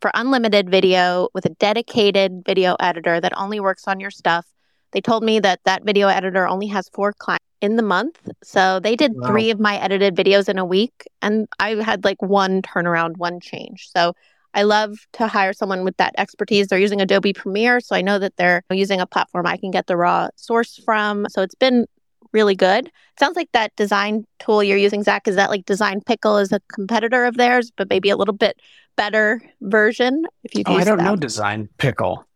for 0.00 0.10
unlimited 0.14 0.70
video 0.70 1.28
with 1.34 1.44
a 1.44 1.50
dedicated 1.50 2.42
video 2.46 2.76
editor 2.80 3.20
that 3.20 3.36
only 3.36 3.60
works 3.60 3.88
on 3.88 4.00
your 4.00 4.10
stuff. 4.10 4.46
They 4.92 5.00
told 5.00 5.22
me 5.22 5.40
that 5.40 5.60
that 5.64 5.84
video 5.84 6.08
editor 6.08 6.46
only 6.46 6.68
has 6.68 6.88
four 6.88 7.12
clients 7.12 7.44
in 7.60 7.76
the 7.76 7.82
month. 7.82 8.28
So 8.42 8.80
they 8.80 8.96
did 8.96 9.14
wow. 9.16 9.28
three 9.28 9.50
of 9.50 9.60
my 9.60 9.76
edited 9.78 10.14
videos 10.16 10.48
in 10.48 10.58
a 10.58 10.64
week, 10.64 11.04
and 11.20 11.48
I 11.58 11.70
had 11.82 12.04
like 12.04 12.22
one 12.22 12.62
turnaround, 12.62 13.16
one 13.16 13.40
change. 13.40 13.88
So 13.92 14.14
I 14.54 14.62
love 14.62 14.96
to 15.14 15.26
hire 15.26 15.52
someone 15.52 15.84
with 15.84 15.96
that 15.98 16.14
expertise. 16.16 16.68
They're 16.68 16.78
using 16.78 17.00
Adobe 17.00 17.32
Premiere, 17.32 17.80
so 17.80 17.94
I 17.94 18.00
know 18.00 18.18
that 18.18 18.36
they're 18.36 18.62
using 18.70 19.00
a 19.00 19.06
platform 19.06 19.46
I 19.46 19.56
can 19.56 19.70
get 19.70 19.86
the 19.86 19.96
raw 19.96 20.28
source 20.36 20.80
from. 20.84 21.26
So 21.28 21.42
it's 21.42 21.54
been 21.54 21.86
really 22.32 22.54
good. 22.54 22.90
sounds 23.18 23.36
like 23.36 23.50
that 23.52 23.74
design 23.76 24.24
tool 24.38 24.62
you're 24.62 24.78
using, 24.78 25.02
Zach, 25.02 25.26
is 25.28 25.36
that 25.36 25.50
like 25.50 25.64
Design 25.64 26.00
Pickle 26.00 26.38
is 26.38 26.52
a 26.52 26.60
competitor 26.72 27.24
of 27.24 27.36
theirs, 27.36 27.72
but 27.76 27.88
maybe 27.88 28.10
a 28.10 28.16
little 28.16 28.34
bit 28.34 28.60
better 28.96 29.40
version. 29.60 30.24
If 30.44 30.54
you, 30.54 30.62
oh, 30.66 30.74
I 30.74 30.84
don't 30.84 30.98
that. 30.98 31.04
know 31.04 31.16
Design 31.16 31.68
Pickle. 31.78 32.26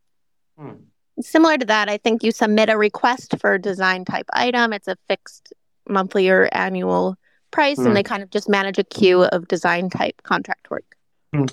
Hmm. 0.58 0.72
Similar 1.20 1.58
to 1.58 1.66
that, 1.66 1.88
I 1.88 1.98
think 1.98 2.22
you 2.22 2.32
submit 2.32 2.70
a 2.70 2.78
request 2.78 3.34
for 3.38 3.54
a 3.54 3.60
design 3.60 4.04
type 4.04 4.26
item. 4.32 4.72
It's 4.72 4.88
a 4.88 4.96
fixed 5.08 5.52
monthly 5.88 6.28
or 6.30 6.48
annual 6.52 7.16
price, 7.50 7.78
hmm. 7.78 7.88
and 7.88 7.96
they 7.96 8.02
kind 8.02 8.22
of 8.22 8.30
just 8.30 8.48
manage 8.48 8.78
a 8.78 8.84
queue 8.84 9.24
of 9.24 9.48
design 9.48 9.90
type 9.90 10.22
contract 10.22 10.70
work. 10.70 10.96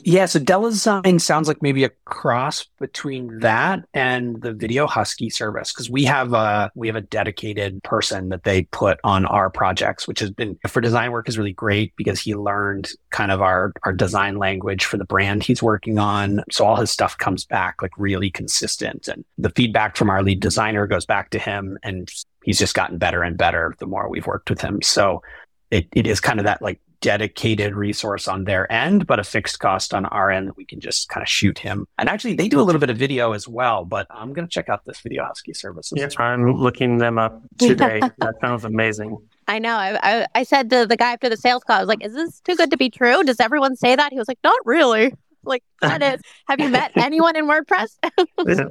Yeah, 0.03 0.25
so 0.25 0.39
Delesign 0.39 1.21
sounds 1.21 1.47
like 1.47 1.61
maybe 1.61 1.85
a 1.85 1.91
cross 2.03 2.65
between 2.81 3.39
that 3.39 3.85
and 3.93 4.41
the 4.41 4.51
Video 4.51 4.87
Husky 4.87 5.29
service 5.29 5.71
because 5.71 5.89
we 5.89 6.03
have 6.03 6.33
a 6.33 6.69
we 6.75 6.87
have 6.87 6.97
a 6.97 7.01
dedicated 7.01 7.81
person 7.83 8.27
that 8.27 8.43
they 8.43 8.63
put 8.63 8.99
on 9.05 9.25
our 9.25 9.49
projects, 9.49 10.05
which 10.05 10.19
has 10.19 10.31
been 10.31 10.59
for 10.67 10.81
design 10.81 11.13
work 11.13 11.29
is 11.29 11.37
really 11.37 11.53
great 11.53 11.93
because 11.95 12.19
he 12.19 12.35
learned 12.35 12.89
kind 13.11 13.31
of 13.31 13.41
our 13.41 13.71
our 13.83 13.93
design 13.93 14.35
language 14.35 14.83
for 14.83 14.97
the 14.97 15.05
brand 15.05 15.43
he's 15.43 15.63
working 15.63 15.97
on. 15.97 16.43
So 16.51 16.65
all 16.65 16.75
his 16.75 16.91
stuff 16.91 17.17
comes 17.17 17.45
back 17.45 17.81
like 17.81 17.97
really 17.97 18.29
consistent, 18.29 19.07
and 19.07 19.23
the 19.37 19.51
feedback 19.51 19.95
from 19.95 20.09
our 20.09 20.21
lead 20.23 20.41
designer 20.41 20.87
goes 20.87 21.05
back 21.05 21.29
to 21.29 21.39
him, 21.39 21.77
and 21.83 22.11
he's 22.43 22.59
just 22.59 22.75
gotten 22.75 22.97
better 22.97 23.23
and 23.23 23.37
better 23.37 23.73
the 23.79 23.87
more 23.87 24.09
we've 24.09 24.27
worked 24.27 24.49
with 24.49 24.59
him. 24.59 24.81
So 24.81 25.21
it, 25.71 25.87
it 25.93 26.05
is 26.05 26.19
kind 26.19 26.39
of 26.39 26.45
that 26.45 26.61
like 26.61 26.81
dedicated 27.01 27.75
resource 27.75 28.27
on 28.27 28.43
their 28.43 28.71
end, 28.71 29.07
but 29.07 29.19
a 29.19 29.23
fixed 29.23 29.59
cost 29.59 29.93
on 29.93 30.05
our 30.05 30.31
end 30.31 30.47
that 30.49 30.57
we 30.57 30.65
can 30.65 30.79
just 30.79 31.09
kind 31.09 31.21
of 31.21 31.29
shoot 31.29 31.57
him. 31.59 31.85
And 31.97 32.09
actually, 32.09 32.35
they 32.35 32.47
do 32.47 32.59
a 32.59 32.63
little 32.63 32.79
bit 32.79 32.89
of 32.89 32.97
video 32.97 33.33
as 33.33 33.47
well, 33.47 33.85
but 33.85 34.07
I'm 34.09 34.33
going 34.33 34.47
to 34.47 34.51
check 34.51 34.69
out 34.69 34.85
this 34.85 34.99
Video 35.01 35.25
Husky 35.25 35.53
services. 35.53 35.97
Yeah, 35.97 36.09
I'm 36.23 36.53
looking 36.53 36.97
them 36.97 37.17
up 37.17 37.41
today. 37.57 38.01
that 38.17 38.35
sounds 38.41 38.65
amazing. 38.65 39.17
I 39.47 39.59
know. 39.59 39.75
I, 39.75 39.97
I, 40.03 40.27
I 40.35 40.43
said 40.43 40.69
to 40.69 40.85
the 40.85 40.95
guy 40.95 41.13
after 41.13 41.29
the 41.29 41.38
sales 41.38 41.63
call, 41.63 41.77
I 41.77 41.79
was 41.79 41.88
like, 41.88 42.05
is 42.05 42.13
this 42.13 42.39
too 42.41 42.55
good 42.55 42.69
to 42.71 42.77
be 42.77 42.89
true? 42.89 43.23
Does 43.23 43.39
everyone 43.39 43.75
say 43.75 43.95
that? 43.95 44.12
He 44.12 44.19
was 44.19 44.27
like, 44.27 44.39
not 44.43 44.59
really. 44.65 45.13
Like, 45.41 45.63
that 45.81 46.03
is. 46.03 46.21
Have 46.49 46.59
you 46.59 46.67
met 46.67 46.91
anyone 46.95 47.38
in 47.38 47.47
WordPress? 47.47 47.95
yeah. 48.45 48.65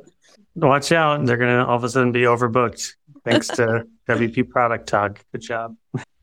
Watch 0.54 0.92
out. 0.92 1.24
They're 1.24 1.38
going 1.38 1.56
to 1.56 1.66
all 1.66 1.76
of 1.76 1.82
a 1.82 1.88
sudden 1.88 2.12
be 2.12 2.20
overbooked 2.22 2.92
thanks 3.24 3.48
to 3.48 3.86
WP 4.06 4.50
Product 4.50 4.86
Talk. 4.86 5.24
Good 5.32 5.40
job. 5.40 5.76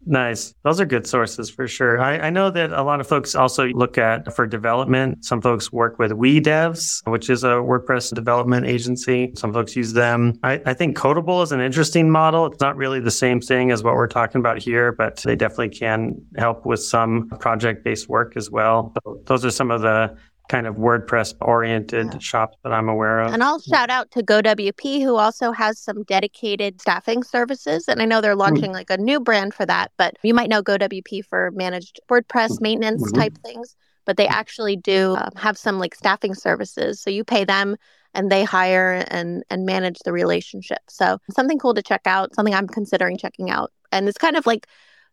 Nice. 0.05 0.53
Those 0.63 0.79
are 0.79 0.85
good 0.85 1.07
sources 1.07 1.49
for 1.49 1.67
sure. 1.67 1.99
I, 1.99 2.19
I, 2.19 2.29
know 2.29 2.51
that 2.51 2.71
a 2.71 2.83
lot 2.83 2.99
of 2.99 3.07
folks 3.07 3.33
also 3.33 3.65
look 3.65 3.97
at 3.97 4.35
for 4.35 4.45
development. 4.45 5.25
Some 5.25 5.41
folks 5.41 5.73
work 5.73 5.97
with 5.97 6.11
WeDevs, 6.11 7.07
which 7.09 7.29
is 7.29 7.43
a 7.43 7.47
WordPress 7.47 8.13
development 8.13 8.67
agency. 8.67 9.31
Some 9.35 9.51
folks 9.51 9.75
use 9.75 9.93
them. 9.93 10.37
I, 10.43 10.61
I 10.65 10.73
think 10.75 10.95
Codeable 10.95 11.41
is 11.41 11.51
an 11.51 11.59
interesting 11.59 12.11
model. 12.11 12.45
It's 12.45 12.61
not 12.61 12.77
really 12.77 12.99
the 12.99 13.09
same 13.09 13.41
thing 13.41 13.71
as 13.71 13.83
what 13.83 13.95
we're 13.95 14.07
talking 14.07 14.39
about 14.39 14.59
here, 14.59 14.91
but 14.91 15.17
they 15.23 15.35
definitely 15.35 15.69
can 15.69 16.21
help 16.37 16.67
with 16.67 16.83
some 16.83 17.27
project 17.39 17.83
based 17.83 18.07
work 18.07 18.37
as 18.37 18.51
well. 18.51 18.93
Those 19.25 19.43
are 19.43 19.51
some 19.51 19.71
of 19.71 19.81
the 19.81 20.15
kind 20.49 20.67
of 20.67 20.75
WordPress 20.75 21.33
oriented 21.41 22.07
yeah. 22.13 22.19
shops 22.19 22.57
that 22.63 22.71
I'm 22.71 22.89
aware 22.89 23.19
of. 23.19 23.33
And 23.33 23.43
I'll 23.43 23.59
shout 23.59 23.89
out 23.89 24.11
to 24.11 24.23
GoWP, 24.23 25.01
who 25.01 25.15
also 25.15 25.51
has 25.51 25.79
some 25.79 26.03
dedicated 26.03 26.81
staffing 26.81 27.23
services. 27.23 27.87
And 27.87 28.01
I 28.01 28.05
know 28.05 28.21
they're 28.21 28.33
hmm. 28.33 28.39
launching 28.39 28.63
mm-hmm. 28.65 28.73
like 28.73 28.89
a 28.89 28.97
new 28.97 29.19
brand 29.19 29.53
for 29.53 29.65
that, 29.65 29.91
but 29.97 30.15
you 30.23 30.33
might 30.33 30.49
know 30.49 30.61
GoWP 30.61 31.25
for 31.25 31.51
managed 31.51 31.99
WordPress 32.09 32.61
maintenance 32.61 33.03
mm-hmm. 33.03 33.19
type 33.19 33.37
things. 33.43 33.75
But 34.05 34.17
they 34.17 34.27
actually 34.27 34.75
do 34.75 35.15
um, 35.15 35.31
have 35.35 35.57
some 35.57 35.79
like 35.79 35.95
staffing 35.95 36.35
services. 36.35 37.01
So 37.01 37.09
you 37.09 37.23
pay 37.23 37.43
them 37.43 37.75
and 38.13 38.31
they 38.31 38.43
hire 38.43 39.03
and 39.07 39.43
and 39.49 39.65
manage 39.65 39.97
the 40.05 40.13
relationship. 40.13 40.79
So 40.87 41.17
something 41.31 41.57
cool 41.57 41.73
to 41.73 41.81
check 41.81 42.01
out, 42.05 42.35
something 42.35 42.53
I'm 42.53 42.67
considering 42.67 43.17
checking 43.17 43.49
out. 43.49 43.71
And 43.91 44.07
it's 44.07 44.17
kind 44.17 44.35
of 44.35 44.45
like 44.45 44.67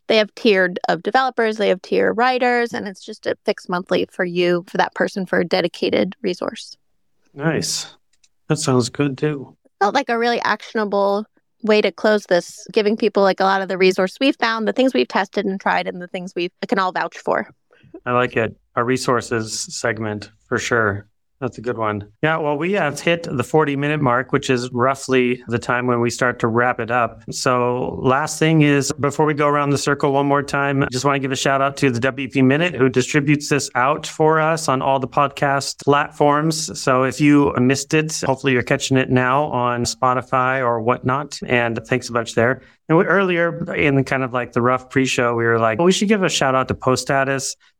they 0.08 0.16
have 0.18 0.34
tiered 0.34 0.78
of 0.88 1.02
developers, 1.02 1.56
they 1.56 1.68
have 1.68 1.82
tier 1.82 2.12
writers, 2.12 2.72
and 2.72 2.88
it's 2.88 3.04
just 3.04 3.26
a 3.26 3.36
fixed 3.44 3.68
monthly 3.68 4.06
for 4.10 4.24
you, 4.24 4.64
for 4.68 4.76
that 4.76 4.94
person, 4.94 5.26
for 5.26 5.40
a 5.40 5.44
dedicated 5.44 6.14
resource. 6.22 6.76
Nice. 7.34 7.94
That 8.48 8.56
sounds 8.56 8.88
good 8.88 9.16
too. 9.16 9.56
Felt 9.80 9.94
like 9.94 10.08
a 10.08 10.18
really 10.18 10.40
actionable 10.40 11.24
way 11.62 11.80
to 11.80 11.92
close 11.92 12.26
this, 12.26 12.66
giving 12.72 12.96
people 12.96 13.22
like 13.22 13.40
a 13.40 13.44
lot 13.44 13.62
of 13.62 13.68
the 13.68 13.78
resource 13.78 14.18
we've 14.20 14.36
found, 14.36 14.66
the 14.66 14.72
things 14.72 14.92
we've 14.92 15.08
tested 15.08 15.46
and 15.46 15.60
tried, 15.60 15.86
and 15.86 16.02
the 16.02 16.08
things 16.08 16.34
we 16.34 16.50
can 16.68 16.78
all 16.78 16.92
vouch 16.92 17.18
for. 17.18 17.48
I 18.04 18.12
like 18.12 18.36
it. 18.36 18.56
A 18.74 18.82
resources 18.82 19.60
segment 19.74 20.30
for 20.46 20.58
sure. 20.58 21.06
That's 21.42 21.59
a 21.59 21.61
good 21.61 21.76
one. 21.76 22.09
Yeah, 22.22 22.37
well, 22.37 22.57
we 22.57 22.70
have 22.74 23.00
hit 23.00 23.26
the 23.28 23.42
40 23.42 23.74
minute 23.74 24.00
mark, 24.00 24.31
which 24.31 24.48
is 24.48 24.70
roughly 24.70 25.42
the 25.48 25.59
time 25.59 25.88
when 25.88 26.00
we 26.00 26.09
start 26.09 26.38
to 26.38 26.46
wrap 26.46 26.78
it 26.78 26.92
up. 26.92 27.24
So, 27.33 27.98
last 28.00 28.38
thing 28.38 28.62
is 28.62 28.92
before 29.00 29.26
we 29.26 29.35
go 29.35 29.48
around 29.48 29.70
the 29.70 29.78
circle 29.78 30.12
one 30.12 30.26
more 30.26 30.44
time, 30.44 30.85
I 30.85 30.87
just 30.92 31.05
want 31.05 31.16
to 31.16 31.18
give 31.18 31.33
a 31.33 31.37
shout 31.37 31.61
out 31.61 31.76
to 31.78 31.90
the 31.90 31.98
WP 31.98 32.44
Minute 32.44 32.76
who 32.76 32.88
distributes 32.88 33.48
this 33.48 33.68
out 33.74 34.07
for 34.07 34.40
us 34.40 34.68
on 34.68 34.83
all 34.83 35.00
the 35.00 35.09
podcast 35.09 35.83
platforms. 35.83 36.81
So, 36.81 37.02
if 37.02 37.20
you 37.20 37.52
missed 37.59 37.92
it, 37.92 38.20
hopefully 38.24 38.52
you're 38.52 38.62
catching 38.62 38.96
it 38.96 39.11
now 39.11 39.46
on 39.46 39.83
Spotify 39.83 40.61
or 40.61 40.81
whatnot. 40.81 41.40
And 41.44 41.76
thanks 41.88 42.09
a 42.09 42.12
bunch 42.12 42.37
there. 42.37 42.62
And 42.88 42.98
we, 42.98 43.05
earlier 43.05 43.72
in 43.74 44.05
kind 44.05 44.22
of 44.22 44.33
like 44.33 44.52
the 44.52 44.62
rough 44.62 44.90
pre 44.90 45.07
show, 45.07 45.35
we 45.35 45.44
were 45.44 45.59
like, 45.59 45.78
well, 45.78 45.87
we 45.87 45.92
should 45.92 46.09
give 46.09 46.22
a 46.22 46.28
shout 46.28 46.55
out 46.55 46.68
to 46.68 46.74
Post 46.74 47.11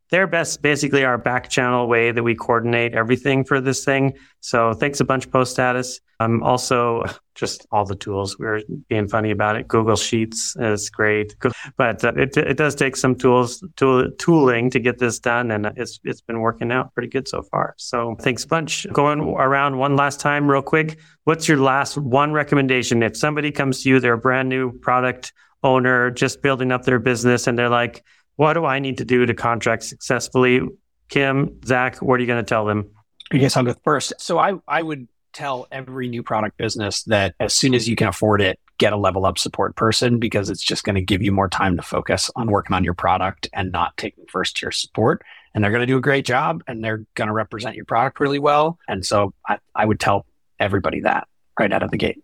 They're 0.09 0.27
best 0.27 0.61
basically 0.61 1.03
our 1.03 1.17
back 1.17 1.49
channel 1.49 1.87
way 1.87 2.11
that 2.11 2.23
we 2.23 2.35
coordinate 2.35 2.93
everything 2.93 3.43
for 3.43 3.59
this 3.59 3.83
thing. 3.83 4.13
So 4.41 4.73
thanks 4.73 4.99
a 4.99 5.05
bunch, 5.05 5.29
Post 5.31 5.51
Status. 5.53 5.99
Um, 6.19 6.43
also, 6.43 7.03
just 7.35 7.65
all 7.71 7.85
the 7.85 7.95
tools. 7.95 8.37
We 8.37 8.45
are 8.45 8.61
being 8.87 9.07
funny 9.07 9.31
about 9.31 9.55
it. 9.55 9.67
Google 9.67 9.95
Sheets 9.95 10.55
is 10.57 10.89
great, 10.89 11.35
but 11.77 12.03
uh, 12.03 12.13
it, 12.15 12.37
it 12.37 12.57
does 12.57 12.75
take 12.75 12.95
some 12.95 13.15
tools, 13.15 13.63
tool, 13.75 14.09
tooling 14.19 14.69
to 14.69 14.79
get 14.79 14.99
this 14.99 15.19
done, 15.19 15.51
and 15.51 15.65
it's 15.75 15.99
it's 16.03 16.21
been 16.21 16.39
working 16.39 16.71
out 16.71 16.93
pretty 16.93 17.09
good 17.09 17.27
so 17.27 17.41
far. 17.41 17.73
So 17.77 18.15
thanks 18.21 18.43
a 18.43 18.47
bunch. 18.47 18.85
Going 18.93 19.19
around 19.21 19.77
one 19.77 19.95
last 19.95 20.19
time, 20.19 20.49
real 20.49 20.61
quick. 20.61 20.99
What's 21.23 21.47
your 21.47 21.57
last 21.57 21.97
one 21.97 22.31
recommendation? 22.31 23.03
If 23.03 23.17
somebody 23.17 23.51
comes 23.51 23.83
to 23.83 23.89
you, 23.89 23.99
they're 23.99 24.13
a 24.13 24.17
brand 24.17 24.49
new 24.49 24.71
product 24.79 25.33
owner 25.63 26.11
just 26.11 26.41
building 26.41 26.71
up 26.71 26.83
their 26.83 26.99
business 26.99 27.47
and 27.47 27.57
they're 27.57 27.69
like, 27.69 28.03
what 28.35 28.53
do 28.53 28.65
I 28.65 28.79
need 28.79 28.97
to 28.97 29.05
do 29.05 29.25
to 29.25 29.33
contract 29.33 29.83
successfully? 29.83 30.61
Kim, 31.09 31.59
Zach, 31.65 32.01
what 32.01 32.15
are 32.15 32.21
you 32.21 32.27
going 32.27 32.43
to 32.43 32.47
tell 32.47 32.65
them? 32.65 32.89
I 33.31 33.37
guess 33.37 33.55
I'll 33.55 33.63
go 33.63 33.75
first. 33.83 34.13
So 34.19 34.37
I, 34.37 34.53
I 34.67 34.81
would 34.81 35.07
tell 35.33 35.67
every 35.71 36.07
new 36.07 36.23
product 36.23 36.57
business 36.57 37.03
that 37.03 37.35
as 37.39 37.53
soon 37.53 37.73
as 37.73 37.87
you 37.87 37.95
can 37.95 38.07
afford 38.07 38.41
it, 38.41 38.59
get 38.77 38.93
a 38.93 38.97
level 38.97 39.25
up 39.25 39.37
support 39.37 39.75
person 39.75 40.19
because 40.19 40.49
it's 40.49 40.63
just 40.63 40.83
going 40.83 40.95
to 40.95 41.01
give 41.01 41.21
you 41.21 41.31
more 41.31 41.49
time 41.49 41.75
to 41.77 41.81
focus 41.81 42.29
on 42.35 42.49
working 42.49 42.75
on 42.75 42.83
your 42.83 42.93
product 42.93 43.47
and 43.53 43.71
not 43.71 43.95
taking 43.97 44.25
first 44.27 44.57
tier 44.57 44.71
support. 44.71 45.23
And 45.53 45.63
they're 45.63 45.71
going 45.71 45.81
to 45.81 45.87
do 45.87 45.97
a 45.97 46.01
great 46.01 46.25
job 46.25 46.63
and 46.67 46.83
they're 46.83 47.05
going 47.15 47.27
to 47.27 47.33
represent 47.33 47.75
your 47.75 47.85
product 47.85 48.19
really 48.19 48.39
well. 48.39 48.79
And 48.87 49.05
so 49.05 49.33
I, 49.47 49.59
I 49.75 49.85
would 49.85 49.99
tell 49.99 50.25
everybody 50.59 51.01
that 51.01 51.27
right 51.59 51.71
out 51.71 51.83
of 51.83 51.91
the 51.91 51.97
gate. 51.97 52.23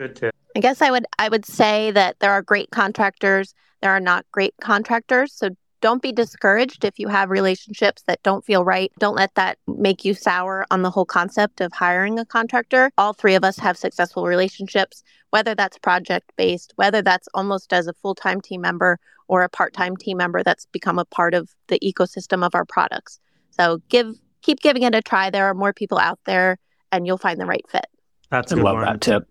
Good 0.00 0.16
tip. 0.16 0.34
I 0.56 0.60
guess 0.60 0.80
I 0.80 0.90
would 0.90 1.04
I 1.18 1.28
would 1.28 1.44
say 1.44 1.90
that 1.90 2.18
there 2.20 2.32
are 2.32 2.40
great 2.40 2.70
contractors, 2.70 3.54
there 3.82 3.90
are 3.90 4.00
not 4.00 4.24
great 4.32 4.54
contractors. 4.58 5.34
So 5.34 5.50
don't 5.82 6.00
be 6.00 6.10
discouraged 6.10 6.86
if 6.86 6.98
you 6.98 7.08
have 7.08 7.28
relationships 7.28 8.02
that 8.06 8.22
don't 8.22 8.42
feel 8.42 8.64
right. 8.64 8.90
Don't 8.98 9.14
let 9.14 9.34
that 9.34 9.58
make 9.66 10.02
you 10.02 10.14
sour 10.14 10.64
on 10.70 10.80
the 10.80 10.88
whole 10.88 11.04
concept 11.04 11.60
of 11.60 11.70
hiring 11.74 12.18
a 12.18 12.24
contractor. 12.24 12.90
All 12.96 13.12
three 13.12 13.34
of 13.34 13.44
us 13.44 13.58
have 13.58 13.76
successful 13.76 14.24
relationships, 14.26 15.02
whether 15.28 15.54
that's 15.54 15.76
project 15.78 16.32
based, 16.38 16.72
whether 16.76 17.02
that's 17.02 17.28
almost 17.34 17.70
as 17.74 17.86
a 17.86 17.92
full 17.92 18.14
time 18.14 18.40
team 18.40 18.62
member 18.62 18.98
or 19.28 19.42
a 19.42 19.50
part 19.50 19.74
time 19.74 19.98
team 19.98 20.16
member 20.16 20.42
that's 20.42 20.64
become 20.64 20.98
a 20.98 21.04
part 21.04 21.34
of 21.34 21.50
the 21.68 21.78
ecosystem 21.80 22.42
of 22.42 22.54
our 22.54 22.64
products. 22.64 23.20
So 23.50 23.82
give 23.90 24.14
keep 24.40 24.60
giving 24.60 24.84
it 24.84 24.94
a 24.94 25.02
try. 25.02 25.28
There 25.28 25.44
are 25.44 25.54
more 25.54 25.74
people 25.74 25.98
out 25.98 26.20
there 26.24 26.56
and 26.90 27.06
you'll 27.06 27.18
find 27.18 27.38
the 27.38 27.44
right 27.44 27.64
fit. 27.68 27.84
That's 28.30 28.50
I 28.50 28.54
a 28.54 28.56
good 28.56 28.64
love 28.64 28.76
one. 28.76 28.84
that 28.86 29.02
tip. 29.02 29.26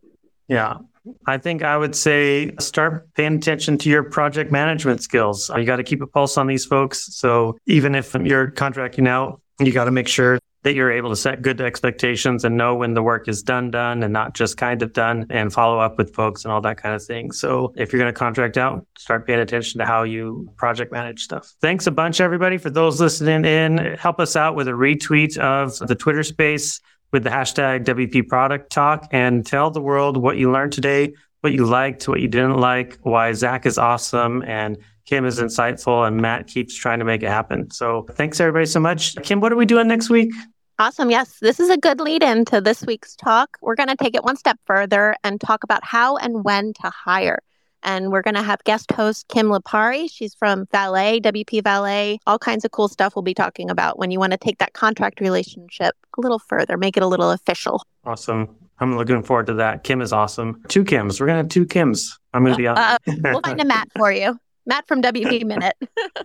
Yeah. 0.50 0.80
I 1.26 1.38
think 1.38 1.64
I 1.64 1.78
would 1.78 1.95
say 1.95 2.54
start 2.60 3.14
paying 3.14 3.36
attention 3.36 3.78
to 3.80 3.89
your 3.89 4.04
project 4.04 4.52
management 4.52 5.02
skills. 5.02 5.50
You 5.56 5.64
got 5.64 5.78
to 5.78 5.84
keep 5.84 6.02
a 6.02 6.08
pulse 6.08 6.38
on 6.38 6.47
these 6.47 6.66
folks. 6.66 7.16
So 7.16 7.58
even 7.66 7.95
if 7.95 8.14
you're 8.14 8.52
contracting 8.52 9.08
out, 9.08 9.41
you 9.60 9.72
got 9.72 9.86
to 9.86 9.91
make 9.91 10.08
sure 10.08 10.39
that 10.64 10.74
you're 10.76 10.91
able 10.91 11.10
to 11.10 11.16
set 11.16 11.41
good 11.41 11.62
expectations 11.62 12.43
and 12.43 12.58
know 12.58 12.76
when 12.76 12.93
the 12.93 13.02
work 13.02 13.30
is 13.30 13.41
done, 13.41 13.72
done 13.72 14.04
and 14.04 14.12
not 14.12 14.34
just 14.34 14.58
kind 14.58 14.82
of 14.82 14.91
done 14.91 15.26
and 15.30 15.54
follow 15.54 15.80
up 15.80 15.97
with 15.97 16.14
folks 16.14 16.43
and 16.43 16.52
all 16.52 16.60
that 16.60 16.76
kind 16.76 16.93
of 16.93 17.02
thing. 17.04 17.32
So 17.32 17.74
if 17.78 17.93
you're 17.93 18.00
going 18.00 18.14
to 18.14 18.18
contract 18.18 18.58
out, 18.58 18.86
start 18.97 19.26
paying 19.26 19.39
attention 19.39 19.80
to 19.80 19.86
how 19.86 20.04
you 20.04 20.52
project 20.58 20.91
manage 20.91 21.24
stuff. 21.24 21.54
Thanks 21.62 21.88
a 21.88 21.91
bunch, 21.91 22.20
everybody, 22.20 22.58
for 22.58 22.70
those 22.70 23.00
listening 23.00 23.45
in. 23.45 23.78
Help 23.95 24.20
us 24.20 24.36
out 24.36 24.56
with 24.56 24.68
a 24.68 24.72
retweet 24.72 25.38
of 25.38 25.78
the 25.88 25.95
Twitter 25.95 26.24
space 26.24 26.82
with 27.12 27.24
the 27.24 27.30
hashtag 27.30 27.86
WP 27.86 28.28
Product 28.28 28.72
Talk 28.72 29.07
and 29.12 29.45
tell 29.45 29.72
the 29.72 29.82
world 29.82 30.18
what 30.18 30.38
you 30.38 30.51
learned 30.51 30.74
today, 30.74 31.14
what 31.41 31.53
you 31.53 31.66
liked, 31.66 32.07
what 32.07 32.20
you 32.20 32.28
didn't 32.28 32.57
like, 32.57 32.97
why 33.01 33.34
Zach 33.34 33.66
is 33.66 33.78
awesome 33.78 34.43
and 34.43 34.78
Kim 35.05 35.26
is 35.26 35.39
insightful 35.39 36.07
and 36.07 36.18
Matt 36.18 36.47
keeps 36.47 36.76
trying 36.76 36.99
to 36.99 37.05
make 37.05 37.24
it 37.24 37.30
happen. 37.30 37.72
So 37.72 38.05
thanks 38.12 38.39
everybody 38.39 38.68
so 38.68 38.80
much. 38.80 39.16
Kim, 39.24 39.39
what 39.39 39.51
are 39.51 39.55
we 39.55 39.66
doing 39.66 39.88
next 39.88 40.10
week? 40.10 40.32
Awesome. 40.78 41.10
Yes, 41.10 41.39
this 41.41 41.60
is 41.60 41.70
a 41.70 41.78
good 41.78 41.99
lead 41.99 42.24
in 42.24 42.45
to 42.45 42.62
this 42.62 42.86
week's 42.86 43.16
talk. 43.16 43.57
We're 43.62 43.76
going 43.76 43.89
to 43.89 43.97
take 43.97 44.16
it 44.16 44.24
one 44.24 44.38
step 44.38 44.57
further 44.66 45.16
and 45.24 45.41
talk 45.41 45.64
about 45.64 45.84
how 45.84 46.16
and 46.18 46.43
when 46.43 46.74
to 46.74 46.89
hire. 46.89 47.39
And 47.84 48.12
we're 48.12 48.22
going 48.22 48.36
to 48.36 48.42
have 48.42 48.64
guest 48.64 48.92
host 48.92 49.28
Kim 49.28 49.48
Lipari. 49.48 50.10
She's 50.12 50.34
from 50.34 50.68
Valet, 50.72 51.22
WP 51.22 51.64
Valet, 51.64 52.20
all 52.28 52.40
kinds 52.40 52.66
of 52.66 52.72
cool 52.72 52.88
stuff 52.88 53.16
we'll 53.16 53.24
be 53.24 53.34
talking 53.34 53.70
about 53.70 53.98
when 53.98 54.12
you 54.12 54.20
want 54.20 54.32
to 54.32 54.38
take 54.38 54.58
that 54.60 54.74
contract 54.74 55.20
relationship 55.22 55.96
a 56.18 56.22
little 56.22 56.40
further, 56.40 56.78
make 56.78 56.98
it 56.98 57.04
a 57.04 57.08
little 57.08 57.32
official. 57.32 57.84
Awesome. 58.06 58.56
I'm 58.80 58.96
looking 58.98 59.24
forward 59.24 59.48
to 59.48 59.54
that. 59.56 59.84
Kim 59.84 60.02
is 60.02 60.14
awesome. 60.14 60.62
Two 60.68 60.84
Kims. 60.84 61.20
We're 61.20 61.28
going 61.28 61.38
to 61.38 61.44
have 61.44 61.50
two 61.50 61.66
Kims. 61.66 62.12
I'm 62.34 62.44
going 62.44 62.54
to 62.54 62.58
be 62.58 62.68
on. 62.68 62.78
Uh, 62.78 62.98
we'll 63.08 63.42
find 63.42 63.60
a 63.60 63.66
Matt 63.66 63.90
for 63.98 64.12
you. 64.12 64.38
Matt 64.66 64.88
from 64.88 65.02
WP 65.02 65.44
Minute. 65.46 65.76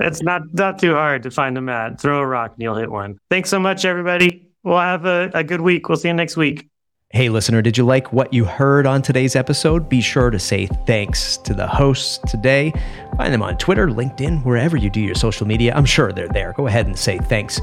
it's 0.01 0.23
not, 0.23 0.43
not 0.53 0.79
too 0.79 0.93
hard 0.93 1.23
to 1.25 1.31
find 1.31 1.57
a 1.59 1.61
Matt. 1.61 2.01
Throw 2.01 2.19
a 2.19 2.27
rock 2.27 2.53
and 2.53 2.63
you'll 2.63 2.77
hit 2.77 2.91
one. 2.91 3.19
Thanks 3.31 3.51
so 3.51 3.59
much, 3.59 3.85
everybody. 3.85 4.51
We'll 4.63 4.79
have 4.79 5.05
a, 5.05 5.31
a 5.35 5.45
good 5.45 5.61
week. 5.61 5.89
We'll 5.89 5.97
see 5.97 6.09
you 6.09 6.15
next 6.15 6.37
week. 6.37 6.69
Hey, 7.15 7.29
listener, 7.29 7.63
did 7.63 7.79
you 7.79 7.85
like 7.85 8.13
what 8.13 8.35
you 8.35 8.45
heard 8.45 8.87
on 8.87 9.01
today's 9.01 9.37
episode? 9.37 9.89
Be 9.89 10.01
sure 10.01 10.31
to 10.31 10.39
say 10.41 10.67
thanks 10.67 11.37
to 11.45 11.55
the 11.55 11.65
hosts 11.65 12.19
today. 12.29 12.73
Find 13.17 13.33
them 13.33 13.41
on 13.41 13.57
Twitter, 13.57 13.87
LinkedIn, 13.87 14.45
wherever 14.45 14.77
you 14.77 14.91
do 14.91 14.99
your 14.99 15.15
social 15.15 15.47
media. 15.47 15.73
I'm 15.77 15.85
sure 15.85 16.11
they're 16.11 16.27
there. 16.27 16.55
Go 16.55 16.67
ahead 16.67 16.87
and 16.87 16.99
say 16.99 17.19
thanks 17.19 17.61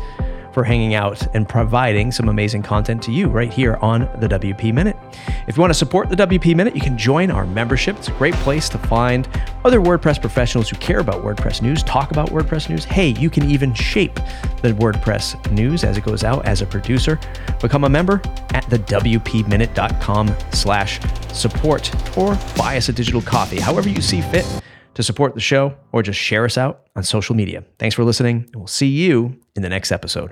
for 0.54 0.64
hanging 0.64 0.94
out 0.94 1.26
and 1.36 1.48
providing 1.48 2.12
some 2.12 2.30
amazing 2.30 2.62
content 2.62 3.02
to 3.04 3.12
you 3.12 3.28
right 3.28 3.52
here 3.52 3.76
on 3.82 4.02
the 4.20 4.28
WP 4.28 4.74
Minute. 4.74 4.98
If 5.48 5.56
you 5.56 5.62
want 5.62 5.72
to 5.72 5.78
support 5.78 6.10
the 6.10 6.16
WP 6.16 6.56
Minute, 6.56 6.76
you 6.76 6.82
can 6.82 6.98
join 6.98 7.32
our 7.32 7.46
membership. 7.46 7.98
It's 7.98 8.08
a 8.08 8.14
great 8.14 8.34
place 8.36 8.70
to 8.70 8.78
find 8.78 9.28
other 9.64 9.80
WordPress 9.80 10.20
professionals 10.20 10.70
who 10.70 10.78
care 10.78 11.00
about 11.00 11.24
WordPress 11.24 11.62
news, 11.62 11.84
talk 11.84 12.12
about 12.12 12.30
WordPress 12.30 12.70
news. 12.70 12.84
Hey, 12.84 13.10
you 13.10 13.30
can 13.30 13.50
even 13.50 13.74
shape 13.74 14.16
the 14.62 14.74
WordPress 14.74 15.52
news 15.52 15.84
as 15.84 15.98
it 15.98 16.04
goes 16.04 16.24
out 16.24 16.46
as 16.46 16.62
a 16.62 16.66
producer. 16.66 17.20
Become 17.62 17.84
a 17.86 17.90
member 17.90 18.22
at 18.54 18.70
the 18.70 18.80
WPMinute.com 18.80 20.36
slash 20.52 21.00
support 21.34 22.18
or 22.18 22.38
buy 22.58 22.78
us 22.78 22.90
a 22.90 22.94
digital 22.94 23.22
coffee, 23.22 23.60
however 23.60 23.90
you 23.90 24.02
see 24.02 24.22
fit 24.22 24.46
to 25.02 25.06
support 25.06 25.34
the 25.34 25.42
show 25.42 25.76
or 25.92 26.04
just 26.04 26.20
share 26.20 26.46
us 26.46 26.58
out 26.58 26.88
on 26.96 27.04
social 27.04 27.36
media. 27.36 27.64
Thanks 27.80 27.96
for 27.96 28.04
listening, 28.04 28.46
and 28.52 28.56
we'll 28.56 28.68
see 28.68 28.88
you 28.88 29.38
in 29.56 29.64
the 29.64 29.70
next 29.70 29.92
episode. 29.92 30.32